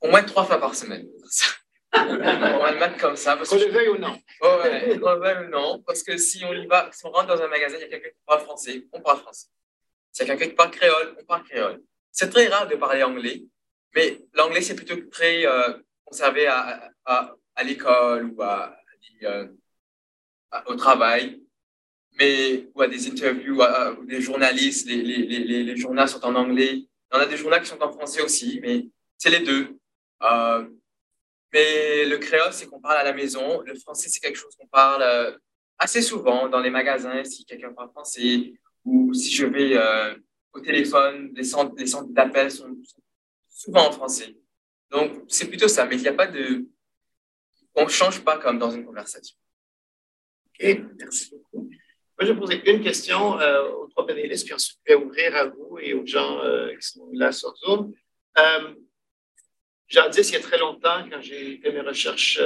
au 0.00 0.08
moins 0.08 0.22
trois 0.22 0.44
fois 0.44 0.58
par 0.58 0.74
semaine. 0.74 1.08
on 1.92 2.16
va 2.16 2.72
le 2.72 2.78
mettre 2.78 2.96
comme 2.98 3.16
ça. 3.16 3.36
Parce 3.36 3.48
qu'on 3.48 3.56
le 3.56 3.66
veuille 3.66 3.88
ou 3.88 3.98
non. 3.98 4.12
ouais, 4.12 4.98
on 5.02 5.14
le 5.14 5.20
veuille 5.20 5.46
ou 5.46 5.50
non. 5.50 5.82
Parce 5.84 6.02
que 6.02 6.16
si 6.16 6.44
on 6.44 6.52
y 6.52 6.66
va, 6.66 6.90
si 6.92 7.04
on 7.04 7.10
rentre 7.10 7.26
dans 7.26 7.42
un 7.42 7.48
magasin, 7.48 7.76
il 7.76 7.82
y 7.82 7.84
a 7.84 7.88
quelqu'un 7.88 8.10
qui 8.10 8.22
parle 8.24 8.42
français, 8.42 8.86
on 8.92 9.00
parle 9.00 9.18
français. 9.18 9.48
A 10.18 10.24
quelqu'un 10.24 10.48
qui 10.48 10.54
parle 10.54 10.70
créole, 10.70 11.16
on 11.20 11.24
parle 11.24 11.44
créole. 11.44 11.82
C'est 12.12 12.28
très 12.28 12.48
rare 12.48 12.68
de 12.68 12.76
parler 12.76 13.02
anglais, 13.02 13.42
mais 13.94 14.20
l'anglais, 14.34 14.60
c'est 14.60 14.74
plutôt 14.74 14.96
très 15.10 15.46
euh, 15.46 15.72
conservé 16.04 16.46
à, 16.46 16.90
à, 17.04 17.34
à 17.54 17.62
l'école 17.62 18.32
ou 18.36 18.42
à, 18.42 18.76
euh, 19.22 19.46
au 20.66 20.74
travail 20.74 21.40
mais 22.18 22.68
ou 22.74 22.82
à 22.82 22.88
des 22.88 23.08
interviews, 23.08 23.62
à, 23.62 23.96
des 24.04 24.20
journalistes, 24.20 24.86
les, 24.86 25.02
les, 25.02 25.24
les, 25.24 25.62
les, 25.62 25.76
journaux 25.76 26.06
sont 26.06 26.24
en 26.24 26.34
anglais. 26.34 26.74
Il 26.74 27.14
y 27.14 27.16
en 27.16 27.20
a 27.20 27.26
des 27.26 27.36
journaux 27.36 27.58
qui 27.60 27.66
sont 27.66 27.82
en 27.82 27.92
français 27.92 28.22
aussi, 28.22 28.60
mais 28.62 28.86
c'est 29.16 29.30
les 29.30 29.40
deux. 29.40 29.78
Euh, 30.22 30.68
mais 31.52 32.04
le 32.04 32.18
créole, 32.18 32.52
c'est 32.52 32.66
qu'on 32.66 32.80
parle 32.80 32.98
à 32.98 33.04
la 33.04 33.12
maison. 33.12 33.62
Le 33.62 33.74
français, 33.74 34.08
c'est 34.08 34.20
quelque 34.20 34.36
chose 34.38 34.54
qu'on 34.56 34.66
parle 34.66 35.02
euh, 35.02 35.32
assez 35.78 36.02
souvent 36.02 36.48
dans 36.48 36.60
les 36.60 36.70
magasins, 36.70 37.24
si 37.24 37.44
quelqu'un 37.44 37.72
parle 37.72 37.90
français, 37.90 38.52
ou 38.84 39.12
si 39.14 39.30
je 39.32 39.46
vais 39.46 39.76
euh, 39.76 40.14
au 40.52 40.60
téléphone, 40.60 41.32
les 41.34 41.44
centres, 41.44 41.74
les 41.76 41.86
centres 41.86 42.12
d'appel 42.12 42.50
sont, 42.50 42.76
souvent 43.48 43.88
en 43.88 43.92
français. 43.92 44.36
Donc, 44.90 45.24
c'est 45.28 45.48
plutôt 45.48 45.68
ça, 45.68 45.86
mais 45.86 45.96
il 45.96 46.02
n'y 46.02 46.08
a 46.08 46.14
pas 46.14 46.26
de... 46.26 46.66
On 47.74 47.84
ne 47.84 47.88
change 47.88 48.22
pas 48.24 48.38
comme 48.38 48.58
dans 48.58 48.70
une 48.70 48.84
conversation. 48.84 49.36
OK, 50.48 50.80
merci 50.98 51.30
beaucoup. 51.30 51.70
Moi, 52.20 52.26
je 52.26 52.32
vais 52.32 52.38
poser 52.38 52.70
une 52.70 52.82
question 52.82 53.40
euh, 53.40 53.70
aux 53.70 53.86
trois 53.86 54.06
panélistes, 54.06 54.44
puis 54.44 54.54
ensuite 54.54 54.78
je 54.84 54.92
vais 54.92 55.00
ouvrir 55.00 55.34
à 55.36 55.46
vous 55.46 55.78
et 55.80 55.94
aux 55.94 56.04
gens 56.04 56.40
euh, 56.44 56.74
qui 56.76 56.86
sont 56.86 57.08
là 57.12 57.32
sur 57.32 57.54
Zoom. 57.56 57.94
Euh, 58.38 58.74
J'en 59.86 60.08
dis, 60.08 60.20
il 60.20 60.32
y 60.34 60.36
a 60.36 60.40
très 60.40 60.58
longtemps, 60.58 61.08
quand 61.10 61.20
j'ai 61.20 61.58
fait 61.58 61.72
mes 61.72 61.80
recherches 61.80 62.40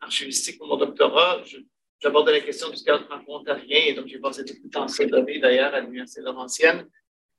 archivistiques 0.00 0.58
pour 0.58 0.68
mon 0.68 0.76
doctorat, 0.76 1.42
j'abordais 2.04 2.32
la 2.32 2.40
question 2.40 2.68
du 2.68 2.82
théâtre 2.82 3.06
franco-ontarien, 3.06 3.80
et 3.86 3.94
donc 3.94 4.06
j'ai 4.06 4.18
passé 4.18 4.44
tout 4.44 4.54
le 4.62 4.70
temps 4.70 4.84
à 4.86 5.38
d'ailleurs, 5.38 5.74
à 5.74 5.80
l'Université 5.80 6.20
Laurentienne. 6.20 6.86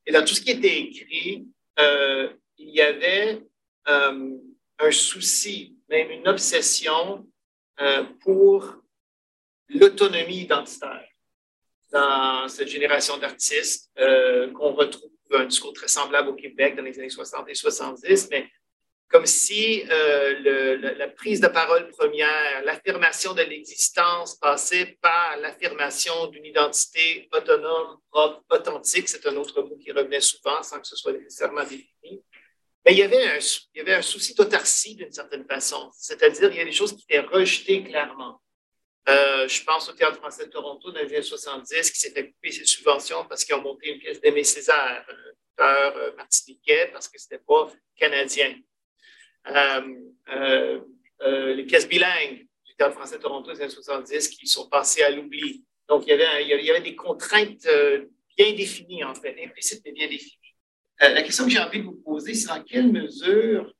Et 0.05 0.11
dans 0.11 0.25
tout 0.25 0.33
ce 0.33 0.41
qui 0.41 0.51
était 0.51 0.79
écrit, 0.81 1.47
il 1.77 2.69
y 2.69 2.81
avait 2.81 3.43
un 3.85 4.91
souci, 4.91 5.77
même 5.87 6.09
une 6.09 6.27
obsession 6.27 7.27
pour 8.21 8.75
l'autonomie 9.69 10.41
identitaire 10.41 11.07
dans 11.91 12.47
cette 12.47 12.67
génération 12.67 13.17
d'artistes 13.17 13.91
euh, 13.99 14.51
qu'on 14.51 14.73
retrouve 14.73 15.11
un 15.31 15.45
discours 15.45 15.73
très 15.73 15.87
semblable 15.87 16.29
au 16.29 16.35
Québec 16.35 16.75
dans 16.75 16.83
les 16.83 16.97
années 16.99 17.09
60 17.09 17.49
et 17.49 17.55
70, 17.55 18.27
mais 18.31 18.49
comme 19.09 19.25
si 19.25 19.83
euh, 19.89 20.95
la 20.97 21.07
prise 21.07 21.39
de 21.39 21.47
parole 21.47 21.87
première, 21.89 22.63
l'affirmation 22.63 23.33
de 23.33 23.43
l'existence 23.43 24.35
passait 24.35 24.97
par 25.01 25.37
l'affirmation 25.37 26.27
d'une 26.27 26.45
identité 26.45 27.29
autonome, 27.31 27.99
propre, 28.11 28.43
authentique, 28.49 29.07
c'est 29.07 29.25
un 29.27 29.35
autre 29.35 29.61
mot 29.61 29.77
qui 29.77 29.91
revenait 29.91 30.21
souvent 30.21 30.61
sans 30.63 30.79
que 30.79 30.87
ce 30.87 30.95
soit 30.95 31.13
nécessairement 31.13 31.63
défini. 31.63 32.23
Mais 32.85 32.93
il 32.93 32.97
y 32.97 33.03
avait 33.03 33.95
un, 33.95 34.01
souci 34.01 34.35
d'autarcie 34.35 34.95
d'une 34.95 35.11
certaine 35.11 35.45
façon, 35.45 35.89
c'est-à-dire 35.93 36.51
il 36.51 36.57
y 36.57 36.61
a 36.61 36.65
des 36.65 36.71
choses 36.71 36.95
qui 36.95 37.03
étaient 37.09 37.25
rejetées 37.25 37.83
clairement. 37.83 38.41
Euh, 39.07 39.47
je 39.47 39.63
pense 39.63 39.87
au 39.87 39.93
Théâtre 39.93 40.17
français 40.17 40.47
de 40.47 40.51
Toronto 40.51 40.91
dans 40.91 40.99
les 40.99 41.05
années 41.05 41.21
70 41.21 41.91
qui 41.91 41.99
s'est 41.99 42.09
fait 42.11 42.31
couper 42.31 42.51
ses 42.51 42.65
subventions 42.65 43.25
parce 43.25 43.43
qu'ils 43.43 43.55
ont 43.55 43.61
monté 43.61 43.89
une 43.89 43.99
pièce 43.99 44.19
d'Aimé 44.19 44.43
Césaire, 44.43 45.05
un 45.57 45.91
euh, 45.95 46.15
martiniquais, 46.15 46.89
parce 46.91 47.07
que 47.07 47.19
ce 47.19 47.25
n'était 47.25 47.43
pas 47.47 47.71
canadien. 47.95 48.55
Euh, 49.47 50.81
les 51.55 51.63
pièces 51.63 51.87
bilingues 51.87 52.45
du 52.65 52.75
Théâtre 52.75 52.95
français 52.95 53.17
de 53.17 53.21
Toronto 53.21 53.51
les 53.51 53.61
années 53.61 53.69
70 53.69 54.29
qui 54.29 54.47
sont 54.47 54.67
passées 54.67 55.03
à 55.03 55.09
l'oubli. 55.09 55.63
Donc, 55.87 56.03
il 56.07 56.09
y, 56.09 56.71
avait 56.71 56.81
des 56.81 56.95
contraintes 56.95 57.67
bien 58.37 58.53
définies, 58.53 59.03
en 59.03 59.15
fait, 59.15 59.35
implicites 59.43 59.81
mais 59.85 59.91
bien 59.91 60.07
définies. 60.07 60.55
la 60.99 61.21
question 61.21 61.45
que 61.45 61.51
j'ai 61.51 61.59
envie 61.59 61.79
de 61.79 61.85
vous 61.85 62.01
poser, 62.03 62.33
c'est 62.33 62.47
dans 62.47 62.63
quelle 62.63 62.91
mesure 62.91 63.71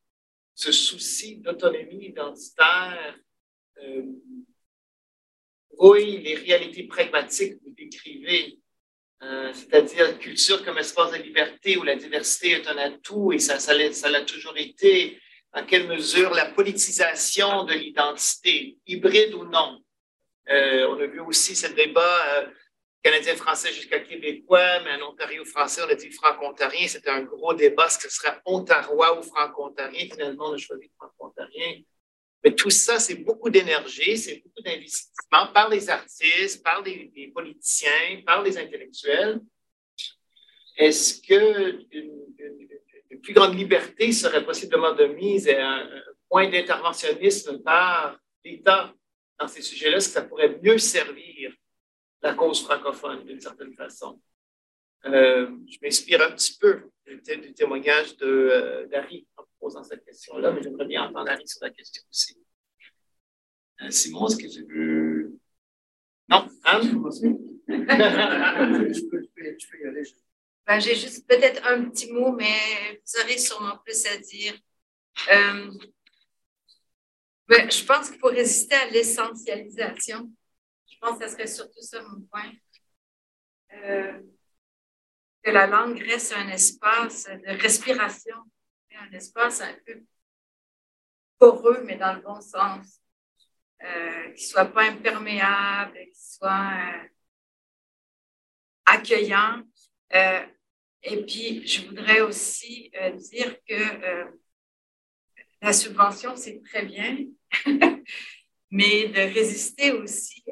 ce 0.54 0.72
souci 0.72 1.38
d'autonomie 1.38 2.06
identitaire 2.06 3.18
oui, 5.80 6.22
les 6.24 6.36
réalités 6.36 6.84
pragmatiques 6.84 7.56
que 7.56 7.64
vous 7.64 7.76
décrivez, 7.76 8.60
euh, 9.24 9.52
c'est-à-dire 9.54 10.18
culture 10.20 10.64
comme 10.64 10.78
espace 10.78 11.12
de 11.12 11.18
liberté 11.18 11.78
où 11.78 11.84
la 11.84 11.96
diversité 11.96 12.52
est 12.52 12.68
un 12.68 12.78
atout 12.78 13.32
et 13.34 13.40
ça, 13.40 13.58
l'a 13.74 14.22
toujours 14.22 14.58
été, 14.58 15.20
dans 15.56 15.66
quelle 15.66 15.88
mesure 15.88 16.32
la 16.32 16.48
politisation 16.48 17.64
de 17.64 17.74
l'identité, 17.74 18.78
hybride 18.86 19.34
ou 19.34 19.46
non? 19.46 19.82
Euh, 20.50 20.88
on 20.90 21.00
a 21.00 21.08
vu 21.08 21.22
aussi 21.22 21.56
ce 21.56 21.68
débat 21.68 22.38
euh, 22.38 22.48
canadien-français 23.02 23.72
jusqu'à 23.72 24.02
québécois, 24.02 24.82
mais 24.84 25.02
en 25.02 25.12
Ontario-français, 25.12 25.82
on 25.86 25.90
a 25.90 25.96
dit 25.96 26.12
franco-ontarien. 26.12 26.88
C'était 26.88 27.10
un 27.10 27.22
gros 27.22 27.54
débat, 27.54 27.86
est-ce 27.86 27.98
que 27.98 28.10
ce 28.10 28.18
serait 28.18 28.38
ontarois 28.46 29.18
ou 29.18 29.24
franco-ontarien? 29.24 30.08
Finalement, 30.12 30.50
on 30.50 30.54
a 30.54 30.58
choisi 30.58 30.92
franco-ontarien. 30.98 31.82
Mais 32.44 32.54
tout 32.54 32.70
ça, 32.70 33.00
c'est 33.00 33.16
beaucoup 33.16 33.50
d'énergie, 33.50 34.18
c'est 34.18 34.44
beaucoup 34.44 34.62
d'investissement 34.62 35.48
par 35.54 35.70
les 35.70 35.90
artistes, 35.90 36.64
par 36.64 36.84
les, 36.84 37.32
politiciens, 37.34 38.22
par 38.26 38.44
les 38.44 38.58
intellectuels. 38.58 39.40
Est-ce 40.78 41.22
une, 41.34 41.88
plus 43.26 43.34
grande 43.34 43.58
liberté 43.58 44.12
serait 44.12 44.46
possiblement 44.46 44.94
de 44.94 45.06
mise 45.06 45.50
à 45.50 45.68
un, 45.68 45.90
point 46.30 46.48
d'interventionnisme 46.50 47.64
par 47.64 48.20
l'État 48.44 48.94
dans 49.40 49.48
ces 49.48 49.64
sujets-là? 49.64 49.98
Est-ce 49.98 50.10
que 50.10 50.14
ça 50.14 50.22
pourrait 50.22 50.60
mieux 50.62 50.78
servir 50.78 51.52
la 52.22 52.36
cause 52.36 52.64
francophone 52.64 53.26
d'une 53.26 53.40
certaine 53.40 53.74
façon? 53.74 54.22
Euh, 55.06 55.50
je 55.68 55.80
m'inspire 55.82 56.22
un 56.22 56.30
petit 56.32 56.56
peu 56.58 56.84
du, 57.06 57.54
témoignage 57.54 58.16
euh, 58.22 58.86
d'Harry 58.88 59.28
en 59.38 59.44
posant 59.60 59.84
cette 59.84 60.06
question-là, 60.06 60.52
mais 60.52 60.62
j'aimerais 60.62 60.86
bien 60.86 61.04
entendre 61.04 61.30
Harry 61.30 61.48
sur 61.48 61.64
la 61.64 61.72
question 61.72 62.04
aussi. 62.10 62.38
Euh, 63.82 63.90
Simon, 63.90 64.28
est-ce 64.28 64.38
que 64.38 64.48
tu 64.48 64.64
veux. 64.66 65.38
Non, 66.30 66.48
Anne? 66.64 66.84
je, 66.84 66.92
peux, 69.10 69.28
y 69.82 69.88
aller. 69.88 70.04
Ben, 70.68 70.80
J'ai 70.80 70.96
juste 70.96 71.28
peut-être 71.28 71.66
un 71.66 71.90
petit 71.90 72.12
mot, 72.12 72.32
mais 72.32 73.02
vous 73.06 73.22
aurez 73.22 73.38
sûrement 73.38 73.78
plus 73.80 74.06
à 74.08 74.18
dire. 74.18 74.58
Ben, 77.48 77.70
je 77.70 77.84
pense 77.86 78.10
qu'il 78.10 78.20
faut 78.20 78.28
résister 78.30 78.76
à 78.76 78.90
l'essentialisation. 78.90 80.32
Je 80.90 80.98
pense 81.00 81.20
que 81.20 81.26
ce 81.28 81.34
serait 81.34 81.48
surtout 81.48 81.82
ça 81.82 82.02
mon 82.02 82.22
point 82.22 82.52
que 85.46 85.52
la 85.52 85.68
langue 85.68 86.00
reste 86.00 86.34
un 86.34 86.48
espace 86.50 87.26
de 87.26 87.62
respiration, 87.62 88.36
un 89.00 89.12
espace 89.12 89.62
un 89.62 89.76
peu 89.86 90.04
poreux, 91.38 91.84
mais 91.84 91.98
dans 91.98 92.14
le 92.14 92.22
bon 92.22 92.42
sens, 92.42 93.00
euh, 93.84 94.32
qui 94.32 94.44
ne 94.44 94.50
soit 94.50 94.66
pas 94.66 94.90
imperméable, 94.90 96.00
qui 96.12 96.20
soit 96.20 96.72
euh, 96.74 97.08
accueillant. 98.86 99.62
Euh, 100.14 100.46
Et 101.08 101.24
puis, 101.24 101.66
je 101.68 101.86
voudrais 101.88 102.22
aussi 102.22 102.92
dire 103.32 103.58
que 103.68 104.28
la 105.62 105.72
subvention, 105.72 106.36
c'est 106.36 106.62
très 106.64 106.84
bien, 106.84 107.18
mais 108.72 109.08
de 109.10 109.34
résister 109.34 109.92
aussi 109.92 110.44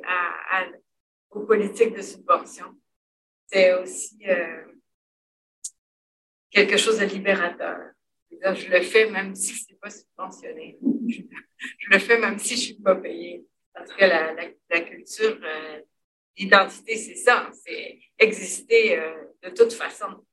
aux 1.31 1.45
politiques 1.45 1.95
de 1.95 2.01
subvention, 2.01 2.79
c'est 3.47 3.73
aussi 3.73 4.19
quelque 6.53 6.77
chose 6.77 6.99
de 6.99 7.05
libérateur. 7.05 7.93
Je 8.31 8.69
le 8.69 8.81
fais 8.81 9.09
même 9.09 9.35
si 9.35 9.53
ce 9.55 9.71
n'est 9.71 9.77
pas 9.77 9.89
subventionné. 9.89 10.77
Je, 11.07 11.21
le 11.89 11.99
fais 11.99 12.19
même 12.19 12.39
si 12.39 12.49
je 12.49 12.53
ne 12.53 12.65
suis 12.65 12.81
pas 12.81 12.95
payée. 12.95 13.45
Parce 13.73 13.91
que 13.91 14.05
la, 14.05 14.33
la, 14.69 14.81
culture, 14.81 15.39
euh, 15.43 15.81
l'identité, 16.37 16.95
c'est 16.95 17.15
ça. 17.15 17.49
C'est 17.65 17.99
exister 18.19 18.99
euh, 18.99 19.23
de 19.41 19.49
toute 19.49 19.73
façon. 19.73 20.23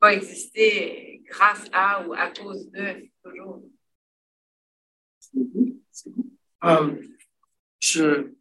Pas 0.00 0.14
exister 0.14 1.22
grâce 1.26 1.66
à 1.72 2.06
ou 2.06 2.14
à 2.14 2.30
cause 2.30 2.70
de, 2.70 3.08
toujours. 3.22 3.62
Um, 6.62 6.98
je, 7.80 8.32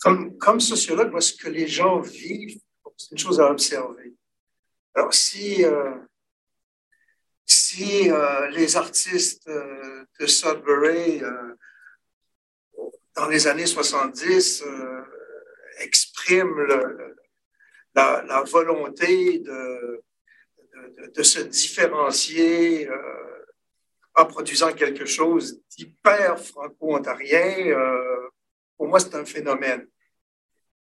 comme, 0.00 0.38
comme 0.38 0.60
sociologue, 0.60 1.10
moi, 1.10 1.20
ce 1.20 1.34
que 1.34 1.48
les 1.48 1.66
gens 1.66 2.00
vivent, 2.00 2.60
c'est 2.96 3.12
une 3.12 3.18
chose 3.18 3.40
à 3.40 3.50
observer. 3.50 4.14
Alors, 4.94 5.12
si, 5.12 5.64
euh, 5.64 5.94
si 7.44 8.10
euh, 8.10 8.48
les 8.50 8.76
artistes 8.76 9.48
euh, 9.48 10.04
de 10.18 10.26
Sudbury, 10.26 11.20
dans 13.14 13.28
les 13.28 13.46
années 13.46 13.66
70, 13.66 14.64
expriment 15.80 16.66
la, 17.96 18.42
volonté 18.42 19.38
de, 19.40 20.04
de, 21.14 21.22
se 21.22 21.40
différencier 21.40 22.88
en 24.14 24.26
produisant 24.26 24.72
quelque 24.72 25.06
chose 25.06 25.60
d'hyper 25.70 26.38
franco-ontarien, 26.38 27.74
pour 28.76 28.88
moi, 28.88 29.00
c'est 29.00 29.14
un 29.14 29.24
phénomène. 29.24 29.86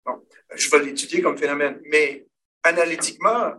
Bon, 0.05 0.25
je 0.55 0.71
vais 0.71 0.85
l'étudier 0.85 1.21
comme 1.21 1.37
phénomène, 1.37 1.81
mais 1.85 2.27
analytiquement, 2.63 3.55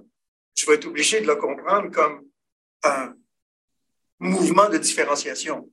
je 0.57 0.65
vais 0.65 0.75
être 0.75 0.87
obligé 0.87 1.21
de 1.21 1.27
le 1.27 1.35
comprendre 1.35 1.91
comme 1.91 2.27
un 2.83 3.15
mouvement 4.19 4.69
de 4.69 4.77
différenciation. 4.77 5.69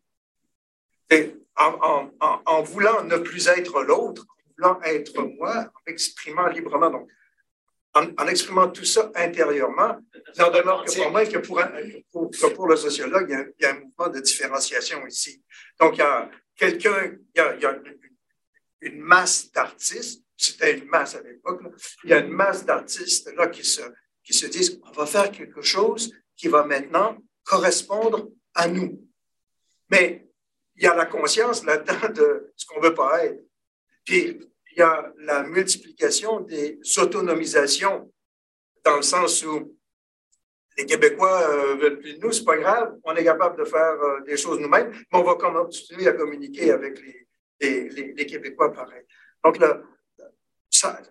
en, 1.57 2.11
en, 2.20 2.43
en, 2.47 2.62
voulant 2.62 3.05
ne 3.05 3.16
plus 3.18 3.49
être 3.49 3.83
l'autre, 3.83 4.26
en 4.29 4.53
voulant 4.57 4.83
être 4.83 5.22
moi, 5.22 5.70
en 5.74 5.91
exprimant 5.91 6.47
librement. 6.49 6.91
Donc, 6.91 7.11
en, 8.18 8.26
exprimant 8.26 8.68
tout 8.68 8.84
ça 8.84 9.11
intérieurement, 9.14 9.99
en 10.38 10.51
demeure 10.51 10.84
que 10.84 10.94
pour 10.94 11.11
moi 11.11 11.26
que 11.26 11.38
pour, 11.38 11.62
pour, 12.12 12.30
que 12.30 12.46
pour 12.55 12.68
le 12.68 12.76
sociologue, 12.76 13.26
il 13.28 13.32
y, 13.32 13.36
a, 13.36 13.44
il 13.59 13.62
y, 13.62 13.64
a, 13.66 13.70
un 13.70 13.80
mouvement 13.80 14.09
de 14.09 14.20
différenciation 14.20 15.07
ici. 15.07 15.42
Donc, 15.80 15.96
il 15.96 16.01
y 16.01 16.03
a 16.03 16.30
quelqu'un, 16.57 17.16
il 17.34 17.38
y 17.38 17.40
a, 17.40 17.55
il 17.57 17.62
y 17.62 17.66
a 17.66 17.72
une, 17.72 17.99
une 18.80 19.01
masse 19.01 19.51
d'artistes, 19.53 20.22
c'était 20.36 20.78
une 20.78 20.86
masse 20.86 21.14
à 21.14 21.22
l'époque, 21.22 21.62
il 22.05 22.11
y 22.11 22.12
a 22.12 22.18
une 22.18 22.30
masse 22.30 22.64
d'artistes 22.64 23.32
là 23.34 23.49
qui 23.49 23.64
se, 23.64 23.82
qui 24.22 24.32
se 24.32 24.46
disent, 24.46 24.80
on 24.84 24.92
va 24.92 25.07
faire 25.07 25.30
quelque 25.30 25.62
chose 25.62 26.12
qui 26.36 26.49
va 26.49 26.64
maintenant 26.64 27.18
correspondre 27.44 28.28
à 28.55 28.68
nous. 28.68 29.03
Mais 29.90 30.28
il 30.76 30.84
y 30.84 30.86
a 30.86 30.94
la 30.94 31.07
conscience 31.07 31.64
là-dedans 31.64 32.09
de 32.14 32.53
ce 32.55 32.66
qu'on 32.66 32.80
ne 32.80 32.86
veut 32.86 32.94
pas 32.94 33.24
être. 33.24 33.42
Puis 34.05 34.38
il 34.73 34.79
y 34.79 34.83
a 34.83 35.12
la 35.19 35.43
multiplication 35.45 36.41
des 36.41 36.79
autonomisations, 36.99 38.12
dans 38.85 38.97
le 38.97 39.03
sens 39.03 39.45
où 39.45 39.77
les 40.77 40.87
Québécois 40.87 41.43
euh, 41.51 41.75
veulent 41.75 41.99
plus 41.99 42.14
de 42.14 42.21
nous, 42.21 42.33
c'est 42.33 42.45
pas 42.45 42.57
grave, 42.57 42.97
on 43.03 43.14
est 43.16 43.25
capable 43.25 43.59
de 43.59 43.64
faire 43.64 44.01
euh, 44.01 44.21
des 44.21 44.37
choses 44.37 44.61
nous-mêmes, 44.61 44.91
mais 44.93 45.19
on 45.19 45.25
va 45.25 45.35
continuer 45.35 46.07
à 46.07 46.12
communiquer 46.12 46.71
avec 46.71 47.01
les, 47.61 47.89
les, 47.89 48.27
Québécois 48.27 48.73
pareil. 48.73 49.03
Donc 49.45 49.59
là, 49.59 49.83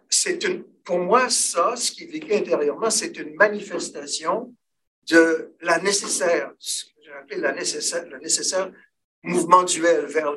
c'est 0.10 0.44
une, 0.46 0.64
pour 0.84 1.00
moi, 1.00 1.30
ça, 1.30 1.76
ce 1.76 1.92
qui 1.92 2.04
est 2.04 2.34
intérieurement, 2.34 2.90
c'est 2.90 3.18
une 3.18 3.36
manifestation 3.36 4.56
de 5.10 5.54
la 5.62 5.80
nécessaire, 5.80 6.54
ce 6.58 6.86
que 6.86 6.92
j'ai 7.04 7.12
appelé 7.12 7.42
la 7.42 7.54
nécessaire, 7.54 8.08
le 8.08 8.20
nécessaire 8.20 8.72
mouvement 9.28 9.64
duel 9.64 10.06
vers 10.06 10.34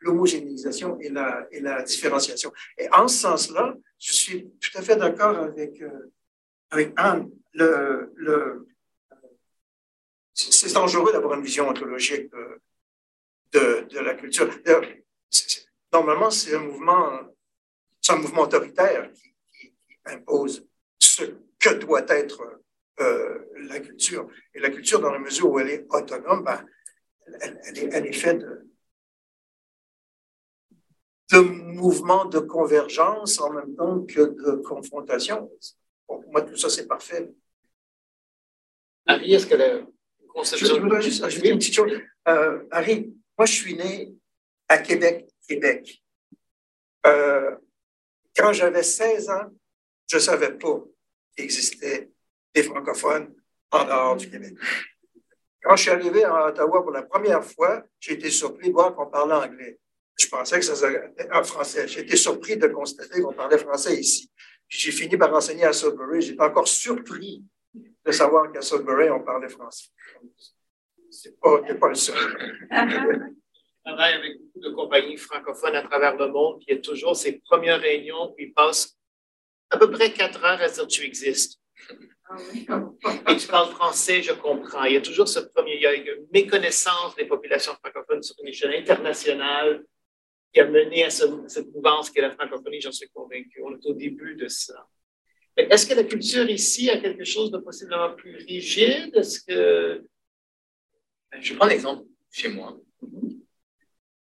l'homogénéisation 0.00 0.98
et 1.00 1.08
la, 1.08 1.46
et 1.50 1.60
la 1.60 1.82
différenciation. 1.82 2.52
Et 2.76 2.88
en 2.90 3.08
ce 3.08 3.18
sens-là, 3.18 3.74
je 3.98 4.12
suis 4.12 4.50
tout 4.60 4.78
à 4.78 4.82
fait 4.82 4.96
d'accord 4.96 5.36
avec, 5.38 5.80
euh, 5.82 6.12
avec 6.70 6.92
Anne. 6.96 7.30
C'est 10.32 10.72
dangereux 10.72 11.12
d'avoir 11.12 11.34
une 11.34 11.44
vision 11.44 11.68
ontologique 11.68 12.30
de, 13.52 13.86
de, 13.90 13.98
la 13.98 14.14
culture. 14.14 14.48
Normalement, 15.92 16.30
c'est 16.30 16.54
un 16.54 16.60
mouvement 16.60 17.28
un 18.10 18.16
mouvement 18.16 18.42
autoritaire 18.42 19.10
qui, 19.12 19.74
impose 20.06 20.66
ce 20.98 21.22
que 21.58 21.74
doit 21.74 22.06
être 22.08 22.62
euh, 23.00 23.38
la 23.68 23.80
culture. 23.80 24.28
Et 24.54 24.60
la 24.60 24.70
culture, 24.70 25.00
dans 25.00 25.12
la 25.12 25.18
mesure 25.18 25.50
où 25.50 25.58
elle 25.58 25.68
est 25.68 25.86
autonome, 25.90 26.44
ben, 26.44 26.64
elle, 27.40 27.78
est, 27.78 27.88
elle, 27.92 28.06
est, 28.06 28.12
faite 28.12 28.38
de, 28.38 28.70
de 31.32 31.38
mouvements 31.38 32.24
de 32.24 32.38
convergence 32.38 33.40
en 33.40 33.52
même 33.52 33.74
temps 33.74 34.04
que 34.04 34.20
de 34.20 34.62
confrontation. 34.62 35.50
pour 36.06 36.24
moi, 36.30 36.42
tout 36.42 36.56
ça, 36.56 36.68
c'est 36.68 36.86
parfait. 36.86 37.30
Harry, 39.06 39.34
est-ce 39.34 39.46
que 39.46 39.54
la 39.54 39.86
conception... 40.28 40.76
Je 40.76 40.80
voudrais 40.80 41.02
juste 41.02 41.22
ajouter 41.22 41.48
une 41.50 41.58
petite 41.58 41.74
chose. 41.74 41.92
Euh, 42.28 42.64
Harry, 42.70 43.14
moi, 43.36 43.46
je 43.46 43.52
suis 43.52 43.74
né 43.74 44.14
à 44.68 44.78
Québec, 44.78 45.28
Québec. 45.46 46.02
Euh, 47.06 47.56
quand 48.36 48.52
j'avais 48.52 48.82
16 48.82 49.30
ans, 49.30 49.50
je 50.10 50.16
ne 50.16 50.20
savais 50.20 50.52
pas 50.52 50.84
qu'il 51.34 51.44
existait 51.44 52.10
des 52.54 52.62
francophones 52.62 53.34
en 53.70 53.84
dehors 53.84 54.16
du 54.16 54.30
Québec. 54.30 54.54
Quand 55.62 55.76
je 55.76 55.82
suis 55.82 55.90
arrivé 55.90 56.24
à 56.24 56.46
Ottawa 56.46 56.82
pour 56.82 56.92
la 56.92 57.02
première 57.02 57.44
fois, 57.44 57.84
j'ai 57.98 58.12
été 58.12 58.30
surpris 58.30 58.68
de 58.68 58.72
voir 58.72 58.94
qu'on 58.94 59.06
parlait 59.06 59.34
anglais. 59.34 59.78
Je 60.18 60.28
pensais 60.28 60.58
que 60.58 60.64
ça 60.64 60.74
serait 60.74 61.12
en 61.32 61.44
français. 61.44 61.86
J'ai 61.88 62.00
été 62.00 62.16
surpris 62.16 62.56
de 62.56 62.68
constater 62.68 63.20
qu'on 63.20 63.32
parlait 63.32 63.58
français 63.58 63.98
ici. 63.98 64.30
J'ai 64.68 64.92
fini 64.92 65.16
par 65.16 65.32
enseigner 65.32 65.64
à 65.64 65.72
Sudbury. 65.72 66.20
J'étais 66.20 66.42
encore 66.42 66.68
surpris 66.68 67.44
de 67.74 68.12
savoir 68.12 68.50
qu'à 68.52 68.60
Sudbury, 68.60 69.10
on 69.10 69.20
parlait 69.20 69.48
français. 69.48 69.86
C'est 71.10 71.38
pas, 71.40 71.60
pas 71.62 71.88
le 71.88 71.94
seul. 71.94 73.36
travaille 73.88 74.14
avec 74.14 74.38
beaucoup 74.38 74.60
de 74.60 74.74
compagnies 74.74 75.16
francophones 75.16 75.74
à 75.74 75.82
travers 75.82 76.16
le 76.16 76.28
monde, 76.28 76.58
puis 76.58 76.66
il 76.68 76.74
y 76.76 76.78
a 76.78 76.80
toujours 76.80 77.16
ces 77.16 77.40
premières 77.40 77.80
réunions, 77.80 78.32
puis 78.36 78.46
ils 78.46 78.52
passent 78.52 78.96
à 79.70 79.78
peu 79.78 79.90
près 79.90 80.12
quatre 80.12 80.44
heures 80.44 80.60
à 80.60 80.68
dire 80.68 80.86
tu 80.86 81.04
existes. 81.04 81.58
Et 83.28 83.36
tu 83.36 83.48
parles 83.48 83.70
français, 83.70 84.22
je 84.22 84.32
comprends. 84.32 84.84
Il 84.84 84.94
y 84.94 84.96
a 84.96 85.00
toujours 85.00 85.28
ce 85.28 85.40
premier, 85.40 85.76
il 85.76 85.82
y 85.82 85.86
a 85.86 85.94
une 85.94 86.26
méconnaissance 86.32 87.16
des 87.16 87.24
populations 87.24 87.72
francophones 87.82 88.22
sur 88.22 88.36
une 88.42 88.48
échelle 88.48 88.74
internationale 88.74 89.84
qui 90.52 90.60
a 90.60 90.66
mené 90.66 91.04
à 91.04 91.10
cette 91.10 91.72
mouvance 91.74 92.10
qu'est 92.10 92.20
la 92.20 92.30
francophonie, 92.30 92.80
j'en 92.80 92.92
suis 92.92 93.08
convaincu. 93.08 93.62
On 93.62 93.72
est 93.72 93.86
au 93.86 93.94
début 93.94 94.34
de 94.34 94.48
ça. 94.48 94.86
Est-ce 95.56 95.86
que 95.86 95.94
la 95.94 96.04
culture 96.04 96.48
ici 96.48 96.88
a 96.90 96.98
quelque 96.98 97.24
chose 97.24 97.50
de 97.50 97.58
possiblement 97.58 98.14
plus 98.14 98.36
rigide? 98.36 99.14
Est-ce 99.14 99.40
que... 99.40 100.04
Je 101.40 101.54
prends 101.54 101.66
l'exemple 101.66 102.04
chez 102.30 102.48
moi. 102.48 102.78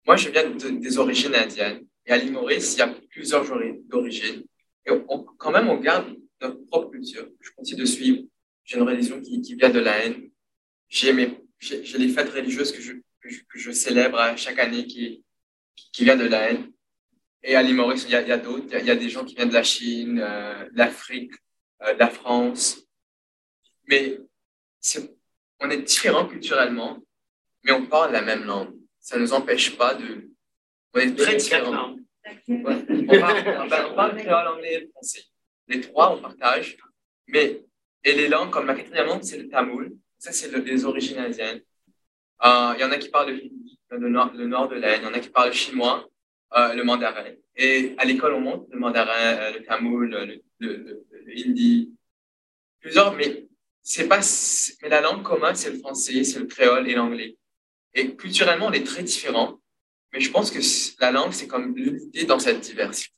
Moi, 0.07 0.16
je 0.16 0.28
viens 0.30 0.49
des 0.51 0.99
origines 0.99 1.34
indiennes. 1.34 1.86
Et 2.07 2.12
à 2.12 2.16
l'île 2.16 2.38
il 2.49 2.78
y 2.78 2.80
a 2.80 2.94
plusieurs 3.11 3.44
d'origines. 3.86 4.44
Et 4.86 4.92
quand 5.38 5.51
même, 5.51 5.68
on 5.68 5.76
garde 5.78 6.16
notre 6.41 6.64
propre 6.66 6.91
culture. 6.91 7.28
Je 7.41 7.51
continue 7.51 7.80
de 7.80 7.87
suivre. 7.87 8.22
J'ai 8.64 8.76
une 8.76 8.82
religion 8.82 9.20
qui, 9.20 9.41
qui 9.41 9.55
vient 9.55 9.70
de 9.70 9.78
la 9.78 10.05
haine. 10.05 10.30
J'ai 10.89 11.12
les 11.12 12.09
fêtes 12.09 12.30
religieuses 12.30 12.72
que 12.72 12.80
je, 12.80 12.93
que 13.20 13.59
je, 13.59 13.70
célèbre 13.70 14.18
chaque 14.37 14.59
année 14.59 14.87
qui, 14.87 15.24
qui, 15.93 16.05
viennent 16.05 16.18
de 16.18 16.28
la 16.28 16.51
haine. 16.51 16.70
Et 17.43 17.55
à 17.55 17.62
l'île 17.62 17.76
Maurice, 17.76 18.05
il 18.05 18.11
y 18.11 18.14
a, 18.14 18.34
a 18.34 18.39
d'autres. 18.39 18.66
Il, 18.78 18.87
y 18.87 18.91
a 18.91 18.97
des 18.97 19.09
gens 19.09 19.24
qui 19.24 19.34
viennent 19.34 19.49
de 19.49 19.55
la 19.55 19.62
Chine, 19.62 20.20
euh, 20.20 20.68
de 20.68 20.78
l'Afrique, 20.78 21.32
euh, 21.82 21.95
de 21.95 21.99
la 21.99 22.11
France. 22.11 22.82
Mais 23.89 24.18
on 25.61 25.70
est 25.70 25.82
différents 25.82 26.26
culturellement, 26.26 26.99
mais 27.64 27.72
on 27.72 27.87
parle 27.87 28.12
la 28.12 28.22
même 28.22 28.45
langue 28.45 28.76
ça 29.07 29.16
ne 29.16 29.22
nous 29.22 29.32
empêche 29.32 29.76
pas 29.76 29.95
de. 29.95 30.28
On 30.93 30.99
est 30.99 31.14
très 31.16 31.37
différents. 31.37 31.95
On 32.49 32.62
parle, 32.62 32.84
on 32.89 34.16
créole, 34.16 34.49
anglais 34.49 34.82
et 34.82 34.89
français. 34.89 35.22
Les 35.68 35.80
trois, 35.80 36.14
on 36.16 36.20
partage. 36.20 36.76
Mais, 37.28 37.62
et 38.04 38.12
les 38.12 38.28
langues, 38.28 38.50
comme 38.50 38.66
la 38.66 38.74
quatrième 38.74 39.06
langue, 39.06 39.22
c'est 39.22 39.38
le 39.38 39.48
tamoul. 39.48 39.92
Ça, 40.18 40.32
c'est 40.32 40.50
les 40.52 40.84
origines 40.84 41.18
indiennes. 41.18 41.60
Euh, 42.44 42.72
il 42.76 42.80
y 42.80 42.84
en 42.84 42.90
a 42.92 42.98
qui 42.98 43.08
parlent 43.08 43.30
le 43.30 43.36
hindi, 43.42 43.78
le 43.90 44.08
nord, 44.08 44.32
le 44.34 44.46
nord 44.46 44.68
de 44.68 44.76
l'Inde. 44.76 45.00
Il 45.02 45.04
y 45.04 45.06
en 45.06 45.14
a 45.14 45.20
qui 45.20 45.30
parlent 45.30 45.48
le 45.48 45.54
chinois. 45.54 46.08
euh, 46.56 46.74
le 46.74 46.84
mandarin. 46.84 47.24
Et 47.56 47.94
à 47.98 48.04
l'école, 48.04 48.34
on 48.34 48.40
monte 48.40 48.68
le 48.70 48.78
mandarin, 48.78 49.36
euh, 49.38 49.52
le 49.52 49.64
tamoul, 49.64 50.10
le, 50.10 50.42
le, 50.60 51.04
hindi, 51.36 51.92
plusieurs, 52.80 53.14
mais 53.14 53.46
c'est 53.82 54.08
pas, 54.08 54.20
mais 54.82 54.88
la 54.88 55.00
langue 55.00 55.22
commune, 55.22 55.54
c'est 55.54 55.70
le 55.70 55.78
français, 55.78 56.24
c'est 56.24 56.38
le 56.38 56.46
créole 56.46 56.88
et 56.88 56.94
l'anglais. 56.94 57.36
Et 57.94 58.14
culturellement, 58.14 58.66
on 58.66 58.72
est 58.72 58.86
très 58.86 59.02
différents, 59.02 59.60
mais 60.12 60.20
je 60.20 60.30
pense 60.30 60.50
que 60.50 60.60
la 61.00 61.10
langue, 61.10 61.32
c'est 61.32 61.48
comme 61.48 61.74
l'unité 61.74 62.24
dans 62.24 62.38
cette 62.38 62.60
diversité. 62.60 63.15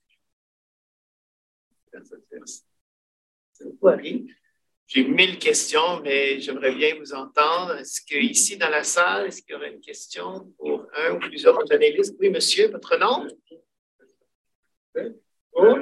J'ai 4.87 5.05
mille 5.05 5.39
questions, 5.39 6.01
mais 6.03 6.41
j'aimerais 6.41 6.75
bien 6.75 6.95
vous 6.99 7.13
entendre. 7.13 7.77
Est-ce 7.77 8.01
qu'ici, 8.01 8.57
dans 8.57 8.71
la 8.71 8.85
salle, 8.85 9.27
est-ce 9.27 9.43
qu'il 9.43 9.53
y 9.53 9.57
aurait 9.57 9.73
une 9.73 9.81
question 9.81 10.51
pour 10.57 10.87
un 10.95 11.15
ou 11.15 11.19
plusieurs 11.19 11.59
panélistes? 11.69 12.17
Oui, 12.19 12.31
monsieur, 12.31 12.69
votre 12.69 12.97
nom? 12.97 13.29
Oh. 15.53 15.77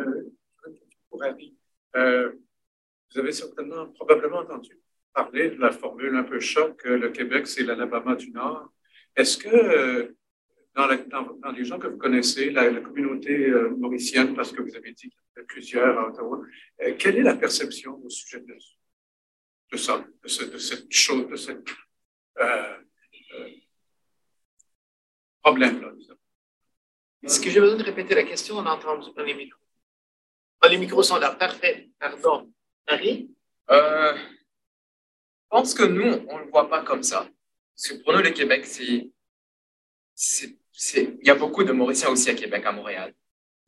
Euh, 1.97 2.33
vous 3.11 3.19
avez 3.21 3.33
certainement, 3.33 3.87
probablement 3.93 4.39
entendu 4.39 4.79
parler 5.15 5.51
de 5.51 5.61
la 5.61 5.71
formule 5.71 6.15
un 6.15 6.25
peu 6.25 6.41
choc, 6.41 6.85
le 6.85 7.09
Québec, 7.11 7.47
c'est 7.47 7.63
l'Alabama 7.63 8.17
du 8.17 8.31
Nord. 8.33 8.71
Est-ce 9.15 9.39
que 9.39 10.16
euh, 10.79 11.05
dans, 11.07 11.23
dans, 11.43 11.53
les 11.53 11.65
gens 11.65 11.79
que 11.79 11.87
vous 11.87 11.97
connaissez, 11.97 12.51
la, 12.51 12.81
communauté 12.81 13.49
euh, 13.49 13.71
mauricienne, 13.71 14.35
parce 14.35 14.53
que 14.53 14.63
vous 14.63 14.77
avez 14.77 14.93
dit 14.93 15.09
qu'il 15.09 15.21
y 15.37 15.41
a 15.41 15.45
plusieurs 15.45 15.99
à 15.99 16.09
Ottawa, 16.09 16.41
quelle 16.99 17.17
est 17.17 17.23
la 17.23 17.37
perception 17.37 18.01
au 18.05 18.11
sujet 18.11 18.41
de, 18.41 18.57
de 19.73 19.77
ça, 19.77 20.05
de, 20.23 20.29
cette 20.59 20.93
chose, 20.93 21.29
de 21.29 21.37
ce 21.37 21.53
problème-là? 25.43 25.93
Est-ce 27.23 27.41
que 27.41 27.51
j'ai 27.51 27.61
besoin 27.61 27.77
de 27.77 27.83
répéter 27.83 28.15
la 28.15 28.23
question? 28.23 28.57
On 28.57 28.67
a 28.67 28.71
entendu 28.71 29.09
dans 29.17 29.25
les 29.25 29.35
micros. 29.35 29.61
Les 30.69 30.79
micros 30.79 31.03
sont 31.03 31.19
là. 31.19 31.31
Parfait. 31.33 31.91
Pardon. 31.99 32.53
Marie? 32.89 33.31
Euh, 33.71 34.17
je 34.17 35.49
pense 35.49 35.75
que 35.75 35.85
nous, 35.85 36.25
on 36.29 36.39
ne 36.39 36.45
le 36.45 36.51
voit 36.51 36.69
pas 36.69 36.83
comme 36.83 37.03
ça. 37.03 37.29
Parce 37.75 37.89
que 37.89 38.03
pour 38.03 38.13
nous, 38.13 38.23
le 38.23 38.31
Québec, 38.31 38.65
c'est. 38.65 39.11
Il 40.79 41.21
y 41.23 41.31
a 41.31 41.35
beaucoup 41.35 41.65
de 41.65 41.73
Mauriciens 41.73 42.11
aussi 42.11 42.29
à 42.29 42.35
Québec, 42.35 42.65
à 42.67 42.73
Montréal. 42.73 43.15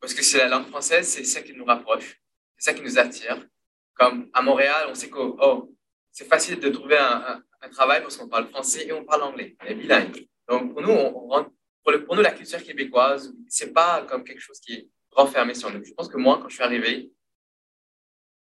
Parce 0.00 0.14
que 0.14 0.22
c'est 0.22 0.38
la 0.38 0.48
langue 0.48 0.68
française, 0.68 1.08
c'est 1.08 1.24
ça 1.24 1.40
qui 1.40 1.54
nous 1.54 1.64
rapproche, 1.64 2.20
c'est 2.56 2.70
ça 2.70 2.74
qui 2.74 2.82
nous 2.82 2.98
attire. 2.98 3.46
Comme 3.94 4.30
à 4.32 4.42
Montréal, 4.42 4.86
on 4.90 4.94
sait 4.94 5.08
que 5.08 5.18
oh, 5.18 5.74
c'est 6.12 6.28
facile 6.28 6.60
de 6.60 6.68
trouver 6.68 6.98
un, 6.98 7.42
travail 7.72 8.00
parce 8.02 8.16
qu'on 8.16 8.28
parle 8.28 8.48
français 8.48 8.86
et 8.86 8.92
on 8.92 9.04
parle 9.04 9.22
anglais. 9.22 9.56
On 9.60 9.66
est 9.66 9.74
bilingue. 9.74 10.26
Donc 10.48 10.72
pour 10.72 10.82
nous, 10.82 10.90
on, 10.90 11.28
rentre, 11.28 11.50
pour, 11.82 11.92
pour, 12.04 12.14
nous, 12.14 12.22
la 12.22 12.30
culture 12.30 12.62
québécoise, 12.62 13.34
c'est 13.48 13.72
pas 13.72 14.04
comme 14.04 14.22
quelque 14.22 14.40
chose 14.40 14.60
qui 14.60 14.74
est 14.74 14.88
renfermé 15.10 15.54
sur 15.54 15.70
nous. 15.70 15.84
Je 15.84 15.92
pense 15.92 16.08
que 16.08 16.16
moi, 16.16 16.38
quand 16.40 16.48
je 16.48 16.54
suis 16.54 16.62
arrivé, 16.62 17.10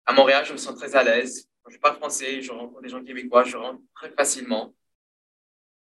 à 0.04 0.12
Montréal, 0.12 0.44
je 0.44 0.52
me 0.52 0.58
sens 0.58 0.74
très 0.76 0.94
à 0.94 1.02
l'aise. 1.02 1.48
Quand 1.62 1.70
je 1.70 1.78
parle 1.78 1.96
français, 1.96 2.42
je 2.42 2.52
rencontre 2.52 2.82
des 2.82 2.88
gens 2.88 3.02
québécois, 3.02 3.44
je 3.44 3.56
rentre 3.56 3.80
très 3.94 4.10
facilement. 4.10 4.74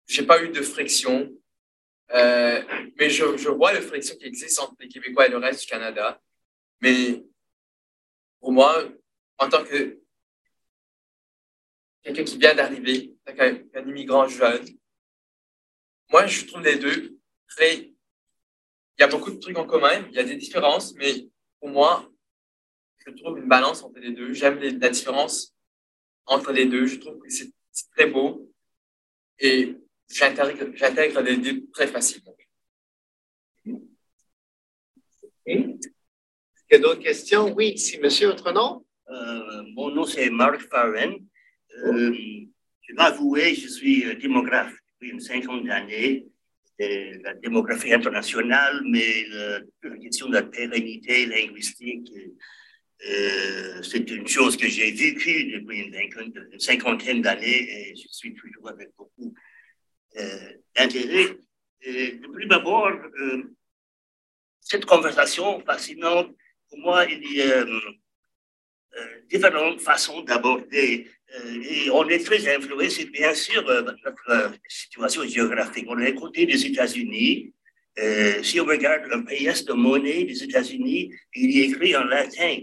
J'ai 0.06 0.24
pas 0.24 0.42
eu 0.42 0.48
de 0.48 0.62
friction, 0.62 1.32
euh, 2.12 2.62
mais 2.96 3.10
je, 3.10 3.48
vois 3.48 3.72
la 3.72 3.80
friction 3.80 4.16
qui 4.16 4.26
existe 4.26 4.58
entre 4.60 4.76
les 4.80 4.88
Québécois 4.88 5.26
et 5.26 5.30
le 5.30 5.38
reste 5.38 5.62
du 5.62 5.66
Canada. 5.66 6.20
Mais 6.80 7.24
pour 8.40 8.52
moi, 8.52 8.84
en 9.38 9.48
tant 9.48 9.64
que 9.64 10.00
quelqu'un 12.02 12.24
qui 12.24 12.38
vient 12.38 12.54
d'arriver, 12.54 13.14
un, 13.26 13.58
un 13.74 13.88
immigrant 13.88 14.28
jeune, 14.28 14.64
moi, 16.10 16.26
je 16.26 16.44
trouve 16.44 16.62
les 16.62 16.76
deux 16.76 17.18
très. 17.48 17.76
Il 17.76 19.00
y 19.00 19.02
a 19.02 19.08
beaucoup 19.08 19.30
de 19.30 19.38
trucs 19.38 19.56
en 19.56 19.66
commun, 19.66 20.06
il 20.10 20.14
y 20.14 20.18
a 20.18 20.24
des 20.24 20.36
différences, 20.36 20.94
mais 20.94 21.26
pour 21.58 21.70
moi, 21.70 22.12
je 22.98 23.10
trouve 23.12 23.38
une 23.38 23.48
balance 23.48 23.82
entre 23.82 23.98
les 23.98 24.12
deux. 24.12 24.34
J'aime 24.34 24.60
la 24.60 24.90
différence 24.90 25.54
entre 26.26 26.52
les 26.52 26.66
deux. 26.66 26.86
Je 26.86 26.96
trouve 26.96 27.18
que 27.18 27.30
c'est 27.30 27.50
très 27.96 28.06
beau 28.06 28.52
et 29.38 29.74
j'intègre 30.12 31.20
les 31.20 31.36
deux 31.36 31.66
très 31.72 31.86
facilement. 31.86 32.36
Il 35.46 35.78
y 36.70 36.74
a 36.74 36.78
d'autres 36.78 37.02
questions? 37.02 37.52
Oui, 37.54 37.76
si 37.76 37.98
monsieur, 37.98 38.28
votre 38.28 38.52
nom? 38.52 38.84
Euh, 39.10 39.62
mon 39.74 39.90
nom, 39.90 40.04
c'est 40.04 40.30
Mark 40.30 40.60
Farren. 40.70 41.14
Euh, 41.84 42.14
je 42.82 42.94
dois 42.94 43.04
avouer, 43.06 43.54
je 43.54 43.68
suis 43.68 44.06
euh, 44.06 44.14
démographe 44.14 44.74
depuis 44.92 45.10
une 45.10 45.20
cinquantaine 45.20 45.66
d'années 45.66 46.26
la 46.78 47.34
démographie 47.34 47.92
internationale, 47.92 48.82
mais 48.84 49.24
la 49.82 49.98
question 49.98 50.28
de 50.28 50.34
la 50.34 50.42
pérennité 50.42 51.26
linguistique, 51.26 52.10
euh, 53.08 53.82
c'est 53.82 54.08
une 54.10 54.28
chose 54.28 54.56
que 54.56 54.68
j'ai 54.68 54.92
vécue 54.92 55.52
depuis 55.52 55.80
une, 55.80 56.60
cinquantaine 56.60 57.20
d'années 57.20 57.90
et 57.90 57.96
je 57.96 58.06
suis 58.08 58.32
toujours 58.34 58.68
avec 58.68 58.90
beaucoup 58.96 59.26
euh, 59.26 59.51
d'intérêt. 60.14 61.36
Depuis 61.84 62.46
d'abord, 62.46 62.90
euh, 62.90 63.42
cette 64.60 64.84
conversation 64.84 65.60
fascinante, 65.60 66.30
pour 66.68 66.78
moi, 66.78 67.04
il 67.06 67.36
y 67.36 67.42
a 67.42 67.64
différentes 69.28 69.80
façons 69.80 70.22
d'aborder. 70.22 71.08
et 71.72 71.90
on 71.90 72.06
est 72.08 72.24
très 72.24 72.56
influencé, 72.56 73.06
bien 73.06 73.34
sûr, 73.34 73.62
notre 73.64 74.52
situation 74.68 75.24
géographique. 75.24 75.86
On 75.88 75.98
est 75.98 76.14
côté 76.14 76.46
des 76.46 76.66
États-Unis. 76.66 77.52
si 78.42 78.60
on 78.60 78.66
regarde 78.66 79.10
un 79.12 79.22
pays 79.22 79.46
de 79.68 79.72
monnaie 79.72 80.24
des 80.24 80.42
États-Unis, 80.44 81.12
il 81.34 81.58
est 81.58 81.64
écrit 81.68 81.96
en 81.96 82.04
latin 82.04 82.54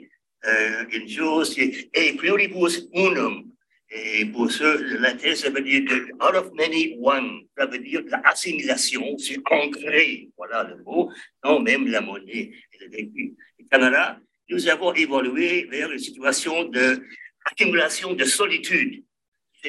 euh, 0.46 0.86
une 0.94 1.10
chose 1.10 1.54
qui 1.54 1.90
est 1.94 2.18
pluribus 2.18 2.88
unum. 2.94 3.49
Et 3.92 4.26
pour 4.26 4.52
ce, 4.52 4.64
le 4.64 4.98
latin, 4.98 5.36
ça 5.36 5.50
veut 5.50 5.62
dire 5.62 5.82
out 6.22 6.36
of 6.36 6.52
many 6.54 6.96
one. 7.02 7.42
Ça 7.58 7.66
veut 7.66 7.80
dire 7.80 8.04
l'assimilation, 8.08 9.18
c'est 9.18 9.40
ancré. 9.50 10.30
Voilà 10.38 10.64
le 10.64 10.84
mot. 10.84 11.12
Non, 11.44 11.60
même 11.60 11.88
la 11.88 12.02
monnaie 12.02 12.52
et 12.72 12.78
le 12.80 12.90
vécu. 12.90 13.36
Au 13.60 13.64
Canada, 13.66 14.20
nous 14.50 14.68
avons 14.68 14.94
évolué 14.94 15.68
vers 15.72 15.92
une 15.92 16.00
situation 16.00 16.66
d'accumulation 16.66 18.14
de 18.14 18.26
solitude. 18.26 19.04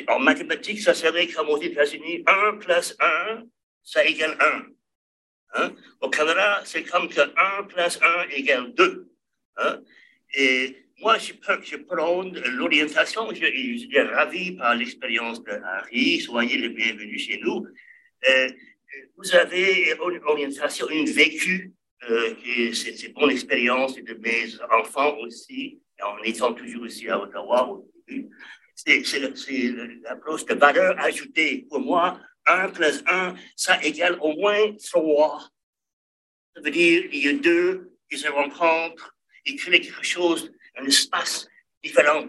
En 0.08 0.18
mathématiques, 0.18 0.80
ça 0.80 0.94
serait 0.94 1.26
comme 1.28 1.48
aux 1.48 1.60
États-Unis, 1.60 2.22
1 2.26 2.58
plus 2.58 2.96
1, 3.00 3.42
ça 3.82 4.04
égale 4.04 4.36
1. 4.38 4.66
Hein? 5.54 5.72
Au 6.00 6.10
Canada, 6.10 6.62
c'est 6.64 6.84
comme 6.84 7.08
que 7.08 7.20
1 7.20 7.64
plus 7.64 7.98
1 8.00 8.28
égale 8.36 8.74
2. 8.74 9.08
Hein? 9.56 9.80
Et 10.34 10.76
moi, 11.00 11.18
je, 11.18 11.32
je 11.62 11.76
prends 11.76 12.22
l'orientation, 12.22 13.32
je, 13.32 13.46
suis 13.46 14.00
ravi 14.00 14.52
par 14.52 14.74
l'expérience 14.74 15.42
de 15.42 15.52
Harry, 15.52 16.20
soyez 16.20 16.58
le 16.58 16.68
bienvenu 16.68 17.18
chez 17.18 17.40
nous. 17.42 17.66
Euh, 18.28 18.48
vous 19.16 19.34
avez 19.34 19.92
une 19.92 20.22
orientation, 20.24 20.88
une 20.90 21.10
vécu, 21.10 21.72
euh, 22.08 22.34
c'est 22.72 23.12
bonne 23.14 23.30
expérience 23.30 23.94
de 23.96 24.14
mes 24.14 24.46
enfants 24.70 25.16
aussi, 25.18 25.80
en 26.02 26.22
étant 26.22 26.52
toujours 26.52 26.86
ici 26.86 27.08
à 27.08 27.20
Ottawa. 27.20 27.80
C'est 28.74 29.02
l'approche 30.04 30.44
de 30.46 30.54
valeur 30.54 30.98
ajoutée. 30.98 31.66
Pour 31.68 31.80
moi, 31.80 32.20
1 32.46 32.70
plus 32.70 33.02
1, 33.06 33.34
ça 33.56 33.82
égale 33.82 34.18
au 34.20 34.34
moins 34.34 34.74
3. 34.90 35.40
Ça 36.54 36.62
veut 36.62 36.70
dire 36.70 37.08
qu'il 37.10 37.24
y 37.24 37.28
a 37.28 37.32
deux 37.34 37.92
qui 38.10 38.18
se 38.18 38.28
rencontrent 38.28 39.14
il 39.46 39.56
crée 39.56 39.80
quelque 39.80 40.04
chose, 40.04 40.52
un 40.76 40.84
espace 40.84 41.48
différent. 41.82 42.26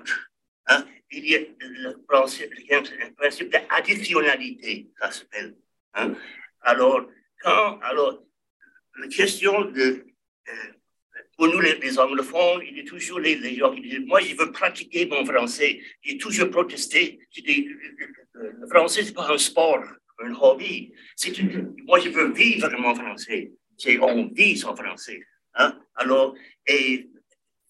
Hein? 0.67 0.85
Il 1.11 1.29
y 1.29 1.35
a 1.35 1.39
le 1.59 1.97
principe, 2.07 2.51
le 2.53 3.13
principe 3.13 3.49
d'additionnalité, 3.49 4.89
ça 4.99 5.11
s'appelle. 5.11 5.55
Hein? 5.93 6.15
Alors, 6.61 7.07
quand, 7.41 7.79
alors, 7.81 8.23
la 8.99 9.07
question 9.07 9.65
de, 9.65 10.05
euh, 10.47 10.53
pour 11.37 11.47
nous 11.47 11.59
les, 11.59 11.99
anglophones, 11.99 12.61
il 12.67 12.77
y 12.77 12.81
a 12.81 12.83
toujours 12.83 13.19
les, 13.19 13.55
gens 13.55 13.73
qui 13.73 13.81
disent, 13.81 14.05
moi 14.05 14.21
je 14.21 14.35
veux 14.35 14.51
pratiquer 14.51 15.05
mon 15.07 15.25
français. 15.25 15.81
J'ai 16.01 16.17
toujours 16.17 16.49
protesté. 16.49 17.19
Le 18.33 18.67
français, 18.69 19.03
c'est 19.03 19.13
pas 19.13 19.31
un 19.31 19.37
sport, 19.37 19.83
un 20.19 20.33
hobby. 20.33 20.93
Une, 21.37 21.75
moi 21.85 21.99
je 21.99 22.09
veux 22.09 22.31
vivre 22.31 22.69
mon 22.77 22.95
français. 22.95 23.51
C'est 23.77 23.97
on 23.99 24.27
vit 24.27 24.57
son 24.57 24.75
français. 24.75 25.21
Hein? 25.55 25.79
Alors, 25.95 26.35
et 26.67 27.09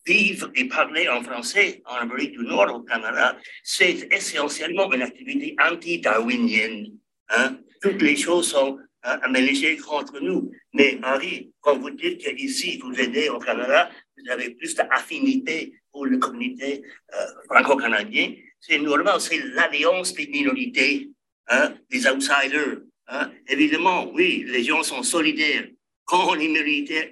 vivre 0.06 0.50
et 0.56 0.66
parler 0.66 1.08
en 1.10 1.22
français 1.24 1.82
en 1.86 1.96
Amérique 1.96 2.32
du 2.38 2.44
Nord, 2.46 2.74
au 2.74 2.82
Canada, 2.82 3.38
c'est 3.64 4.08
essentiellement 4.12 4.92
une 4.92 5.02
activité 5.02 5.56
anti-darwinienne. 5.62 6.88
Hein? 7.30 7.58
Toutes 7.82 8.02
les 8.02 8.16
choses 8.16 8.50
sont 8.50 8.78
hein, 9.04 9.20
aménagées 9.24 9.78
contre 9.78 10.20
nous. 10.20 10.52
Mais 10.74 11.00
Henri, 11.04 11.52
quand 11.62 11.78
vous 11.78 11.92
dites 11.92 12.20
qu'ici, 12.20 12.78
vous 12.78 12.94
venez 12.94 13.30
au 13.30 13.40
Canada, 13.40 13.90
vous 14.18 14.32
avez 14.32 14.52
plus 14.52 14.76
d'affinité 14.76 15.74
pour 15.92 16.06
la 16.06 16.18
communauté 16.18 16.84
euh, 17.14 17.26
franco-canadienne, 17.50 18.36
c'est 18.60 18.80
normal, 18.80 19.20
c'est 19.20 19.40
l'alliance 19.56 20.14
des 20.14 20.28
minorités, 20.28 21.10
hein, 21.48 21.74
des 21.90 22.08
outsiders. 22.08 22.78
Hein? 23.08 23.32
Évidemment, 23.48 24.10
oui, 24.14 24.46
les 24.48 24.64
gens 24.64 24.84
sont 24.84 25.04
solidaires 25.04 25.66
quand 26.12 26.28
on 26.28 26.36
est 26.36 26.48
militaire, 26.50 27.08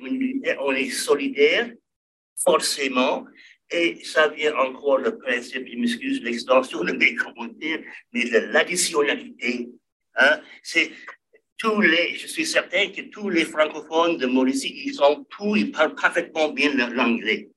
on 0.60 0.74
est 0.74 0.90
solidaire, 0.90 1.72
forcément, 2.44 3.26
et 3.72 4.04
ça 4.04 4.30
vient 4.30 4.56
encore 4.56 4.98
le 4.98 5.18
principe, 5.18 5.68
je 5.68 5.78
m'excuse 5.78 6.22
l'extension 6.22 6.84
de 6.84 6.92
mes 6.94 7.14
commentaires, 7.16 7.82
mais 8.14 8.26
de 8.26 8.38
l'additionnalité. 8.52 9.70
Hein? 10.16 10.42
C'est 10.64 10.92
tous 11.58 11.82
les, 11.82 12.16
je 12.16 12.26
suis 12.28 12.46
certain 12.46 12.90
que 12.90 13.02
tous 13.02 13.30
les 13.30 13.46
francophones 13.46 14.18
de 14.18 14.26
Mauricie, 14.26 14.74
ils 14.86 15.02
ont 15.04 15.24
tout, 15.26 15.56
ils 15.56 15.72
parlent 15.72 15.94
parfaitement 15.94 16.50
bien 16.50 16.74
l'anglais, 16.90 17.50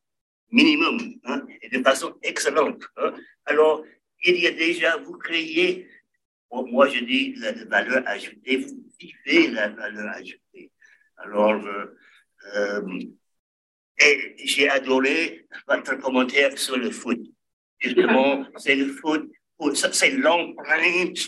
minimum, 0.51 0.99
hein? 1.25 1.47
et 1.63 1.69
de 1.71 1.83
façon 1.83 2.15
excellente. 2.23 2.83
Hein? 2.97 3.15
Alors, 3.47 3.85
il 4.25 4.39
y 4.39 4.47
a 4.47 4.51
déjà, 4.51 4.99
vous 4.99 5.17
créez, 5.17 5.89
moi 6.51 6.89
je 6.89 7.05
dis 7.05 7.35
la, 7.39 7.53
valeur 7.65 8.03
ajoutée, 8.07 8.59
vous 8.59 8.85
vivez 9.01 9.49
la 9.51 9.69
valeur 9.69 10.09
ajoutée. 10.15 10.71
Alors, 11.17 11.53
euh, 11.53 11.87
euh, 12.57 12.83
j'ai 14.45 14.69
adoré 14.69 15.47
votre 15.69 15.99
commentaire 15.99 16.57
sur 16.59 16.77
le 16.77 16.91
foot. 16.91 17.21
Justement, 17.79 18.45
c'est 18.57 18.77
le 18.77 18.89
foot, 18.93 19.31
c'est 19.93 20.11
l'empreinte 20.11 21.19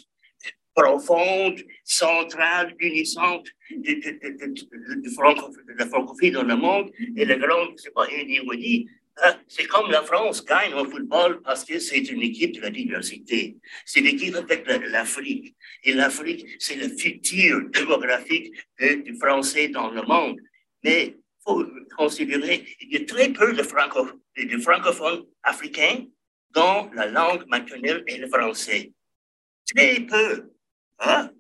profonde, 0.75 1.61
centrale, 1.85 2.75
unissante 2.79 3.47
de, 3.71 3.95
la 5.79 5.87
francophonie 5.87 6.33
dans 6.33 6.43
le 6.43 6.57
monde. 6.57 6.91
Et 7.17 7.25
le 7.25 7.37
grand, 7.37 7.69
c'est 7.77 7.95
pas 7.95 8.09
une 8.11 8.31
ironie, 8.31 8.89
hein, 9.23 9.37
c'est 9.47 9.67
comme 9.67 9.91
la 9.91 10.03
France 10.03 10.45
gagne 10.45 10.75
au 10.75 10.85
football 10.85 11.41
parce 11.43 11.65
que 11.65 11.79
c'est 11.79 12.11
une 12.11 12.23
équipe 12.23 12.57
de 12.57 12.61
la 12.61 12.71
diversité. 12.71 13.57
C'est 13.85 14.01
l'équipe 14.01 14.35
avec 14.35 14.67
l'Afrique. 14.91 15.55
Et 15.85 15.93
l'Afrique, 15.93 16.45
c'est 16.59 16.77
le 16.77 16.89
futur 16.89 17.69
démographique 17.71 18.53
du 18.81 19.17
français 19.17 19.69
dans 19.69 19.91
le 19.91 20.03
monde. 20.03 20.41
Mais 20.83 21.17
faut 21.45 21.65
considérer 21.97 22.65
qu'il 22.65 22.93
y 22.93 22.97
a 22.97 23.05
très 23.05 23.29
peu 23.31 23.53
de, 23.53 23.63
franco, 23.63 24.09
de 24.37 24.59
francophones 24.59 25.25
africains 25.43 26.07
dont 26.51 26.91
la 26.95 27.07
langue 27.07 27.47
maternelle 27.49 28.03
est 28.07 28.19
le 28.19 28.29
français. 28.29 28.93
Très 29.75 30.01
peu. 30.01 30.51
Hein? 31.01 31.31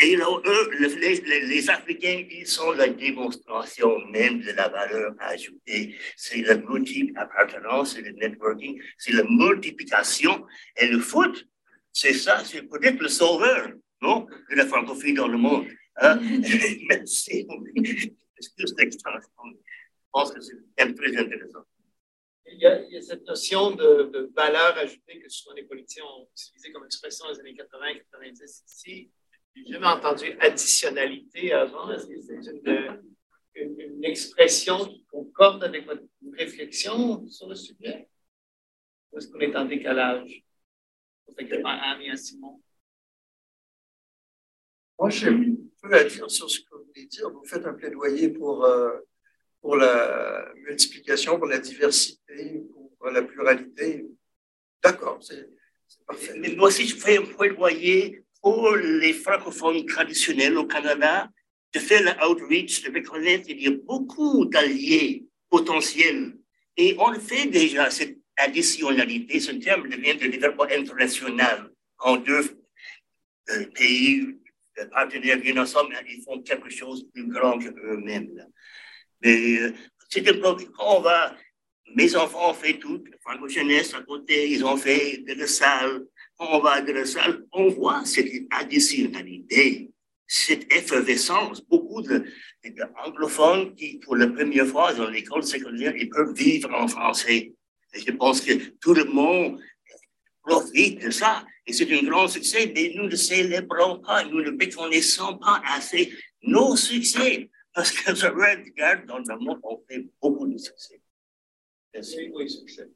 Et 0.00 0.16
eux, 0.16 0.70
les, 0.78 1.20
les, 1.46 1.70
Africains, 1.70 2.24
ils 2.30 2.46
sont 2.46 2.70
la 2.72 2.88
démonstration 2.88 3.98
même 4.10 4.40
de 4.40 4.52
la 4.52 4.68
valeur 4.68 5.12
ajoutée. 5.18 5.96
C'est 6.16 6.42
la 6.42 6.56
multiple 6.56 7.18
appartenance, 7.18 7.94
c'est 7.94 8.02
le 8.02 8.12
networking, 8.12 8.80
c'est 8.96 9.12
la 9.12 9.24
multiplication. 9.24 10.46
Et 10.76 10.86
le 10.86 11.00
foot, 11.00 11.48
c'est 11.92 12.12
ça, 12.12 12.44
c'est 12.44 12.62
peut-être 12.62 13.00
le 13.00 13.08
sauveur, 13.08 13.72
non, 14.00 14.26
de 14.50 14.54
la 14.54 14.66
francophonie 14.66 15.14
dans 15.14 15.26
le 15.26 15.38
monde. 15.38 15.66
Hein? 15.96 16.20
Merci. 16.88 17.46
Je 18.40 20.10
pense 20.12 20.32
que 20.32 20.40
c'est 20.40 20.94
très 20.94 21.16
intéressant. 21.16 21.64
Il 22.50 22.58
y, 22.58 22.66
a, 22.66 22.82
il 22.82 22.92
y 22.92 22.96
a, 22.96 23.02
cette 23.02 23.26
notion 23.26 23.72
de, 23.72 24.30
valeur 24.34 24.76
ajoutée 24.78 25.20
que 25.20 25.28
souvent 25.28 25.54
les 25.54 25.64
politiciens 25.64 26.04
ont 26.04 26.28
utilisée 26.32 26.72
comme 26.72 26.84
expression 26.86 27.26
dans 27.26 27.32
les 27.32 27.40
années 27.40 27.54
80-90 27.54 28.64
ici. 28.66 29.10
Je 29.54 29.62
n'ai 29.62 29.72
jamais 29.72 29.86
entendu 29.86 30.32
additionnalité 30.40 31.52
avant. 31.52 31.90
Est-ce 31.90 32.06
que 32.06 32.20
c'est 32.22 32.34
une, 32.34 33.02
une, 33.54 34.04
expression 34.04 34.86
qui 34.86 35.04
concorde 35.10 35.62
avec 35.62 35.84
votre 35.84 36.04
réflexion 36.32 37.28
sur 37.28 37.48
le 37.48 37.54
sujet? 37.54 38.08
Ou 39.12 39.18
est-ce 39.18 39.28
qu'on 39.28 39.40
est 39.40 39.54
en 39.54 39.66
décalage? 39.66 40.42
Annie 41.64 42.16
Simon. 42.18 42.60
Moi, 44.98 45.10
j'ai 45.10 45.30
peu 45.80 45.94
à 45.94 46.04
dire 46.04 46.30
sur 46.30 46.50
ce 46.50 46.60
que 46.60 46.74
Vous 47.32 47.44
faites 47.44 47.66
un 47.66 47.74
plaidoyer 47.74 48.28
pour, 48.30 48.64
euh, 48.64 48.98
pour 49.60 49.76
la 49.76 50.52
multiplication, 50.66 51.38
pour 51.38 51.46
la 51.46 51.58
diversité, 51.58 52.62
pour 52.98 53.10
la 53.10 53.22
pluralité. 53.22 54.06
D'accord, 54.82 55.18
c'est 55.20 55.48
parfait. 56.06 56.34
Mais 56.38 56.54
moi 56.54 56.68
aussi, 56.68 56.86
je 56.86 56.96
fais 56.96 57.18
un 57.18 57.22
plaidoyer 57.24 58.24
pour 58.42 58.76
les 58.76 59.12
francophones 59.12 59.84
traditionnels 59.86 60.56
au 60.56 60.66
Canada 60.66 61.28
de 61.74 61.78
faire 61.80 62.02
l'outreach, 62.20 62.82
de 62.82 62.94
reconnaître 62.94 63.46
qu'il 63.46 63.62
y 63.62 63.66
a 63.66 63.76
beaucoup 63.84 64.44
d'alliés 64.46 65.26
potentiels. 65.50 66.36
Et 66.76 66.96
on 66.98 67.12
fait 67.14 67.46
déjà, 67.46 67.90
cette 67.90 68.18
additionnalité. 68.36 69.40
Ce 69.40 69.52
terme 69.52 69.88
devient 69.88 70.16
de 70.16 70.28
développement 70.28 70.68
international 70.70 71.70
en 71.98 72.16
deux 72.16 72.62
euh, 73.50 73.64
pays 73.74 74.38
partenaires 74.86 75.38
viennent 75.38 75.58
ensemble, 75.58 75.94
ils 76.08 76.22
font 76.22 76.40
quelque 76.42 76.70
chose 76.70 77.04
de 77.04 77.10
plus 77.10 77.28
grand 77.28 77.58
qu'eux-mêmes. 77.58 78.46
Mais 79.22 79.58
euh, 79.60 79.72
c'est 80.08 80.28
un 80.28 80.38
problème. 80.38 80.68
Quand 80.76 80.98
on 80.98 81.00
va, 81.00 81.36
mes 81.94 82.14
enfants 82.16 82.50
ont 82.50 82.54
fait 82.54 82.74
tout, 82.74 83.02
Franco 83.20 83.48
Jeunesse 83.48 83.94
à 83.94 84.02
côté, 84.02 84.50
ils 84.50 84.64
ont 84.64 84.76
fait 84.76 85.18
de 85.18 85.34
la 85.34 85.46
salle. 85.46 86.06
Quand 86.36 86.48
on 86.52 86.60
va 86.60 86.80
de 86.80 86.92
la 86.92 87.04
salle, 87.04 87.44
on 87.52 87.68
voit 87.68 88.04
cette 88.04 88.30
additionnalité, 88.50 89.90
cette 90.26 90.72
effervescence. 90.72 91.60
Beaucoup 91.62 92.02
d'anglophones 92.02 93.74
qui, 93.74 93.98
pour 93.98 94.16
la 94.16 94.28
première 94.28 94.66
fois 94.66 94.92
dans 94.94 95.08
l'école 95.08 95.42
secondaire, 95.42 95.96
ils 95.96 96.08
peuvent 96.08 96.34
vivre 96.34 96.72
en 96.74 96.86
français. 96.86 97.52
Et 97.94 98.00
je 98.00 98.12
pense 98.12 98.40
que 98.40 98.52
tout 98.80 98.94
le 98.94 99.04
monde 99.04 99.58
profite 100.48 101.02
de 101.02 101.10
ça. 101.10 101.44
Et 101.66 101.72
c'est 101.72 101.92
un 101.92 102.02
grand 102.02 102.28
succès, 102.28 102.72
mais 102.74 102.92
nous 102.94 103.08
ne 103.08 103.16
célébrons 103.16 104.00
pas, 104.00 104.24
nous 104.24 104.40
ne 104.40 104.50
reconnaissons 104.50 105.38
pas 105.38 105.60
assez 105.66 106.12
nos 106.42 106.76
succès. 106.76 107.50
Parce 107.74 107.92
que 107.92 108.14
je 108.14 108.26
regarde 108.26 109.06
dans 109.06 109.18
le 109.18 109.38
monde, 109.38 109.60
on 109.62 109.84
fait 109.86 110.04
beaucoup 110.20 110.46
de 110.48 110.58
succès. 110.58 111.00
Merci. 111.94 112.30
Oui, 112.32 112.50
succès. 112.50 112.88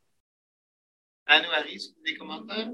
Anne-Marie, 1.27 1.95
des 2.05 2.17
commentaires? 2.17 2.71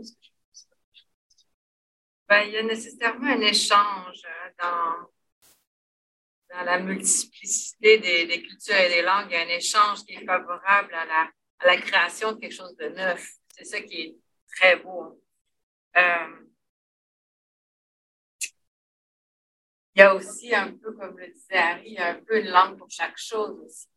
Ben, 2.29 2.43
il 2.43 2.53
y 2.53 2.57
a 2.59 2.63
nécessairement 2.63 3.27
un 3.27 3.41
échange 3.41 4.23
hein, 4.25 4.51
dans, 4.59 6.57
dans 6.57 6.65
la 6.65 6.79
multiplicité 6.79 7.99
des, 7.99 8.27
des, 8.27 8.43
cultures 8.43 8.77
et 8.77 8.89
des 8.89 9.03
langues. 9.03 9.29
Il 9.31 9.33
y 9.33 9.37
a 9.37 9.43
un 9.43 9.49
échange 9.49 10.05
qui 10.05 10.15
est 10.15 10.25
favorable 10.25 10.95
à 10.95 11.05
la, 11.07 11.31
à 11.61 11.67
la 11.67 11.77
création 11.79 12.33
de 12.33 12.41
quelque 12.41 12.55
chose 12.55 12.77
de 12.77 12.89
neuf. 12.89 13.31
C'est 13.57 13.65
ça 13.65 13.81
qui 13.81 14.01
est 14.01 14.17
très 14.55 14.77
beau. 14.77 15.21
Euh, 15.97 16.49
il 19.95 20.01
y 20.01 20.03
a 20.03 20.15
aussi 20.15 20.55
un 20.55 20.73
peu, 20.73 20.93
comme 20.93 21.19
le 21.19 21.29
disait 21.29 21.57
Harry, 21.57 21.99
un 21.99 22.21
peu 22.23 22.41
une 22.41 22.51
langue 22.51 22.79
pour 22.79 22.91
chaque 22.91 23.19
chose 23.19 23.61
aussi. 23.65 23.89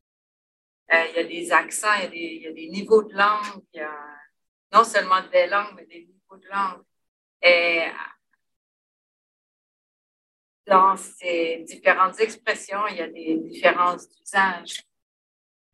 Euh, 0.93 1.05
il 1.09 1.15
y 1.15 1.19
a 1.19 1.23
des 1.23 1.51
accents, 1.51 1.93
il 1.95 2.03
y 2.03 2.05
a 2.05 2.09
des, 2.09 2.17
il 2.17 2.41
y 2.41 2.47
a 2.47 2.51
des 2.51 2.67
niveaux 2.69 3.03
de 3.03 3.13
langue, 3.13 3.63
il 3.73 3.79
y 3.79 3.83
a 3.83 3.97
non 4.73 4.83
seulement 4.83 5.21
des 5.31 5.47
langues, 5.47 5.73
mais 5.75 5.85
des 5.85 6.05
niveaux 6.05 6.37
de 6.37 6.47
langue. 6.47 6.83
Et 7.41 7.85
dans 10.65 10.95
ces 10.95 11.63
différentes 11.67 12.19
expressions, 12.19 12.87
il 12.87 12.97
y 12.97 13.01
a 13.01 13.07
des 13.07 13.37
différences 13.37 14.09
d'usage. 14.09 14.83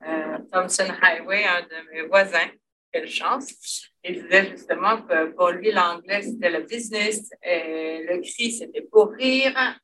Euh, 0.04 0.38
Thompson 0.52 0.92
Highway, 1.02 1.44
un 1.46 1.62
de 1.62 1.90
mes 1.92 2.02
voisins, 2.04 2.50
quelle 2.92 3.10
chance, 3.10 3.90
il 4.04 4.24
disait 4.24 4.50
justement 4.52 5.02
que 5.02 5.32
pour 5.34 5.50
lui, 5.50 5.72
l'anglais, 5.72 6.22
c'était 6.22 6.50
le 6.50 6.64
business, 6.64 7.30
le 7.44 8.22
cri, 8.22 8.52
c'était 8.52 8.82
pour 8.82 9.12
rire, 9.12 9.80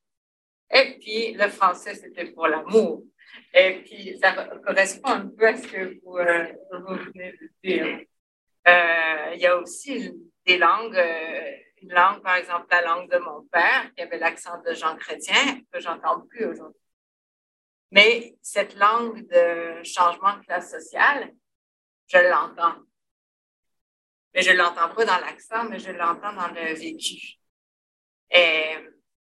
et 0.72 0.98
puis 0.98 1.32
le 1.34 1.48
français, 1.48 1.94
c'était 1.94 2.32
pour 2.32 2.48
l'amour. 2.48 3.04
Et 3.52 3.82
puis, 3.84 4.18
ça 4.20 4.32
correspond 4.64 5.10
un 5.10 5.28
peu 5.28 5.46
à 5.46 5.56
ce 5.56 5.66
que 5.66 6.00
vous, 6.02 6.18
euh, 6.18 6.46
venez 6.72 7.32
de 7.32 7.50
dire. 7.62 8.00
Euh, 8.66 9.34
il 9.34 9.40
y 9.40 9.46
a 9.46 9.56
aussi 9.56 10.12
des 10.46 10.58
langues, 10.58 10.96
euh, 10.96 11.52
une 11.82 11.92
langue, 11.92 12.22
par 12.22 12.36
exemple, 12.36 12.66
la 12.70 12.82
langue 12.82 13.10
de 13.10 13.18
mon 13.18 13.42
père, 13.44 13.92
qui 13.94 14.02
avait 14.02 14.18
l'accent 14.18 14.60
de 14.62 14.72
Jean 14.74 14.96
Chrétien, 14.96 15.60
que 15.72 15.80
j'entends 15.80 16.22
plus 16.22 16.46
aujourd'hui. 16.46 16.80
Mais 17.90 18.36
cette 18.42 18.74
langue 18.76 19.26
de 19.28 19.82
changement 19.84 20.36
de 20.38 20.44
classe 20.44 20.70
sociale, 20.70 21.32
je 22.08 22.18
l'entends 22.18 22.80
mais 24.34 24.42
je 24.42 24.50
ne 24.50 24.56
l'entends 24.56 24.92
pas 24.94 25.04
dans 25.04 25.18
l'accent, 25.18 25.68
mais 25.68 25.78
je 25.78 25.90
l'entends 25.90 26.32
dans 26.32 26.48
le 26.48 26.74
vécu. 26.74 27.36
Et, 28.30 28.74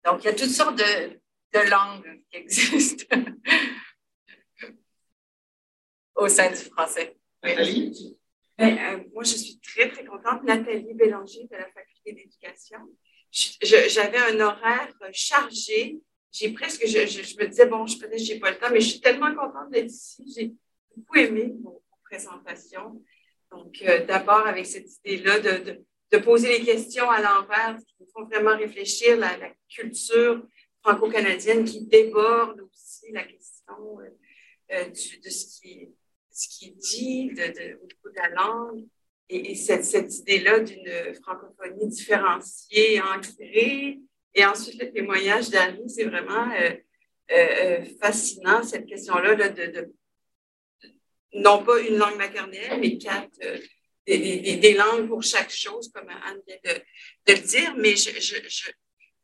donc, 0.05 0.23
il 0.23 0.25
y 0.25 0.29
a 0.29 0.33
toutes 0.33 0.49
sortes 0.49 0.77
de, 0.77 1.19
de 1.53 1.69
langues 1.69 2.21
qui 2.29 2.37
existent 2.37 3.15
au 6.15 6.27
sein 6.27 6.49
du 6.49 6.57
français. 6.57 7.17
Nathalie? 7.43 8.17
Ben, 8.57 8.77
euh, 8.77 9.03
moi, 9.13 9.23
je 9.23 9.35
suis 9.35 9.59
très, 9.59 9.89
très 9.89 10.03
contente. 10.05 10.43
Nathalie 10.43 10.93
Bélanger 10.93 11.45
de 11.49 11.55
la 11.55 11.67
Faculté 11.71 12.13
d'éducation. 12.13 12.79
J'avais 13.31 14.17
un 14.17 14.39
horaire 14.39 14.93
chargé. 15.13 15.97
J'ai 16.31 16.51
presque, 16.51 16.85
je, 16.85 17.07
je, 17.07 17.37
me 17.37 17.47
disais, 17.47 17.65
bon, 17.65 17.87
je 17.87 17.97
peut-être 17.97 18.19
j'ai 18.19 18.39
pas 18.39 18.51
le 18.51 18.57
temps, 18.57 18.69
mais 18.71 18.81
je 18.81 18.89
suis 18.89 19.01
tellement 19.01 19.33
contente 19.33 19.71
d'être 19.71 19.89
ici. 19.89 20.23
J'ai 20.35 20.51
beaucoup 20.95 21.17
aimé 21.17 21.53
vos 21.63 21.83
présentations. 22.03 23.01
Donc, 23.51 23.81
euh, 23.83 24.05
d'abord, 24.05 24.45
avec 24.45 24.65
cette 24.65 24.87
idée-là 25.03 25.39
de, 25.39 25.83
de, 26.11 26.17
poser 26.19 26.59
les 26.59 26.65
questions 26.65 27.09
à 27.09 27.21
l'envers 27.21 27.77
qui 27.77 28.05
font 28.13 28.25
vraiment 28.25 28.57
réfléchir 28.57 29.17
la, 29.17 29.37
la 29.37 29.49
culture 29.69 30.43
franco-canadienne 30.83 31.65
qui 31.65 31.85
déborde 31.85 32.61
aussi 32.61 33.11
la 33.11 33.23
question 33.23 33.99
de 34.69 35.29
ce 35.29 35.59
qui, 35.59 35.89
ce 36.31 36.47
qui 36.47 36.65
est 36.67 36.77
dit 36.77 37.27
de, 37.27 37.75
au 37.75 37.85
niveau 37.85 38.09
de 38.09 38.15
la 38.15 38.29
langue. 38.29 38.85
Et, 39.31 39.53
cette, 39.53 39.85
cette 39.85 40.15
idée-là 40.17 40.59
d'une 40.61 41.13
francophonie 41.21 41.87
différenciée, 41.87 42.99
ancrée. 42.99 43.99
Et 44.33 44.45
ensuite, 44.45 44.81
le 44.81 44.91
témoignage 44.91 45.51
d'Annie, 45.51 45.87
c'est 45.87 46.05
vraiment 46.05 46.49
fascinant, 48.01 48.63
cette 48.63 48.87
question-là 48.87 49.35
de, 49.35 49.71
de, 49.71 49.93
non 51.33 51.63
pas 51.63 51.79
une 51.79 51.97
langue 51.97 52.17
maternelle, 52.17 52.79
mais 52.79 52.97
quatre, 52.97 53.29
euh, 53.43 53.57
des, 54.07 54.73
langues 54.73 55.07
pour 55.07 55.23
chaque 55.23 55.51
chose, 55.51 55.91
comme 55.93 56.09
Anne 56.09 56.41
vient 56.47 56.57
de, 56.63 56.81
le 57.27 57.39
dire. 57.39 57.75
Mais 57.77 57.95
je, 57.95 58.09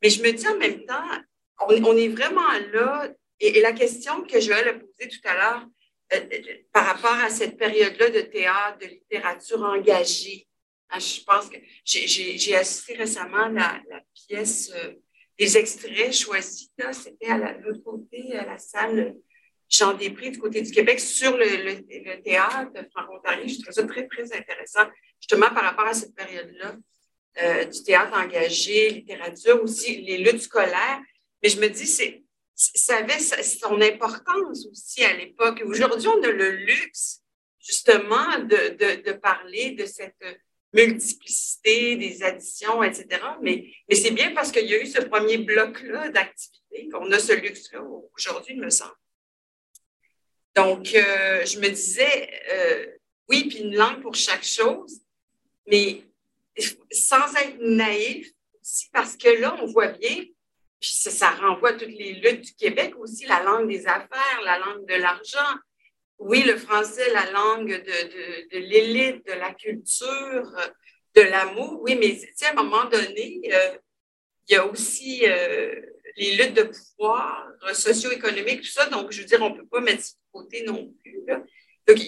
mais 0.02 0.10
je 0.10 0.22
me 0.22 0.32
dis 0.32 0.46
en 0.46 0.56
même 0.56 0.84
temps, 0.84 1.08
on, 1.60 1.96
est 1.96 2.08
vraiment 2.08 2.52
là. 2.72 3.08
Et, 3.40 3.60
la 3.60 3.72
question 3.72 4.22
que 4.22 4.40
Joël 4.40 4.68
a 4.68 4.72
posée 4.74 5.08
tout 5.08 5.28
à 5.28 5.34
l'heure, 5.34 5.66
euh, 6.12 6.20
euh, 6.32 6.54
par 6.72 6.86
rapport 6.86 7.24
à 7.24 7.30
cette 7.30 7.56
période-là 7.58 8.10
de 8.10 8.20
théâtre, 8.20 8.78
de 8.78 8.86
littérature 8.86 9.62
engagée, 9.62 10.46
hein, 10.90 11.00
je 11.00 11.24
pense 11.24 11.48
que 11.48 11.56
j'ai 11.84 12.54
assisté 12.54 12.94
récemment 12.94 13.44
à 13.44 13.48
la, 13.48 13.82
pièce, 14.14 14.72
des 15.38 15.58
extraits 15.58 16.14
choisis, 16.14 16.70
c'était 16.92 17.26
à 17.26 17.52
l'autre 17.58 17.82
côté, 17.82 18.34
à 18.36 18.46
la 18.46 18.58
salle 18.58 19.16
Jean 19.68 19.94
Després 19.94 20.30
du 20.30 20.38
côté 20.38 20.62
du 20.62 20.70
Québec 20.70 21.00
sur 21.00 21.36
le, 21.36 22.22
théâtre 22.22 22.72
franco-ontarien. 22.92 23.46
Je 23.46 23.60
trouve 23.60 23.72
ça 23.72 23.84
très, 23.84 24.06
très 24.06 24.32
intéressant, 24.32 24.84
justement 25.20 25.48
par 25.50 25.64
rapport 25.64 25.86
à 25.86 25.94
cette 25.94 26.14
période-là, 26.14 26.76
euh, 27.42 27.64
du 27.64 27.82
théâtre 27.82 28.16
engagé, 28.16 28.90
littérature, 28.90 29.62
aussi 29.62 30.00
les 30.02 30.18
luttes 30.18 30.42
scolaires. 30.42 31.00
Mais 31.42 31.48
je 31.48 31.60
me 31.60 31.68
dis, 31.68 31.86
c'est, 31.86 32.22
ça 32.54 32.98
avait 32.98 33.18
son 33.18 33.80
importance 33.80 34.66
aussi 34.70 35.04
à 35.04 35.14
l'époque. 35.14 35.62
Aujourd'hui, 35.66 36.08
on 36.08 36.22
a 36.22 36.30
le 36.30 36.50
luxe, 36.50 37.20
justement, 37.60 38.38
de, 38.38 39.12
parler 39.12 39.72
de 39.72 39.84
cette 39.84 40.14
multiplicité 40.72 41.96
des 41.96 42.22
additions, 42.22 42.82
etc. 42.82 43.06
Mais, 43.42 43.70
c'est 43.92 44.10
bien 44.12 44.32
parce 44.32 44.50
qu'il 44.50 44.66
y 44.66 44.74
a 44.74 44.82
eu 44.82 44.86
ce 44.86 45.02
premier 45.02 45.38
bloc-là 45.38 46.10
d'activités 46.10 46.88
qu'on 46.90 47.10
a 47.12 47.18
ce 47.18 47.32
luxe-là 47.32 47.82
aujourd'hui, 48.14 48.54
il 48.54 48.60
me 48.60 48.70
semble. 48.70 48.92
Donc, 50.56 50.94
euh, 50.94 51.44
je 51.44 51.58
me 51.58 51.68
disais, 51.68 52.30
euh, 52.50 52.86
oui, 53.28 53.46
puis 53.48 53.58
une 53.58 53.76
langue 53.76 54.00
pour 54.00 54.14
chaque 54.14 54.42
chose, 54.42 55.02
mais 55.66 56.02
sans 56.90 57.34
être 57.34 57.58
naïf 57.60 58.30
aussi, 58.62 58.88
parce 58.90 59.18
que 59.18 59.28
là, 59.28 59.54
on 59.60 59.66
voit 59.66 59.88
bien, 59.88 60.24
puis 60.80 60.90
ça, 60.90 61.30
renvoie 61.32 61.70
à 61.70 61.72
toutes 61.74 61.88
les 61.88 62.14
luttes 62.14 62.40
du 62.40 62.54
Québec 62.54 62.94
aussi, 62.98 63.26
la 63.26 63.42
langue 63.42 63.68
des 63.68 63.86
affaires, 63.86 64.40
la 64.44 64.58
langue 64.58 64.86
de 64.86 64.94
l'argent. 64.94 65.56
Oui, 66.18 66.42
le 66.44 66.56
français, 66.56 67.12
la 67.12 67.30
langue 67.32 67.68
de, 67.68 68.54
de, 68.54 68.58
l'élite, 68.58 69.26
de 69.26 69.32
la 69.32 69.52
culture, 69.52 70.50
de 71.14 71.20
l'amour. 71.20 71.82
Oui, 71.82 71.96
mais 71.96 72.18
à 72.46 72.50
un 72.52 72.54
moment 72.54 72.86
donné, 72.86 73.42
euh, 73.52 73.76
il 74.48 74.54
y 74.54 74.56
a 74.56 74.64
aussi 74.64 75.24
les 76.16 76.36
luttes 76.36 76.54
de 76.54 76.62
pouvoir 76.62 77.46
socio-économique, 77.74 78.62
tout 78.62 78.68
ça. 78.68 78.86
Donc, 78.86 79.12
je 79.12 79.20
veux 79.20 79.26
dire, 79.26 79.42
on 79.42 79.50
ne 79.50 79.56
peut 79.56 79.66
pas 79.66 79.80
mettre 79.80 80.04
non 80.66 80.92
plus. 81.02 81.20
Donc, 81.86 81.98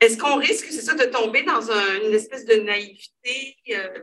est-ce 0.00 0.16
qu'on 0.16 0.36
risque, 0.36 0.66
c'est 0.70 0.82
ça, 0.82 0.94
de 0.94 1.04
tomber 1.04 1.42
dans 1.42 1.70
une 1.70 2.14
espèce 2.14 2.44
de 2.44 2.54
naïveté? 2.56 3.56
Euh, 3.70 4.02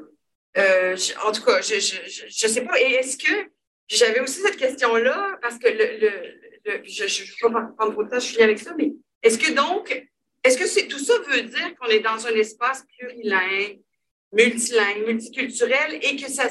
euh, 0.57 0.97
en 1.23 1.31
tout 1.31 1.43
cas, 1.43 1.61
je 1.61 1.75
ne 1.75 2.51
sais 2.51 2.61
pas. 2.61 2.79
Et 2.81 2.93
est-ce 2.93 3.17
que, 3.17 3.49
j'avais 3.87 4.19
aussi 4.19 4.41
cette 4.41 4.57
question-là, 4.57 5.37
parce 5.41 5.57
que 5.57 5.67
je 5.67 7.03
ne 7.03 7.47
vais 7.47 7.53
pas 7.53 7.61
prendre 7.77 7.93
trop 7.93 8.03
de 8.03 8.09
temps, 8.09 8.19
je 8.19 8.25
suis 8.25 8.41
avec 8.41 8.59
ça, 8.59 8.73
mais 8.77 8.93
est-ce 9.21 9.37
que 9.37 9.51
donc, 9.51 10.05
est-ce 10.43 10.57
que 10.57 10.87
tout 10.87 10.99
ça 10.99 11.13
veut 11.29 11.43
dire 11.43 11.75
qu'on 11.79 11.87
est 11.87 11.99
dans 11.99 12.25
un 12.27 12.33
espace 12.35 12.83
plurilingue, 12.97 13.79
multilingue, 14.31 15.05
multiculturel 15.05 15.99
et 16.01 16.15
que 16.15 16.29
ça 16.29 16.49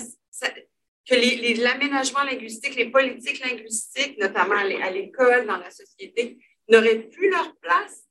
que 1.09 1.63
l'aménagement 1.63 2.23
linguistique, 2.25 2.77
les 2.77 2.91
politiques 2.91 3.45
linguistiques, 3.45 4.19
notamment 4.19 4.57
à 4.57 4.91
l'école, 4.91 5.47
dans 5.47 5.59
la 5.59 5.71
société, 5.71 6.39
n'auraient 6.69 7.09
plus 7.09 7.31
leur 7.31 7.55
place. 7.57 8.05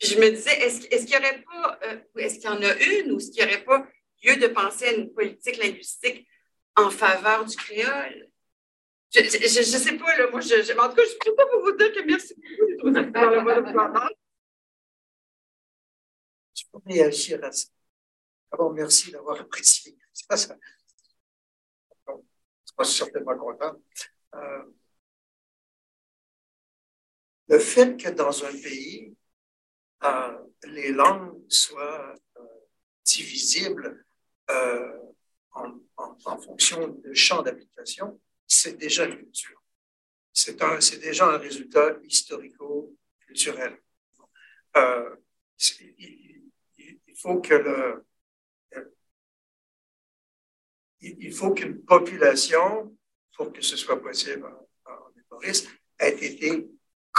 je 0.00 0.16
me 0.18 0.30
disais, 0.30 0.58
est-ce 0.60 0.86
est 0.86 1.04
qu'il 1.04 1.18
n'y 1.18 1.26
aurait 1.26 1.42
pas, 1.42 1.78
euh, 1.84 2.00
est-ce 2.16 2.36
qu'il 2.36 2.44
y 2.44 2.48
en 2.48 2.62
a 2.62 2.74
une 2.76 3.12
ou 3.12 3.18
est-ce 3.18 3.30
qu'il 3.30 3.44
n'y 3.44 3.50
aurait 3.50 3.64
pas 3.64 3.86
lieu 4.22 4.36
de 4.36 4.46
penser 4.48 4.86
à 4.86 4.92
une 4.92 5.12
politique 5.12 5.56
linguistique 5.56 6.26
en 6.76 6.90
faveur 6.90 7.44
du 7.44 7.56
créole? 7.56 8.30
Je 9.10 9.20
ne 9.20 9.78
sais 9.78 9.96
pas, 9.96 10.16
là, 10.16 10.30
moi, 10.30 10.40
je, 10.40 10.78
en 10.78 10.88
tout 10.88 10.96
cas, 10.96 11.02
je 11.04 11.14
ne 11.14 11.24
peux 11.24 11.34
pas 11.34 11.44
vous 11.62 11.72
dire 11.72 11.92
que 11.92 12.04
merci 12.04 12.34
beaucoup 12.34 12.90
de 12.90 13.00
Je 16.54 16.64
peux 16.70 16.78
réagir 16.84 17.42
à 17.42 17.52
ça. 17.52 17.68
D'abord, 18.52 18.72
merci 18.72 19.10
d'avoir 19.10 19.40
apprécié. 19.40 19.96
Ça, 20.12 20.36
ça, 20.36 20.56
je 22.80 22.84
suis 22.84 22.98
certainement 22.98 23.36
content. 23.36 23.74
Euh, 24.34 24.62
le 27.48 27.58
fait 27.58 27.96
que 27.96 28.10
dans 28.10 28.44
un 28.44 28.52
pays, 28.52 29.14
euh, 30.04 30.38
les 30.64 30.92
langues 30.92 31.40
soient 31.48 32.14
euh, 32.36 32.42
divisibles 33.04 34.04
en, 35.52 36.38
fonction 36.40 36.88
du 36.88 37.14
champ 37.14 37.42
d'application, 37.42 38.20
c'est 38.46 38.76
déjà 38.76 39.04
une 39.04 39.16
culture. 39.16 39.62
C'est 40.32 41.00
déjà 41.00 41.26
un 41.26 41.38
résultat 41.38 41.96
historico-culturel. 42.04 43.78
il, 45.58 47.14
faut 47.16 47.40
que 47.40 47.54
le, 47.54 48.06
il 51.00 51.32
faut 51.32 51.52
qu'une 51.52 51.82
population, 51.84 52.96
pour 53.34 53.52
que 53.52 53.62
ce 53.62 53.76
soit 53.76 54.00
possible 54.00 54.46
en 54.46 55.10
Maurice, 55.30 55.68
ait 55.98 56.16
été 56.24 56.68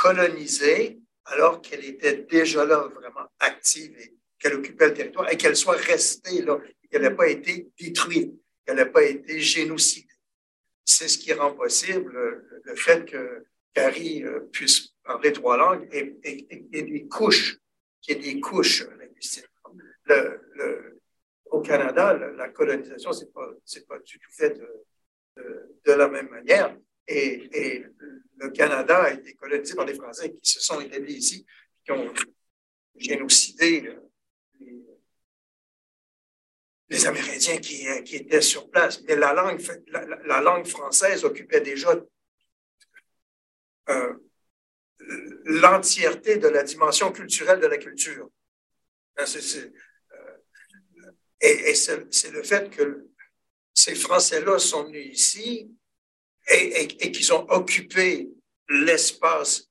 colonisée 0.01 0.99
alors 1.25 1.61
qu'elle 1.61 1.83
était 1.83 2.25
déjà 2.29 2.65
là, 2.65 2.87
vraiment 2.95 3.27
active 3.39 3.93
et 3.99 4.15
qu'elle 4.39 4.55
occupait 4.55 4.87
le 4.87 4.93
territoire 4.93 5.29
et 5.31 5.37
qu'elle 5.37 5.55
soit 5.55 5.75
restée 5.75 6.41
là, 6.41 6.57
qu'elle 6.89 7.01
n'ait 7.01 7.15
pas 7.15 7.27
été 7.27 7.69
détruite, 7.77 8.33
qu'elle 8.65 8.77
n'ait 8.77 8.85
pas 8.85 9.03
été 9.03 9.39
génocidée. 9.39 10.07
C'est 10.85 11.07
ce 11.07 11.17
qui 11.17 11.33
rend 11.33 11.53
possible 11.53 12.11
le, 12.63 12.75
fait 12.75 13.05
que 13.05 13.45
Carrie 13.73 14.23
euh, 14.23 14.39
puisse 14.51 14.93
parler 15.03 15.33
trois 15.33 15.57
langues 15.57 15.87
et, 15.91 16.17
des 16.71 17.07
couches, 17.07 17.57
qu'il 18.01 18.15
y 18.15 18.29
ait 18.29 18.33
des 18.33 18.39
couches 18.39 18.85
linguistiques. 18.97 19.45
Le, 20.05 20.99
au 21.45 21.61
Canada, 21.61 22.13
la, 22.13 22.49
colonisation, 22.49 23.11
c'est 23.11 23.31
pas, 23.33 23.49
c'est 23.65 23.85
pas 23.85 23.99
du 23.99 24.17
tout 24.17 24.31
fait 24.31 24.51
de, 24.51 24.85
de, 25.85 25.91
la 25.91 26.07
même 26.07 26.29
manière. 26.29 26.75
Et, 27.09 27.49
et, 27.53 27.85
le 28.37 28.51
Canada 28.51 29.03
a 29.03 29.11
été 29.11 29.33
colonisé 29.33 29.75
par 29.75 29.85
les 29.85 29.95
Français 29.95 30.31
qui 30.31 30.51
se 30.51 30.61
sont 30.61 30.79
établis 30.79 31.15
ici, 31.15 31.45
qui 31.83 31.91
ont 31.91 32.13
génocidé 32.95 33.93
les, 36.87 37.05
Amérindiens 37.05 37.57
qui, 37.57 37.85
étaient 38.15 38.41
sur 38.41 38.69
place. 38.69 39.01
Mais 39.01 39.15
la 39.15 39.33
langue, 39.33 39.61
la, 39.87 40.41
langue 40.41 40.65
française 40.65 41.25
occupait 41.25 41.61
déjà 41.61 41.93
euh, 43.89 44.13
l'entièreté 45.43 46.37
de 46.37 46.47
la 46.47 46.63
dimension 46.63 47.11
culturelle 47.11 47.59
de 47.59 47.67
la 47.67 47.77
culture. 47.77 48.29
Hein, 49.17 49.25
c'est, 49.25 49.73
et, 51.41 51.75
c'est 51.75 52.31
le 52.31 52.43
fait 52.43 52.69
que 52.69 53.09
ces 53.73 53.95
Français-là 53.95 54.59
sont 54.59 54.85
venus 54.85 55.11
ici 55.11 55.69
et, 56.49 57.11
qu'ils 57.11 57.33
ont 57.33 57.49
occupé 57.49 58.29
l'espace 58.67 59.69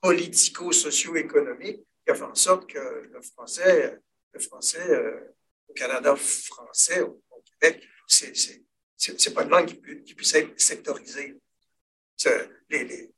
politico-socio-économique 0.00 1.80
qui 2.04 2.10
a 2.10 2.14
fait 2.14 2.22
en 2.22 2.34
sorte 2.34 2.68
que 2.68 2.78
le 2.78 3.20
français, 3.22 3.98
le 4.32 4.40
français 4.40 4.88
euh, 4.90 5.34
au 5.68 5.72
Canada 5.72 6.14
français, 6.16 7.00
au, 7.00 7.22
Québec, 7.60 7.82
c'est, 8.06 9.34
pas 9.34 9.42
une 9.42 9.50
langue 9.50 9.66
qui, 9.66 10.14
puisse 10.14 10.34
être 10.34 10.60
sectorisée. 10.60 11.34
il 12.70 13.10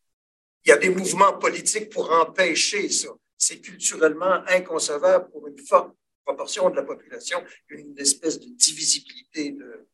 y 0.67 0.71
a 0.71 0.77
des 0.77 0.91
mouvements 0.91 1.39
politiques 1.39 1.91
pour 1.91 2.11
empêcher 2.11 2.89
ça. 2.89 3.09
C'est 3.37 3.61
culturellement 3.61 4.43
inconcevable 4.47 5.31
pour 5.31 5.47
une 5.47 5.59
forte 5.59 5.95
proportion 6.25 6.71
de 6.71 6.77
la 6.77 6.83
population, 6.83 7.43
une 7.69 7.99
espèce 7.99 8.39
de 8.39 8.47
divisibilité 8.47 9.53
de, 9.53 9.87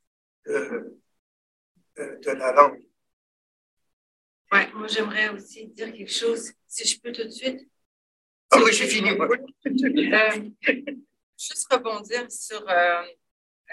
de, 1.97 2.31
la 2.31 2.53
langue. 2.53 2.83
Oui, 4.55 4.61
moi 4.75 4.87
j'aimerais 4.87 5.31
aussi 5.31 5.67
dire 5.67 5.93
quelque 5.93 6.13
chose, 6.13 6.53
si 6.69 6.87
je 6.87 7.01
peux 7.01 7.11
tout 7.11 7.25
de 7.25 7.31
suite. 7.31 7.69
Ah 8.53 8.59
oui, 8.63 8.73
j'ai 8.73 8.87
fini. 8.87 9.11
Euh, 9.11 10.51
juste 11.37 11.73
rebondir 11.73 12.31
sur 12.31 12.63
euh, 12.71 13.03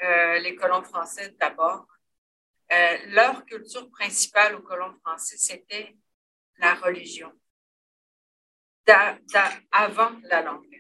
euh, 0.04 0.40
les 0.40 0.56
colons 0.56 0.82
français 0.82 1.36
d'abord. 1.40 1.86
leur 3.10 3.46
culture 3.46 3.92
principale 3.92 4.56
aux 4.56 4.64
colons 4.64 4.96
français, 5.02 5.36
c'était 5.38 5.96
la 6.58 6.74
religion, 6.74 7.32
avant 9.72 10.14
la 10.24 10.42
langue. 10.42 10.80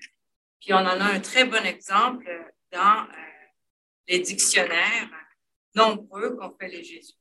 Puis 0.59 0.73
on 0.73 0.77
en 0.77 0.99
a 0.99 1.13
un 1.13 1.19
très 1.19 1.45
bon 1.45 1.63
exemple 1.63 2.25
dans 2.71 3.07
les 4.07 4.19
dictionnaires 4.19 5.11
nombreux 5.75 6.35
qu'ont 6.37 6.55
fait 6.59 6.69
les 6.69 6.83
Jésuites. 6.83 7.19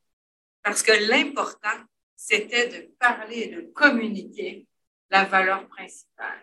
Parce 0.63 0.83
que 0.83 0.93
l'important, 0.93 1.79
c'était 2.23 2.69
de 2.69 2.95
parler, 2.99 3.47
de 3.47 3.63
communiquer 3.73 4.67
la 5.09 5.25
valeur 5.25 5.67
principale. 5.69 6.43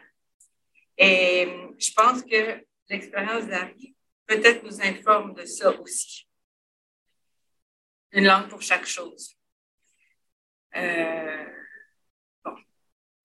Et 0.98 1.46
euh, 1.46 1.68
je 1.78 1.92
pense 1.94 2.24
que 2.24 2.66
l'expérience 2.90 3.46
d'Harry 3.46 3.96
peut-être 4.26 4.64
nous 4.64 4.82
informe 4.82 5.36
de 5.36 5.46
ça 5.46 5.70
aussi. 5.80 6.28
Une 8.12 8.26
langue 8.26 8.50
pour 8.50 8.64
chaque 8.64 8.88
chose. 8.88 9.36
Euh, 10.76 11.46
bon, 12.44 12.56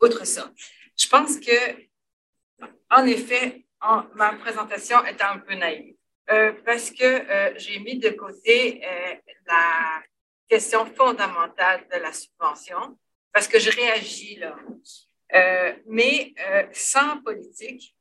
outre 0.03 0.27
ça, 0.27 0.53
je 0.99 1.09
pense 1.09 1.41
que, 1.41 1.89
en 2.91 3.07
effet, 3.07 3.65
ma 4.15 4.35
présentation 4.35 5.03
est 5.07 5.23
un 5.23 5.39
peu 5.39 5.55
naïve. 5.55 5.97
Euh, 6.31 6.53
parce 6.67 6.91
que 6.91 7.55
j'ai 7.57 7.79
mis 7.79 7.99
de 7.99 8.11
côté 8.11 8.83
la 9.47 10.03
question 10.53 10.85
fondamentale 10.85 11.89
de 11.91 11.99
la 11.99 12.13
subvention, 12.13 12.99
parce 13.33 13.49
que 13.49 13.59
je 13.59 13.71
réagis 13.71 14.37
là. 14.37 14.55
Euh, 15.35 15.73
mais 15.87 16.35
euh, 16.47 16.67
sans 16.75 17.23
politique, 17.23 17.97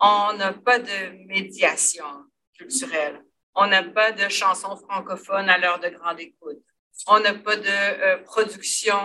on 0.00 0.32
n'a 0.38 0.54
pas 0.54 0.78
de 0.78 1.26
médiation 1.26 2.10
culturelle. 2.56 3.22
On 3.54 3.66
n'a 3.66 3.82
pas 3.82 4.12
de 4.12 4.30
chansons 4.30 4.76
francophones 4.76 5.50
à 5.50 5.58
l'heure 5.58 5.78
de 5.78 5.90
grande 5.90 6.20
écoute. 6.20 6.62
On 7.06 7.20
n'a 7.20 7.34
pas 7.34 7.56
de 7.56 7.68
euh, 7.68 8.16
production 8.22 9.02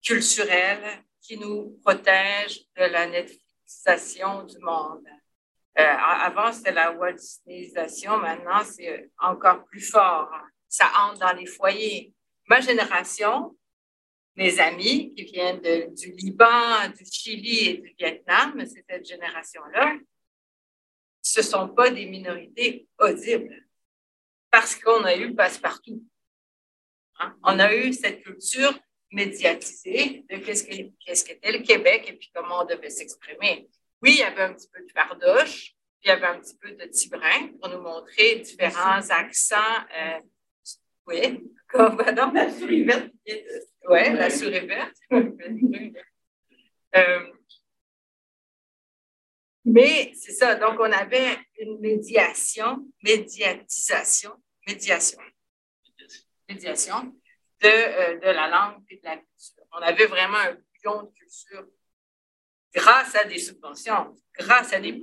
culturelle 0.00 0.86
qui 1.20 1.38
nous 1.38 1.76
protège 1.84 2.60
de 2.76 2.84
la 2.84 3.06
Netflixisation 3.06 4.44
du 4.44 4.58
monde. 4.60 5.06
avant, 5.74 6.52
c'était 6.52 6.72
la 6.82 6.92
Walt. 6.92 7.22
Maintenant, 8.28 8.62
c'est 8.64 9.10
encore 9.18 9.64
plus 9.64 9.84
fort. 9.94 10.30
Ça 10.70 10.90
entre 11.00 11.18
dans 11.18 11.32
les 11.32 11.46
foyers. 11.46 12.14
Ma 12.48 12.60
génération, 12.60 13.54
mes 14.36 14.58
amis 14.58 15.12
qui 15.14 15.24
viennent 15.24 15.60
du 15.60 16.12
Liban, 16.12 16.88
du 16.96 17.04
Chili 17.04 17.68
et 17.68 17.76
du 17.78 17.94
Vietnam, 17.98 18.64
c'est 18.64 18.84
cette 18.88 19.06
génération-là, 19.06 19.98
ce 21.20 21.40
ne 21.40 21.44
sont 21.44 21.68
pas 21.68 21.90
des 21.90 22.06
minorités 22.06 22.86
audibles 22.98 23.66
parce 24.50 24.74
qu'on 24.76 25.04
a 25.04 25.14
eu 25.16 25.34
passe-partout. 25.34 26.02
Hein? 27.18 27.36
On 27.42 27.58
a 27.58 27.74
eu 27.74 27.92
cette 27.92 28.22
culture 28.22 28.72
médiatisée 29.12 30.24
de 30.30 30.36
qu'est-ce 30.36 31.24
qu'était 31.24 31.52
le 31.52 31.64
Québec 31.64 32.04
et 32.08 32.12
puis 32.14 32.30
comment 32.34 32.62
on 32.62 32.64
devait 32.64 32.90
s'exprimer. 32.90 33.68
Oui, 34.02 34.12
il 34.12 34.20
y 34.20 34.22
avait 34.22 34.42
un 34.42 34.54
petit 34.54 34.68
peu 34.72 34.82
de 34.82 34.90
fardoche, 34.92 35.74
puis 36.00 36.04
il 36.04 36.08
y 36.08 36.10
avait 36.12 36.26
un 36.26 36.40
petit 36.40 36.56
peu 36.56 36.72
de 36.72 36.84
tibrin 36.86 37.48
pour 37.60 37.68
nous 37.68 37.82
montrer 37.82 38.36
différents 38.36 39.10
accents. 39.10 39.56
Euh, 39.94 40.20
oui, 41.10 41.52
comme, 41.68 41.96
dans 42.14 42.30
la 42.32 42.50
souris 42.50 42.84
verte. 42.84 43.10
Oui, 43.26 44.12
la 44.12 44.30
souris 44.30 44.66
verte. 44.66 44.96
Euh, 46.96 47.32
mais 49.64 50.12
c'est 50.14 50.32
ça, 50.32 50.54
donc 50.56 50.80
on 50.80 50.90
avait 50.90 51.38
une 51.58 51.78
médiation, 51.80 52.84
médiatisation, 53.02 54.32
médiation, 54.66 55.20
médiation 56.48 57.14
de, 57.60 57.68
euh, 57.68 58.16
de 58.18 58.26
la 58.26 58.48
langue 58.48 58.82
et 58.88 58.96
de 58.96 59.04
la 59.04 59.16
culture. 59.18 59.64
On 59.72 59.82
avait 59.82 60.06
vraiment 60.06 60.38
un 60.38 60.54
bouillon 60.54 61.02
de 61.04 61.10
culture 61.12 61.66
grâce 62.74 63.14
à 63.14 63.24
des 63.24 63.38
subventions, 63.38 64.16
grâce 64.36 64.72
à 64.72 64.80
des, 64.80 64.98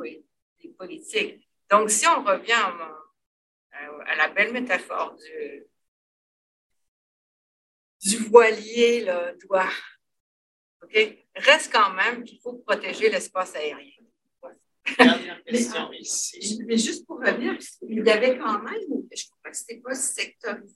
politiques. 0.78 1.48
Donc, 1.70 1.90
si 1.90 2.06
on 2.08 2.24
revient 2.24 2.54
à 3.72 4.16
la 4.16 4.28
belle 4.30 4.52
métaphore 4.52 5.16
du, 5.16 5.66
du 8.08 8.18
voilier 8.18 9.02
là, 9.02 9.34
doit. 9.46 9.70
OK? 10.82 11.18
Reste 11.36 11.72
quand 11.72 11.94
même 11.94 12.24
qu'il 12.24 12.40
faut 12.40 12.54
protéger 12.54 13.10
l'espace 13.10 13.56
aérien. 13.56 13.92
Dernière 14.98 15.44
question 15.44 15.92
ici. 15.94 16.62
Mais 16.66 16.78
juste 16.78 17.06
pour 17.06 17.20
revenir, 17.20 17.58
il 17.82 18.06
y 18.06 18.10
avait 18.10 18.38
quand 18.38 18.60
même, 18.64 19.04
je 19.14 19.24
crois 19.30 19.52
que 19.52 19.58
ce 19.58 19.64
n'était 19.64 19.82
pas 19.82 19.94
sectorisé, 19.94 20.76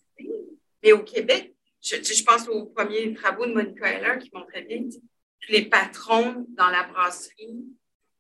mais 0.83 0.91
au 0.91 1.03
Québec, 1.03 1.55
je, 1.81 1.95
je, 1.95 2.23
pense 2.23 2.47
aux 2.47 2.65
premiers 2.65 3.13
travaux 3.13 3.45
de 3.45 3.53
Monica 3.53 3.87
Heller 3.87 4.19
qui 4.19 4.29
montraient 4.33 4.63
bien 4.63 4.81
que 4.81 5.51
les 5.51 5.65
patrons 5.65 6.45
dans 6.49 6.69
la 6.69 6.83
brasserie, 6.83 7.65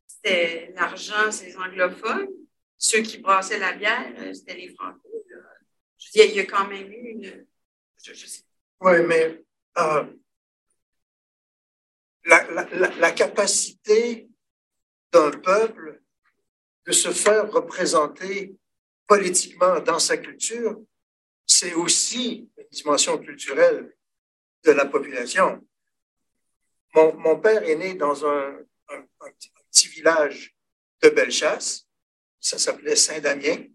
c'était 0.07 0.71
l'argent, 0.75 1.29
c'est 1.29 1.47
les 1.47 1.57
anglophones. 1.57 2.29
Ceux 2.77 3.01
qui 3.01 3.17
brassaient 3.17 3.59
la 3.59 3.73
bière, 3.73 4.13
c'était 4.33 4.55
les 4.55 4.69
franco. 4.69 5.09
Je 5.97 6.07
veux 6.07 6.11
dire, 6.13 6.25
il 6.25 6.35
y 6.35 6.39
a 6.39 6.45
quand 6.45 6.67
même 6.67 6.91
eu 6.91 7.09
une. 7.09 7.45
Je, 8.03 8.13
je 8.13 8.25
sais 8.25 8.41
oui, 8.81 9.03
mais 9.07 9.43
euh, 9.77 10.05
la, 12.25 13.11
capacité 13.11 14.27
d'un 15.11 15.29
peuple 15.31 16.01
de 16.87 16.91
se 16.91 17.11
faire 17.11 17.51
représenter 17.51 18.55
politiquement 19.07 19.79
dans 19.81 19.99
sa 19.99 20.17
culture, 20.17 20.81
c'est 21.45 21.75
aussi 21.75 22.49
une 22.57 22.65
dimension 22.71 23.19
culturelle 23.19 23.95
de 24.63 24.71
la 24.71 24.85
population. 24.85 25.63
Mon, 26.95 27.39
père 27.39 27.63
est 27.63 27.75
né 27.75 27.93
dans 27.93 28.25
un, 28.25 28.57
petit, 29.69 29.87
village 29.89 30.55
de 31.03 31.09
Bellechasse, 31.09 31.87
ça 32.39 32.57
s'appelait 32.57 32.95
Saint-Damien. 32.95 33.65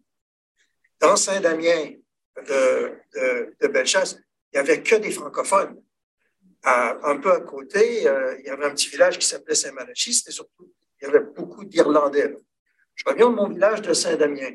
Dans 0.98 1.16
Saint-Damien 1.16 1.92
de, 2.36 2.98
de, 3.14 3.56
de 3.60 3.68
Bellechasse, 3.68 4.18
il 4.56 4.62
n'y 4.62 4.70
avait 4.70 4.82
que 4.82 4.96
des 4.96 5.10
francophones. 5.10 5.82
un 6.64 7.18
peu 7.18 7.30
à 7.30 7.40
côté, 7.40 8.08
euh, 8.08 8.38
il 8.38 8.46
y 8.46 8.48
avait 8.48 8.64
un 8.64 8.70
petit 8.70 8.88
village 8.88 9.18
qui 9.18 9.26
s'appelait 9.26 9.54
Saint-Malachie, 9.54 10.14
c'était 10.14 10.30
surtout, 10.30 10.72
il 10.98 11.04
y 11.04 11.08
avait 11.08 11.20
beaucoup 11.20 11.66
d'Irlandais. 11.66 12.34
Je 12.94 13.04
reviens 13.06 13.28
de 13.28 13.34
mon 13.34 13.50
village 13.50 13.82
de 13.82 13.92
Saint-Damien. 13.92 14.54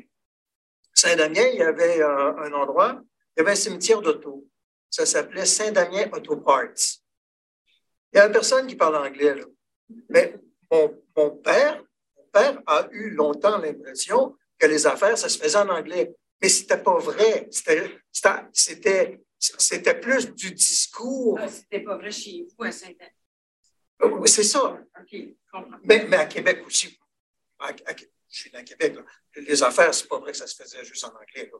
Saint-Damien, 0.92 1.46
il 1.52 1.60
y 1.60 1.62
avait 1.62 2.02
un, 2.02 2.52
endroit, 2.52 3.00
il 3.36 3.40
y 3.40 3.42
avait 3.42 3.52
un 3.52 3.54
cimetière 3.54 4.02
d'auto. 4.02 4.44
Ça 4.90 5.06
s'appelait 5.06 5.46
Saint-Damien 5.46 6.10
Auto 6.12 6.36
Parts. 6.36 6.98
Il 8.12 8.16
y 8.16 8.18
a 8.18 8.28
personne 8.28 8.66
qui 8.66 8.74
parle 8.74 8.96
anglais, 8.96 9.36
là. 9.36 9.44
Mais 10.08 10.34
mon, 10.68 11.30
père, 11.36 11.80
mon 12.16 12.24
père 12.32 12.60
a 12.66 12.88
eu 12.90 13.10
longtemps 13.10 13.58
l'impression 13.58 14.36
que 14.58 14.66
les 14.66 14.84
affaires, 14.84 15.16
ça 15.16 15.28
se 15.28 15.38
faisait 15.38 15.58
en 15.58 15.68
anglais. 15.68 16.12
Mais 16.40 16.48
c'était 16.48 16.78
pas 16.78 16.98
vrai. 16.98 17.48
C'était 18.52 19.20
plus 20.00 20.34
du 20.34 20.52
discours. 20.52 21.38
Ah, 21.40 21.48
c'était 21.48 21.80
pas 21.80 21.96
vrai 21.96 22.10
chez 22.10 22.46
vous 22.56 22.64
à 22.64 22.72
Saint-Anne. 22.72 24.10
Oui, 24.10 24.28
c'est 24.28 24.44
ça. 24.44 24.78
Mais, 25.84 26.06
mais, 26.08 26.16
à 26.16 26.26
Québec 26.26 26.62
aussi. 26.66 26.98
je 27.78 28.04
suis 28.28 28.54
à 28.56 28.62
Québec. 28.62 28.96
Les 29.36 29.62
affaires, 29.62 29.94
c'est 29.94 30.08
pas 30.08 30.18
vrai 30.18 30.32
que 30.32 30.38
ça 30.38 30.46
se 30.46 30.56
faisait 30.60 30.84
juste 30.84 31.04
en 31.04 31.14
anglais. 31.14 31.50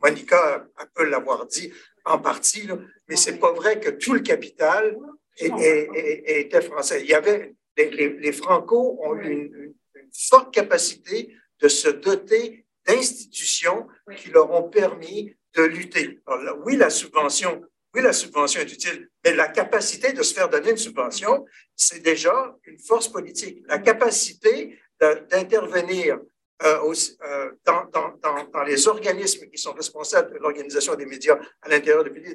Monica 0.00 0.66
peut 0.94 1.04
l'avoir 1.04 1.46
dit 1.46 1.72
en 2.04 2.18
partie, 2.18 2.66
là, 2.66 2.78
mais 3.06 3.16
c'est 3.16 3.38
pas 3.38 3.52
vrai 3.52 3.78
que 3.78 3.90
tout 3.90 4.14
le 4.14 4.20
capital 4.20 4.96
était 5.36 6.62
français. 6.62 7.02
Il 7.02 7.08
y 7.08 7.14
avait 7.14 7.54
les, 7.76 8.08
les, 8.18 8.32
Franco 8.32 8.98
ont 9.02 9.14
eu 9.16 9.30
une, 9.30 9.74
une, 9.94 10.10
forte 10.12 10.52
capacité 10.52 11.34
de 11.60 11.68
se 11.68 11.88
doter 11.88 12.66
d'institutions 12.86 13.86
qui 14.16 14.30
leur 14.30 14.50
ont 14.50 14.68
permis 14.68 15.34
de 15.54 15.62
lutter. 15.62 16.20
oui, 16.64 16.76
la 16.76 16.90
subvention, 16.90 17.62
oui, 17.94 18.02
la 18.02 18.12
subvention 18.12 18.60
est 18.60 18.72
utile, 18.72 19.08
mais 19.24 19.34
la 19.34 19.48
capacité 19.48 20.12
de 20.12 20.22
se 20.22 20.34
faire 20.34 20.48
donner 20.48 20.70
une 20.70 20.76
subvention, 20.76 21.44
c'est 21.74 22.00
déjà 22.00 22.56
une 22.64 22.78
force 22.78 23.08
politique. 23.08 23.62
La 23.66 23.78
capacité 23.78 24.78
d'intervenir 25.00 26.20
euh, 26.62 26.94
euh, 27.22 27.52
dans, 27.64 27.86
dans, 27.86 28.18
dans, 28.52 28.62
les 28.64 28.86
organismes 28.86 29.48
qui 29.48 29.56
sont 29.56 29.72
responsables 29.72 30.34
de 30.34 30.38
l'organisation 30.38 30.94
des 30.94 31.06
médias 31.06 31.38
à 31.62 31.70
l'intérieur 31.70 32.04
du 32.04 32.10
pays. 32.10 32.34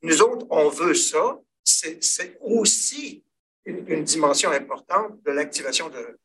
Nous 0.00 0.22
autres, 0.22 0.46
on 0.48 0.70
veut 0.70 0.94
ça. 0.94 1.38
C'est 1.62 2.38
aussi 2.40 3.22
une, 3.66 3.86
une, 3.88 4.04
dimension 4.04 4.50
importante 4.50 5.22
de 5.22 5.30
l'activation 5.32 5.90
de, 5.90 6.18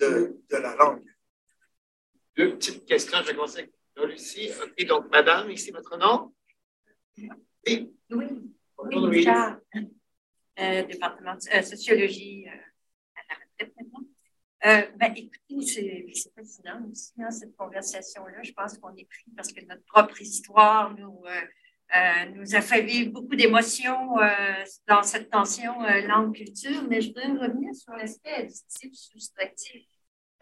de, 0.00 0.36
de, 0.50 0.56
la 0.56 0.74
langue. 0.74 1.04
Deux 2.36 2.56
petites 2.56 2.84
questions. 2.84 3.18
Je 3.22 3.28
vais 3.28 3.34
commencer 3.34 3.70
Lucie. 3.96 4.50
OK, 4.62 4.86
donc, 4.86 5.10
madame, 5.10 5.50
ici 5.50 5.70
votre 5.70 5.96
nom? 5.96 6.32
Oui. 7.16 7.94
Oui. 8.10 8.26
Bonjour, 8.76 9.08
oui, 9.08 9.26
euh, 10.58 10.82
département 10.82 11.34
de 11.34 11.56
euh, 11.56 11.62
sociologie 11.62 12.46
euh, 12.46 12.50
à 12.50 13.20
la 13.28 13.34
retraite 13.40 13.74
maintenant. 13.76 14.08
Ben, 14.64 15.14
écoutez, 15.16 16.14
c'est 16.14 16.32
fascinant 16.34 16.80
aussi, 16.90 17.12
hein, 17.18 17.30
cette 17.30 17.56
conversation-là. 17.56 18.42
Je 18.42 18.52
pense 18.52 18.78
qu'on 18.78 18.94
est 18.96 19.08
pris 19.08 19.30
parce 19.36 19.52
que 19.52 19.64
notre 19.64 19.84
propre 19.84 20.20
histoire 20.20 20.94
nous, 20.96 21.24
nous 22.34 22.54
a 22.54 22.60
fait 22.60 22.82
vivre 22.82 23.10
beaucoup 23.10 23.34
d'émotions 23.34 24.14
dans 24.86 25.02
cette 25.02 25.30
tension 25.30 25.74
langue-culture, 26.06 26.84
mais 26.88 27.00
je 27.00 27.08
voudrais 27.08 27.32
revenir 27.32 27.74
sur 27.74 27.92
l'aspect 27.94 28.34
additif 28.34 28.92
soustractif. 28.94 29.84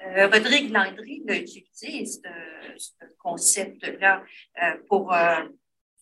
Rodrigue 0.02 0.72
Landry 0.72 1.22
a 1.28 1.36
utilisé 1.36 2.06
ce 2.06 3.04
concept-là 3.18 4.24
pour 4.88 5.12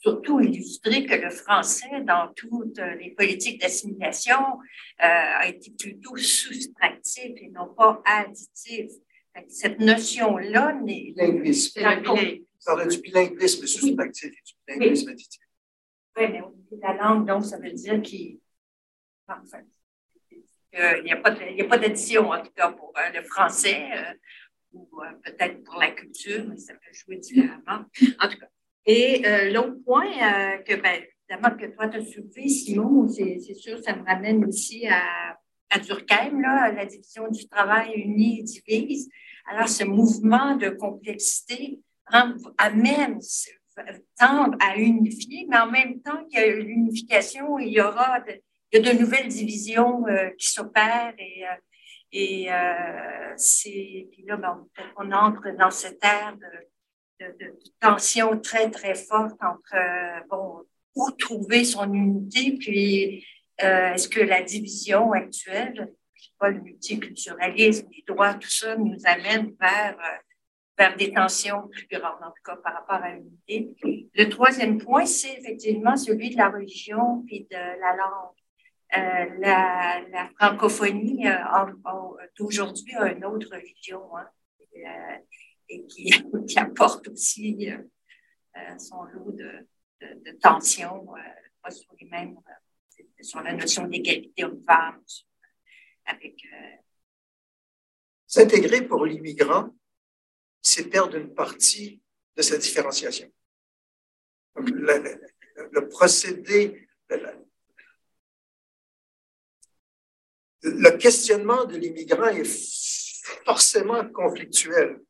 surtout 0.00 0.40
illustrer 0.40 1.04
que 1.06 1.14
le 1.14 1.30
français, 1.30 2.02
dans 2.04 2.32
toutes 2.34 2.78
les 2.98 3.10
politiques 3.10 3.60
d'assimilation, 3.60 4.38
euh, 4.38 5.04
a 5.04 5.48
été 5.48 5.72
plutôt 5.72 6.16
soustractif 6.16 7.32
et 7.36 7.50
non 7.50 7.74
pas 7.74 8.00
additif. 8.04 8.90
Cette 9.48 9.78
notion-là 9.78 10.74
n'est 10.82 11.12
Linguisme. 11.16 11.80
Ça 12.60 12.86
du 12.86 12.98
bilinguisme 13.00 13.66
soustractif 13.66 14.32
et 14.32 14.42
du 14.44 14.54
bilinguisme 14.66 15.10
additif. 15.10 15.42
Oui, 16.16 16.24
mais 16.32 16.40
au 16.40 16.50
niveau 16.50 16.76
de 16.76 16.82
la 16.82 16.94
langue, 16.94 17.26
donc, 17.26 17.44
ça 17.44 17.58
veut 17.58 17.70
dire 17.70 18.02
qu'il 18.02 18.40
enfin, 19.28 19.62
il 20.72 21.04
n'y 21.04 21.12
a 21.12 21.16
pas 21.16 21.78
d'addition, 21.78 22.30
en 22.30 22.42
tout 22.42 22.52
cas, 22.54 22.70
pour 22.70 22.92
euh, 22.96 23.18
le 23.18 23.22
français, 23.24 23.88
euh, 23.94 24.12
ou 24.72 24.88
peut-être 25.24 25.64
pour 25.64 25.76
la 25.76 25.90
culture, 25.90 26.44
mais 26.48 26.58
ça 26.58 26.74
peut 26.74 26.92
jouer 26.92 27.16
différemment. 27.16 27.84
En 28.20 28.28
tout 28.28 28.38
cas, 28.38 28.48
et 28.88 29.22
euh, 29.26 29.50
l'autre 29.50 29.76
point 29.84 30.06
euh, 30.06 30.58
que, 30.58 30.74
ben, 30.76 31.02
évidemment, 31.28 31.54
que 31.58 31.66
toi, 31.66 31.88
tu 31.88 31.98
as 31.98 32.06
soulevé, 32.06 32.48
Simon, 32.48 33.06
c'est 33.06 33.38
sûr, 33.52 33.78
ça 33.84 33.94
me 33.94 34.02
ramène 34.02 34.42
aussi 34.46 34.86
à, 34.86 35.38
à 35.68 35.78
Durkheim, 35.78 36.40
là, 36.40 36.72
la 36.72 36.86
division 36.86 37.28
du 37.28 37.46
travail 37.50 37.92
unie 37.96 38.40
et 38.40 38.42
divise. 38.44 39.10
Alors, 39.50 39.68
ce 39.68 39.84
mouvement 39.84 40.56
de 40.56 40.70
complexité 40.70 41.80
amène, 42.56 43.18
tendre 44.18 44.56
à 44.58 44.78
unifier, 44.78 45.46
mais 45.50 45.58
en 45.58 45.70
même 45.70 46.00
temps 46.00 46.24
qu'il 46.24 46.40
y 46.40 46.42
a 46.42 46.56
l'unification, 46.56 47.58
il 47.58 47.68
y 47.68 47.82
aura 47.82 48.20
de, 48.20 48.40
il 48.72 48.84
y 48.84 48.88
a 48.88 48.92
de 48.92 48.98
nouvelles 48.98 49.28
divisions 49.28 50.06
euh, 50.06 50.30
qui 50.38 50.48
s'opèrent 50.48 51.14
et, 51.18 51.44
et 52.12 52.48
c'est, 53.36 54.08
puis 54.12 54.24
là, 54.26 54.36
ben, 54.36 54.66
on 54.96 55.12
entre 55.12 55.50
dans 55.56 55.70
cette 55.70 56.02
ère 56.04 56.36
de, 56.36 56.68
de, 57.20 57.26
de, 57.38 57.54
tension 57.80 58.38
très, 58.40 58.70
très 58.70 58.94
forte 58.94 59.36
entre, 59.42 59.74
euh, 59.74 60.20
bon, 60.28 60.64
où 60.94 61.10
trouver 61.12 61.64
son 61.64 61.92
unité, 61.92 62.56
puis 62.58 63.24
euh, 63.62 63.92
est-ce 63.92 64.08
que 64.08 64.20
la 64.20 64.42
division 64.42 65.12
actuelle, 65.12 65.92
pas, 66.38 66.50
le 66.50 66.60
multiculturalisme, 66.60 67.88
les 67.90 68.04
droits, 68.06 68.34
tout 68.34 68.50
ça 68.50 68.76
nous 68.76 68.98
amène 69.04 69.54
vers, 69.60 69.96
euh, 69.98 70.18
vers 70.78 70.96
des 70.96 71.12
tensions 71.12 71.68
plus 71.68 71.88
grandes, 71.90 72.22
en 72.22 72.30
tout 72.30 72.42
cas 72.44 72.56
par 72.56 72.74
rapport 72.74 73.02
à 73.02 73.14
l'unité. 73.14 73.74
Le 74.14 74.28
troisième 74.28 74.78
point, 74.78 75.04
c'est 75.04 75.34
effectivement 75.34 75.96
celui 75.96 76.30
de 76.30 76.36
la 76.36 76.50
religion 76.50 77.24
puis 77.26 77.48
de 77.50 77.56
la 77.56 77.96
langue. 77.96 78.37
Euh, 78.96 79.26
la, 79.38 80.00
la, 80.10 80.30
francophonie 80.38 81.26
d'aujourd'hui 82.38 82.94
a 82.96 83.12
une 83.12 83.24
autre 83.24 83.48
religion. 83.52 84.16
Hein 84.16 84.26
et 85.68 85.86
qui, 85.86 86.10
qui 86.48 86.58
apporte 86.58 87.08
aussi 87.08 87.70
euh, 87.70 87.78
euh, 88.56 88.78
son 88.78 89.02
lot 89.04 89.32
de, 89.32 89.66
tensions, 90.40 91.16
euh, 91.16 91.20
pas 91.62 91.70
sur 91.70 91.92
les 92.00 92.06
mêmes, 92.06 92.36
sur 93.20 93.42
la 93.42 93.52
notion 93.52 93.86
d'égalité 93.86 94.44
homme-femme, 94.44 95.02
avec. 96.04 96.42
S'intégrer 98.26 98.86
pour 98.86 99.06
l'immigrant, 99.06 99.74
c'est 100.60 100.90
perdre 100.90 101.16
une 101.16 101.32
partie 101.34 102.02
de 102.36 102.42
sa 102.42 102.58
différenciation. 102.58 103.32
Donc, 104.54 104.68
le, 104.68 105.20
le, 105.72 105.88
procédé, 105.88 106.86
le 110.62 110.90
questionnement 110.96 111.64
de 111.64 111.76
l'immigrant 111.76 112.28
est 112.28 112.44
forcément 113.44 114.08
conflictuel. 114.08 115.00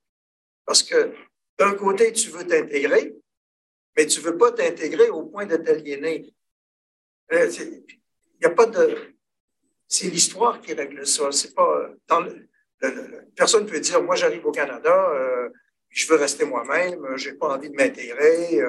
Parce 0.64 0.82
que 0.82 1.12
d'un 1.58 1.74
côté, 1.74 2.12
tu 2.12 2.30
veux 2.30 2.46
t'intégrer, 2.46 3.14
mais 3.96 4.06
tu 4.06 4.20
ne 4.20 4.24
veux 4.26 4.36
pas 4.36 4.52
t'intégrer 4.52 5.10
au 5.10 5.24
point 5.24 5.46
de 5.46 5.56
t'aliéner. 5.56 6.32
Euh, 7.32 7.50
il 7.50 7.84
n'y 8.40 8.46
a 8.46 8.50
pas 8.50 8.66
de. 8.66 9.14
C'est 9.86 10.08
l'histoire 10.08 10.60
qui 10.60 10.74
règle 10.74 11.06
ça. 11.06 11.32
C'est 11.32 11.54
pas. 11.54 11.90
Personne 13.34 13.64
ne 13.64 13.68
peut 13.68 13.80
dire 13.80 14.02
Moi, 14.02 14.14
j'arrive 14.14 14.46
au 14.46 14.52
Canada, 14.52 15.10
euh, 15.10 15.48
je 15.88 16.06
veux 16.06 16.16
rester 16.16 16.44
moi-même, 16.44 17.04
euh, 17.04 17.16
je 17.16 17.30
n'ai 17.30 17.36
pas 17.36 17.48
envie 17.56 17.70
de 17.70 17.74
m'intégrer. 17.74 18.60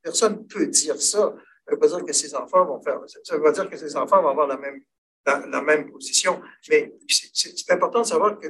personne 0.00 0.38
ne 0.38 0.44
peut 0.44 0.66
dire 0.66 1.00
ça. 1.00 1.18
Ça 1.18 1.34
ne 1.68 1.72
veut 1.72 1.78
pas 1.80 1.88
dire 1.88 2.04
que 2.04 2.12
ses 2.14 2.34
enfants 2.34 2.64
vont 2.64 2.80
faire. 2.80 3.00
Ça 3.24 3.36
veut 3.36 3.42
pas 3.42 3.52
dire 3.52 3.68
que 3.68 3.76
ses 3.76 3.94
enfants 3.94 4.22
vont 4.22 4.30
avoir 4.30 4.46
la 4.46 4.56
même, 4.56 4.80
la, 5.36 5.62
même 5.62 5.90
position. 5.90 6.40
Mais 6.68 6.92
c'est 7.06 7.70
important 7.70 8.00
de 8.00 8.06
savoir 8.06 8.38
que, 8.38 8.46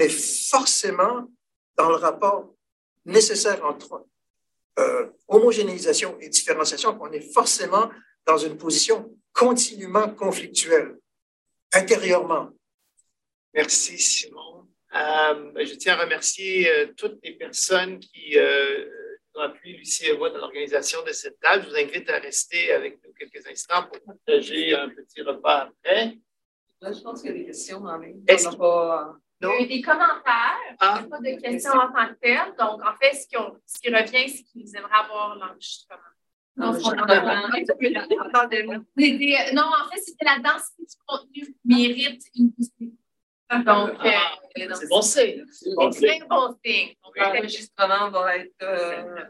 est 0.00 0.48
forcément 0.50 1.28
dans 1.76 1.88
le 1.88 1.96
rapport 1.96 2.54
nécessaire 3.04 3.64
entre 3.64 4.06
euh, 4.78 5.06
homogénéisation 5.28 6.18
et 6.20 6.28
différenciation 6.28 6.96
qu'on 6.98 7.12
est 7.12 7.32
forcément 7.32 7.90
dans 8.26 8.36
une 8.36 8.56
position 8.56 9.16
continuellement 9.32 10.10
conflictuelle, 10.10 10.96
intérieurement. 11.72 12.50
Merci, 13.54 13.98
Simon. 13.98 14.66
Euh, 14.94 15.64
je 15.64 15.74
tiens 15.74 15.94
à 15.94 16.02
remercier 16.02 16.70
euh, 16.70 16.86
toutes 16.96 17.18
les 17.22 17.32
personnes 17.32 17.98
qui 18.00 18.36
ont 19.36 19.42
appuyé 19.42 19.76
Lucie 19.78 20.06
et 20.06 20.16
moi 20.16 20.30
dans 20.30 20.38
l'organisation 20.38 21.02
de 21.04 21.12
cette 21.12 21.38
table. 21.40 21.64
Je 21.64 21.70
vous 21.70 21.76
invite 21.76 22.08
à 22.10 22.18
rester 22.18 22.72
avec 22.72 22.98
nous 23.04 23.12
quelques 23.12 23.46
instants 23.46 23.84
pour 23.84 24.00
partager 24.02 24.74
un 24.74 24.88
petit 24.88 25.22
repas 25.22 25.68
après. 25.68 26.18
je 26.82 27.00
pense 27.02 27.22
qu'il 27.22 27.30
y 27.30 27.34
a 27.34 27.38
des 27.38 27.46
questions 27.46 27.84
en 27.84 27.98
ligne. 27.98 28.22
Il 29.42 29.48
y 29.48 29.50
a 29.50 29.60
eu 29.60 29.66
des 29.66 29.82
commentaires, 29.82 30.76
ah. 30.80 31.04
pas 31.10 31.18
de 31.18 31.40
questions 31.40 31.72
en 31.72 31.92
tant 31.92 32.08
que 32.08 32.18
telles. 32.20 32.54
Donc, 32.58 32.80
en 32.82 32.94
fait, 32.96 33.12
ce 33.14 33.26
qui, 33.28 33.36
ce 33.66 33.80
qui 33.80 33.94
revient, 33.94 34.28
c'est 34.30 34.42
qu'ils 34.44 34.74
aimeraient 34.76 35.04
avoir 35.04 35.36
l'enregistrement. 35.36 36.00
Non, 36.56 36.72
non, 36.72 36.78
en 39.62 39.90
fait, 39.90 40.00
c'était 40.00 40.24
la 40.24 40.38
densité 40.38 40.84
du 40.84 40.96
contenu 41.06 41.54
mérite 41.64 42.22
une 42.34 42.50
possibilité. 42.52 43.05
Donc, 43.50 43.94
ah, 44.00 44.32
euh, 44.56 44.74
c'est 44.74 44.88
bon 44.88 45.02
signe. 45.02 45.44
C'est 45.52 45.74
bon 45.74 45.90
bon 46.28 46.56
signe. 46.64 46.94
L'enregistrement 47.14 48.10
va 48.10 48.36
être 48.38 48.62
euh, 48.62 49.24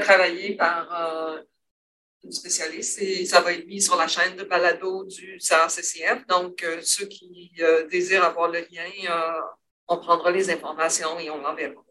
travaillé 0.00 0.54
par 0.56 0.94
euh, 0.94 1.42
spécialiste 2.30 3.00
et 3.02 3.24
ça 3.24 3.40
va 3.40 3.52
être 3.52 3.66
mis 3.66 3.80
sur 3.80 3.96
la 3.96 4.08
chaîne 4.08 4.36
de 4.36 4.44
balado 4.44 5.04
du 5.04 5.38
CRCCF. 5.38 6.26
Donc, 6.26 6.62
euh, 6.62 6.80
ceux 6.82 7.06
qui 7.06 7.52
euh, 7.60 7.86
désirent 7.86 8.24
avoir 8.24 8.50
le 8.50 8.60
lien, 8.60 8.90
euh, 9.10 9.40
on 9.88 9.98
prendra 9.98 10.30
les 10.30 10.50
informations 10.50 11.18
et 11.18 11.30
on 11.30 11.40
l'enverra. 11.40 11.82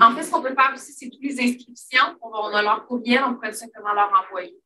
En 0.00 0.14
fait, 0.14 0.22
ce 0.22 0.30
qu'on 0.30 0.42
peut 0.42 0.54
faire 0.54 0.72
aussi, 0.74 0.92
c'est 0.92 1.08
toutes 1.08 1.22
les 1.22 1.40
inscriptions. 1.40 2.16
On, 2.22 2.54
a 2.54 2.62
leur 2.62 2.86
courriel, 2.86 3.24
on 3.24 3.34
pourrait 3.34 3.52
simplement 3.52 3.92
leur 3.92 4.12
envoyer. 4.12 4.56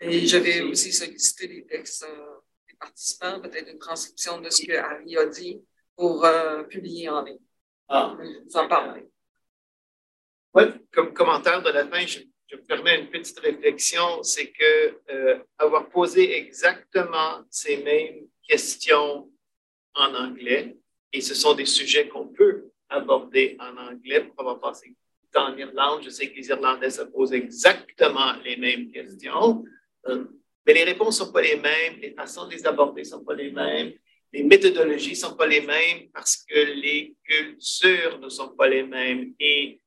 Et 0.00 0.26
je 0.26 0.36
vais 0.36 0.60
aussi 0.60 0.92
solliciter 0.92 1.48
les 1.48 1.64
textes 1.64 2.06
participants, 2.78 3.40
peut-être 3.40 3.70
une 3.70 3.78
transcription 3.78 4.40
de 4.40 4.50
ce 4.50 4.66
que 4.66 4.76
Harry 4.76 5.16
a 5.16 5.26
dit 5.26 5.60
pour 5.96 6.26
publier 6.68 7.08
en 7.08 7.22
ligne. 7.22 7.38
Ah. 7.88 8.16
Vous 8.18 8.56
en 8.56 8.68
parlerez. 8.68 9.08
Oui, 10.54 10.64
comme 10.92 11.12
commentaire 11.12 11.62
de 11.62 11.70
la 11.70 11.86
fin, 11.86 12.06
je 12.06 12.20
je 12.48 12.56
me 12.56 12.62
permets 12.62 13.00
une 13.00 13.10
petite 13.10 13.38
réflexion, 13.40 14.22
c'est 14.22 14.50
que 14.52 14.98
euh, 15.10 15.38
avoir 15.58 15.88
posé 15.88 16.36
exactement 16.36 17.44
ces 17.50 17.78
mêmes 17.78 18.26
questions 18.48 19.28
en 19.94 20.14
anglais, 20.14 20.76
et 21.12 21.20
ce 21.20 21.34
sont 21.34 21.54
des 21.54 21.66
sujets 21.66 22.08
qu'on 22.08 22.28
peut 22.28 22.70
aborder 22.88 23.56
en 23.58 23.76
anglais 23.76 24.22
pour 24.22 24.40
avoir 24.40 24.60
passé 24.60 24.94
en 25.34 25.56
Irlande. 25.56 26.02
Je 26.02 26.08
sais 26.08 26.30
que 26.30 26.36
les 26.36 26.48
Irlandais 26.48 26.90
se 26.90 27.02
posent 27.02 27.32
exactement 27.32 28.34
les 28.44 28.56
mêmes 28.56 28.90
questions, 28.90 29.64
euh, 30.06 30.24
mais 30.66 30.74
les 30.74 30.84
réponses 30.84 31.20
ne 31.20 31.26
sont 31.26 31.32
pas 31.32 31.42
les 31.42 31.56
mêmes, 31.56 32.00
les 32.00 32.12
façons 32.12 32.46
de 32.46 32.52
les 32.52 32.66
aborder 32.66 33.02
ne 33.02 33.06
sont 33.06 33.24
pas 33.24 33.34
les 33.34 33.50
mêmes, 33.50 33.92
les 34.32 34.42
méthodologies 34.42 35.10
ne 35.10 35.14
sont 35.14 35.36
pas 35.36 35.46
les 35.46 35.60
mêmes 35.60 36.08
parce 36.12 36.36
que 36.36 36.58
les 36.58 37.14
cultures 37.24 38.18
ne 38.18 38.28
sont 38.28 38.48
pas 38.56 38.68
les 38.68 38.82
mêmes. 38.82 39.32
Et 39.38 39.80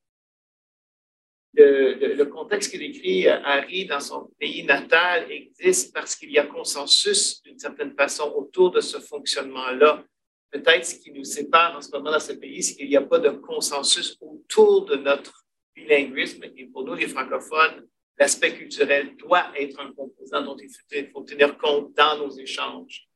le, 1.52 2.24
contexte 2.24 2.70
qu'il 2.70 2.80
décrit 2.80 3.28
Harry 3.28 3.84
dans 3.86 4.00
son 4.00 4.30
pays 4.38 4.64
natal 4.64 5.30
existe 5.30 5.92
parce 5.92 6.16
qu'il 6.16 6.30
y 6.30 6.38
a 6.38 6.46
consensus 6.46 7.42
d'une 7.42 7.58
certaine 7.58 7.94
façon 7.94 8.32
autour 8.34 8.70
de 8.70 8.80
ce 8.80 8.98
fonctionnement-là. 8.98 10.04
Peut-être 10.50 10.84
ce 10.84 10.96
qui 10.96 11.12
nous 11.12 11.24
sépare 11.24 11.76
en 11.76 11.80
ce 11.80 11.90
moment 11.90 12.10
dans 12.10 12.20
ce 12.20 12.32
pays, 12.32 12.62
c'est 12.62 12.74
qu'il 12.74 12.88
n'y 12.88 12.96
a 12.96 13.02
pas 13.02 13.18
de 13.18 13.30
consensus 13.30 14.16
autour 14.20 14.84
de 14.86 14.96
notre 14.96 15.44
bilinguisme. 15.76 16.44
Et 16.56 16.66
pour 16.66 16.84
nous, 16.84 16.94
les 16.94 17.06
francophones, 17.06 17.86
l'aspect 18.18 18.54
culturel 18.54 19.16
doit 19.16 19.46
être 19.56 19.80
un 19.80 19.92
composant 19.92 20.42
dont 20.42 20.56
il 20.56 21.08
faut 21.10 21.22
tenir 21.22 21.56
compte 21.58 21.94
dans 21.94 22.18
nos 22.18 22.30
échanges. 22.30 23.08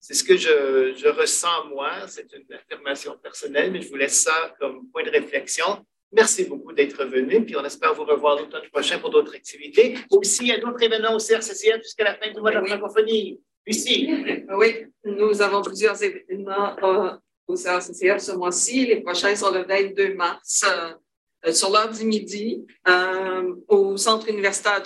C'est 0.00 0.14
ce 0.14 0.24
que 0.24 0.36
je, 0.36 0.94
je 0.96 1.08
ressens 1.08 1.66
moi. 1.68 2.08
C'est 2.08 2.26
une 2.32 2.52
affirmation 2.54 3.16
personnelle, 3.18 3.70
mais 3.70 3.80
je 3.80 3.88
vous 3.88 3.96
laisse 3.96 4.20
ça 4.22 4.54
comme 4.58 4.88
point 4.90 5.04
de 5.04 5.10
réflexion. 5.10 5.84
Merci 6.12 6.44
beaucoup 6.44 6.72
d'être 6.72 7.04
venu, 7.06 7.44
puis 7.44 7.56
on 7.56 7.64
espère 7.64 7.94
vous 7.94 8.04
revoir 8.04 8.38
l'automne 8.38 8.68
prochain 8.70 8.98
pour 8.98 9.10
d'autres 9.10 9.34
activités. 9.34 9.96
Aussi, 10.10 10.42
il 10.42 10.48
y 10.48 10.52
a 10.52 10.58
d'autres 10.58 10.82
événements 10.82 11.14
au 11.14 11.18
CRCCF 11.18 11.82
jusqu'à 11.82 12.04
la 12.04 12.14
fin 12.16 12.30
du 12.30 12.40
mois 12.40 12.50
de 12.50 12.56
la 12.56 12.66
francophonie. 12.66 13.40
Lucie. 13.66 14.10
Oui, 14.50 14.86
nous 15.04 15.40
avons 15.40 15.62
plusieurs 15.62 16.02
événements 16.02 16.76
euh, 16.82 17.16
au 17.46 17.54
CRCCF 17.54 18.18
ce 18.18 18.32
mois-ci. 18.32 18.86
Les 18.86 19.00
prochains 19.00 19.34
sont 19.36 19.52
le 19.52 19.64
22 19.64 20.14
mars 20.14 20.64
euh, 20.68 20.92
sur 21.50 21.70
l'heure 21.70 21.90
du 21.90 22.04
midi 22.04 22.64
euh, 22.88 23.54
au 23.68 23.96
Centre 23.96 24.28
universitaire 24.28 24.82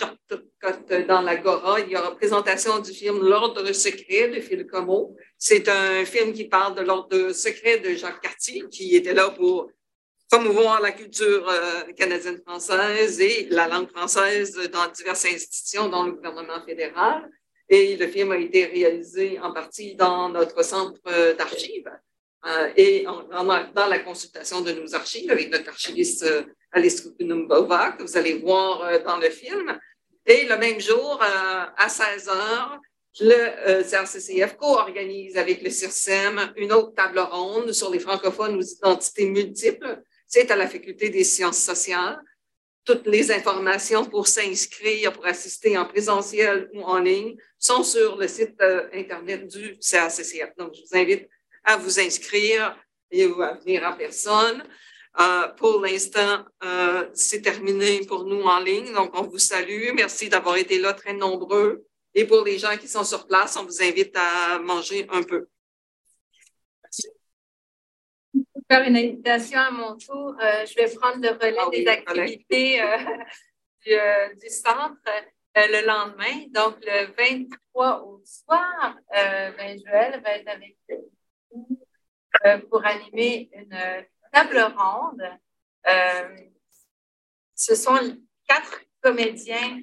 dans 1.06 1.20
l'Agora. 1.20 1.80
Il 1.80 1.90
y 1.90 1.96
aura 1.96 2.16
présentation 2.16 2.78
du 2.78 2.92
film 2.92 3.18
L'ordre 3.22 3.70
secret 3.72 4.28
de 4.28 4.40
Phil 4.40 4.66
Como. 4.66 5.14
C'est 5.38 5.68
un 5.68 6.04
film 6.04 6.32
qui 6.32 6.44
parle 6.44 6.74
de 6.74 6.82
l'ordre 6.82 7.32
secret 7.32 7.78
de 7.80 7.94
Jacques 7.94 8.22
Cartier, 8.22 8.64
qui 8.70 8.96
était 8.96 9.12
là 9.12 9.30
pour 9.30 9.70
promouvoir 10.30 10.80
la 10.80 10.92
culture 10.92 11.48
euh, 11.48 11.92
canadienne-française 11.92 13.20
et 13.20 13.46
la 13.50 13.68
langue 13.68 13.88
française 13.90 14.58
dans 14.72 14.88
diverses 14.88 15.26
institutions, 15.26 15.88
dont 15.88 16.04
le 16.04 16.12
gouvernement 16.12 16.64
fédéral. 16.64 17.30
Et 17.68 17.96
le 17.96 18.06
film 18.06 18.32
a 18.32 18.38
été 18.38 18.64
réalisé 18.64 19.38
en 19.40 19.52
partie 19.52 19.94
dans 19.94 20.28
notre 20.28 20.64
centre 20.64 21.00
euh, 21.08 21.34
d'archives 21.34 21.88
euh, 21.88 21.98
et 22.76 23.06
en, 23.06 23.22
dans 23.74 23.86
la 23.88 23.98
consultation 23.98 24.60
de 24.60 24.72
nos 24.72 24.94
archives 24.94 25.30
avec 25.30 25.50
notre 25.50 25.68
archiviste 25.68 26.24
Alice 26.70 27.00
Kunumbova, 27.18 27.92
que 27.92 28.02
vous 28.02 28.16
allez 28.16 28.34
voir 28.34 29.02
dans 29.02 29.16
le 29.16 29.30
film. 29.30 29.78
Et 30.26 30.44
le 30.44 30.56
même 30.56 30.80
jour, 30.80 31.20
à 31.22 31.88
16 31.88 32.28
heures, 32.28 32.80
le 33.18 33.82
CRCCF 33.82 34.56
co-organise 34.56 35.36
avec 35.36 35.62
le 35.62 35.70
CIRSEM 35.70 36.52
une 36.56 36.72
autre 36.72 36.94
table 36.94 37.18
ronde 37.18 37.72
sur 37.72 37.90
les 37.90 37.98
francophones 37.98 38.56
aux 38.56 38.62
identités 38.62 39.26
multiples 39.26 40.02
c'est 40.26 40.50
à 40.50 40.56
la 40.56 40.66
Faculté 40.66 41.08
des 41.08 41.24
sciences 41.24 41.58
sociales. 41.58 42.20
Toutes 42.84 43.06
les 43.06 43.32
informations 43.32 44.04
pour 44.04 44.28
s'inscrire, 44.28 45.12
pour 45.12 45.26
assister 45.26 45.76
en 45.78 45.86
présentiel 45.86 46.68
ou 46.74 46.82
en 46.82 46.98
ligne 46.98 47.36
sont 47.58 47.82
sur 47.82 48.16
le 48.16 48.28
site 48.28 48.54
euh, 48.60 48.88
Internet 48.92 49.46
du 49.48 49.76
CACCF. 49.78 50.54
Donc, 50.56 50.74
je 50.74 50.82
vous 50.82 50.96
invite 50.96 51.28
à 51.66 51.76
vous 51.76 52.00
inscrire 52.00 52.74
et 53.10 53.24
à 53.24 53.52
venir 53.54 53.82
en 53.84 53.96
personne. 53.96 54.62
Euh, 55.18 55.48
pour 55.56 55.80
l'instant, 55.80 56.44
euh, 56.62 57.08
c'est 57.14 57.40
terminé 57.40 58.04
pour 58.06 58.24
nous 58.24 58.42
en 58.42 58.60
ligne. 58.60 58.92
Donc, 58.92 59.18
on 59.18 59.22
vous 59.22 59.38
salue. 59.38 59.90
Merci 59.94 60.28
d'avoir 60.28 60.56
été 60.56 60.78
là 60.78 60.92
très 60.92 61.14
nombreux. 61.14 61.86
Et 62.14 62.24
pour 62.26 62.44
les 62.44 62.58
gens 62.58 62.76
qui 62.76 62.88
sont 62.88 63.04
sur 63.04 63.26
place, 63.26 63.56
on 63.56 63.64
vous 63.64 63.82
invite 63.82 64.16
à 64.16 64.58
manger 64.58 65.06
un 65.10 65.22
peu 65.22 65.48
faire 68.68 68.82
une 68.82 68.96
invitation 68.96 69.60
à 69.60 69.70
mon 69.70 69.96
tour. 69.96 70.34
Euh, 70.42 70.66
je 70.66 70.74
vais 70.74 70.92
prendre 70.92 71.22
le 71.22 71.28
relais 71.28 71.56
ah 71.56 71.70
des 71.70 71.86
activités 71.86 72.82
du, 74.42 74.48
centre 74.48 74.96
le 75.54 75.86
lendemain. 75.86 76.46
Donc, 76.50 76.76
le 76.84 77.06
23 77.16 78.02
au 78.02 78.20
soir, 78.24 78.96
ben, 79.12 79.78
Joël 79.78 80.20
va 80.20 80.30
être 80.32 80.48
avec 80.48 80.76
nous 80.88 81.15
pour 82.70 82.84
animer 82.84 83.50
une 83.52 84.06
table 84.32 84.74
ronde. 84.76 85.22
ce 87.54 87.74
sont 87.74 88.18
quatre 88.46 88.80
comédiens 89.00 89.80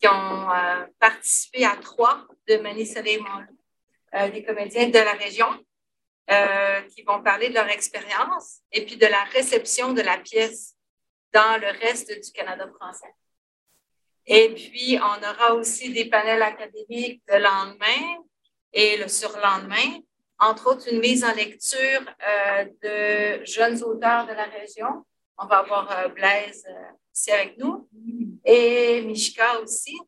qui 0.00 0.08
ont 0.08 0.48
participé 0.98 1.64
à 1.64 1.76
trois 1.76 2.26
de 2.48 2.56
Manny 2.56 2.88
Montloup, 3.20 4.32
des 4.32 4.44
comédiens 4.44 4.88
de 4.88 4.98
la 4.98 5.12
région. 5.12 5.48
Euh, 6.30 6.82
qui 6.82 7.00
vont 7.04 7.22
parler 7.22 7.48
de 7.48 7.54
leur 7.54 7.70
expérience 7.70 8.58
et 8.70 8.84
puis 8.84 8.98
de 8.98 9.06
la 9.06 9.24
réception 9.24 9.94
de 9.94 10.02
la 10.02 10.18
pièce 10.18 10.74
dans 11.32 11.58
le 11.58 11.68
reste 11.68 12.12
du 12.22 12.32
Canada 12.32 12.68
français. 12.68 13.14
Et 14.26 14.50
puis, 14.50 14.98
on 15.00 15.26
aura 15.26 15.54
aussi 15.54 15.90
des 15.90 16.04
panels 16.04 16.42
académiques 16.42 17.22
le 17.28 17.38
lendemain 17.38 18.22
et 18.74 18.98
le 18.98 19.08
surlendemain, 19.08 20.00
entre 20.38 20.70
autres 20.70 20.92
une 20.92 21.00
mise 21.00 21.24
en 21.24 21.34
lecture 21.34 22.00
euh, 22.28 22.64
de 22.82 23.44
jeunes 23.44 23.82
auteurs 23.82 24.26
de 24.26 24.32
la 24.32 24.44
région. 24.44 25.04
On 25.36 25.46
va 25.46 25.58
avoir 25.58 25.90
euh, 25.90 26.08
Blaise 26.08 26.64
ici 27.14 27.30
avec 27.30 27.58
nous 27.58 27.88
et 28.44 29.02
Mishka 29.02 29.60
aussi. 29.60 29.98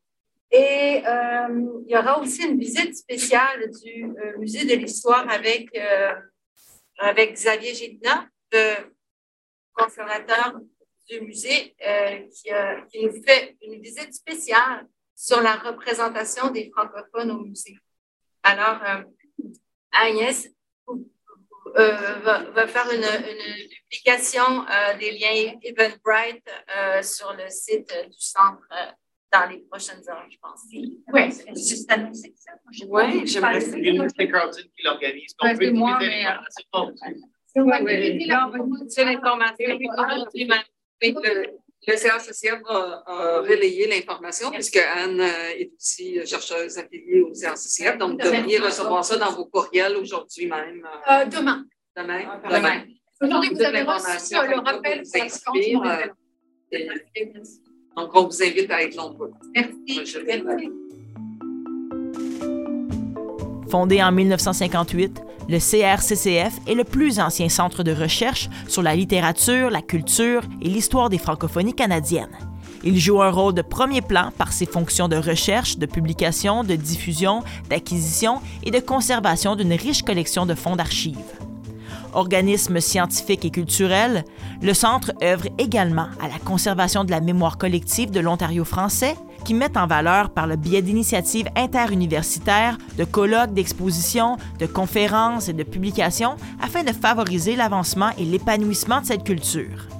Et 0.51 1.01
euh, 1.07 1.81
il 1.85 1.91
y 1.91 1.97
aura 1.97 2.19
aussi 2.19 2.43
une 2.43 2.59
visite 2.59 2.95
spéciale 2.95 3.71
du 3.71 4.03
euh, 4.03 4.37
Musée 4.37 4.65
de 4.65 4.75
l'Histoire 4.75 5.29
avec, 5.29 5.73
euh, 5.77 6.13
avec 6.97 7.33
Xavier 7.35 7.73
Gidna, 7.73 8.27
le 8.51 8.93
conservateur 9.73 10.59
du 11.09 11.21
musée, 11.21 11.75
qui, 12.31 12.49
qui, 12.89 13.05
nous 13.05 13.23
fait 13.23 13.57
une 13.61 13.81
visite 13.81 14.13
spéciale 14.13 14.87
sur 15.15 15.41
la 15.41 15.55
représentation 15.55 16.51
des 16.51 16.69
francophones 16.69 17.31
au 17.31 17.39
musée. 17.39 17.77
Alors, 18.43 18.79
Agnès 19.91 20.49
va, 21.75 22.43
va, 22.51 22.67
faire 22.67 22.91
une, 22.91 23.03
une 23.03 23.69
publication 23.89 24.65
des 24.99 25.11
liens 25.11 25.53
Eventbrite 25.63 26.49
sur 27.03 27.33
le 27.33 27.49
site 27.49 27.93
du 28.07 28.19
centre 28.19 28.67
dans 29.31 29.49
les 29.49 29.59
prochaines 29.59 30.07
heures, 30.09 30.25
je 30.29 30.37
pense. 30.41 30.63
Oui, 31.13 31.31
c'est 31.31 31.55
juste 31.55 31.91
annoncé 31.91 32.33
ça. 32.35 32.51
Oui, 32.87 33.25
j'aimerais 33.25 33.61
C'est 33.61 34.27
Carlton 34.29 34.61
qui 34.75 34.83
l'organise. 34.83 35.35
Donc, 35.41 35.55
c'est 35.57 35.71
moi, 35.71 35.99
mais. 35.99 36.25
C'est 38.89 39.05
l'information. 39.05 39.55
Le 41.87 41.95
CACCF 41.95 42.61
a, 42.67 43.03
a 43.07 43.39
relayé 43.41 43.87
l'information 43.87 44.51
puisque 44.51 44.77
Anne 44.77 45.19
euh, 45.19 45.57
est 45.57 45.71
aussi 45.75 46.19
chercheuse 46.25 46.77
affiliée 46.77 47.21
au 47.21 47.31
CACCF. 47.33 47.97
Donc, 47.97 48.11
vous 48.11 48.29
devriez 48.29 48.59
recevoir 48.59 49.03
ça 49.03 49.17
dans 49.17 49.31
vos 49.31 49.45
courriels 49.45 49.97
aujourd'hui 49.97 50.45
même. 50.47 50.87
Euh, 51.09 51.25
demain. 51.25 51.65
Demain. 51.97 52.39
Demain. 52.49 52.83
Aujourd'hui, 53.21 53.49
vous 53.53 53.61
avez 53.61 53.81
reçu 53.81 54.33
le 54.33 54.59
rappel 54.59 55.03
pour 55.45 55.55
donc, 57.97 58.09
on 58.15 58.25
vous 58.25 58.43
invite 58.43 58.71
à 58.71 58.81
être 58.83 58.95
nombreux. 58.95 59.31
Merci. 59.53 60.15
Fondé 63.69 64.01
en 64.01 64.11
1958, 64.11 65.21
le 65.51 65.59
CRCCF 65.59 66.53
est 66.65 66.75
le 66.75 66.85
plus 66.85 67.19
ancien 67.19 67.49
centre 67.49 67.83
de 67.83 67.91
recherche 67.91 68.49
sur 68.69 68.81
la 68.81 68.95
littérature, 68.95 69.69
la 69.69 69.81
culture 69.81 70.43
et 70.61 70.69
l'histoire 70.69 71.09
des 71.09 71.17
francophonies 71.17 71.73
canadiennes. 71.73 72.37
Il 72.85 72.97
joue 72.97 73.21
un 73.21 73.29
rôle 73.29 73.53
de 73.53 73.61
premier 73.61 74.01
plan 74.01 74.31
par 74.37 74.53
ses 74.53 74.65
fonctions 74.65 75.09
de 75.09 75.17
recherche, 75.17 75.77
de 75.77 75.85
publication, 75.85 76.63
de 76.63 76.75
diffusion, 76.75 77.43
d'acquisition 77.69 78.39
et 78.63 78.71
de 78.71 78.79
conservation 78.79 79.57
d'une 79.57 79.73
riche 79.73 80.03
collection 80.03 80.45
de 80.45 80.55
fonds 80.55 80.77
d'archives 80.77 81.17
organisme 82.13 82.81
scientifique 82.81 83.45
et 83.45 83.51
culturel, 83.51 84.25
le 84.61 84.73
Centre 84.73 85.13
œuvre 85.23 85.47
également 85.57 86.07
à 86.21 86.27
la 86.27 86.39
conservation 86.43 87.03
de 87.03 87.11
la 87.11 87.21
mémoire 87.21 87.57
collective 87.57 88.11
de 88.11 88.19
l'Ontario 88.19 88.65
français, 88.65 89.15
qui 89.43 89.53
met 89.53 89.77
en 89.77 89.87
valeur 89.87 90.29
par 90.29 90.47
le 90.47 90.55
biais 90.55 90.81
d'initiatives 90.81 91.49
interuniversitaires, 91.55 92.77
de 92.97 93.03
colloques, 93.03 93.53
d'expositions, 93.53 94.37
de 94.59 94.65
conférences 94.65 95.49
et 95.49 95.53
de 95.53 95.63
publications 95.63 96.35
afin 96.61 96.83
de 96.83 96.91
favoriser 96.91 97.55
l'avancement 97.55 98.11
et 98.17 98.25
l'épanouissement 98.25 99.01
de 99.01 99.05
cette 99.05 99.23
culture. 99.23 99.90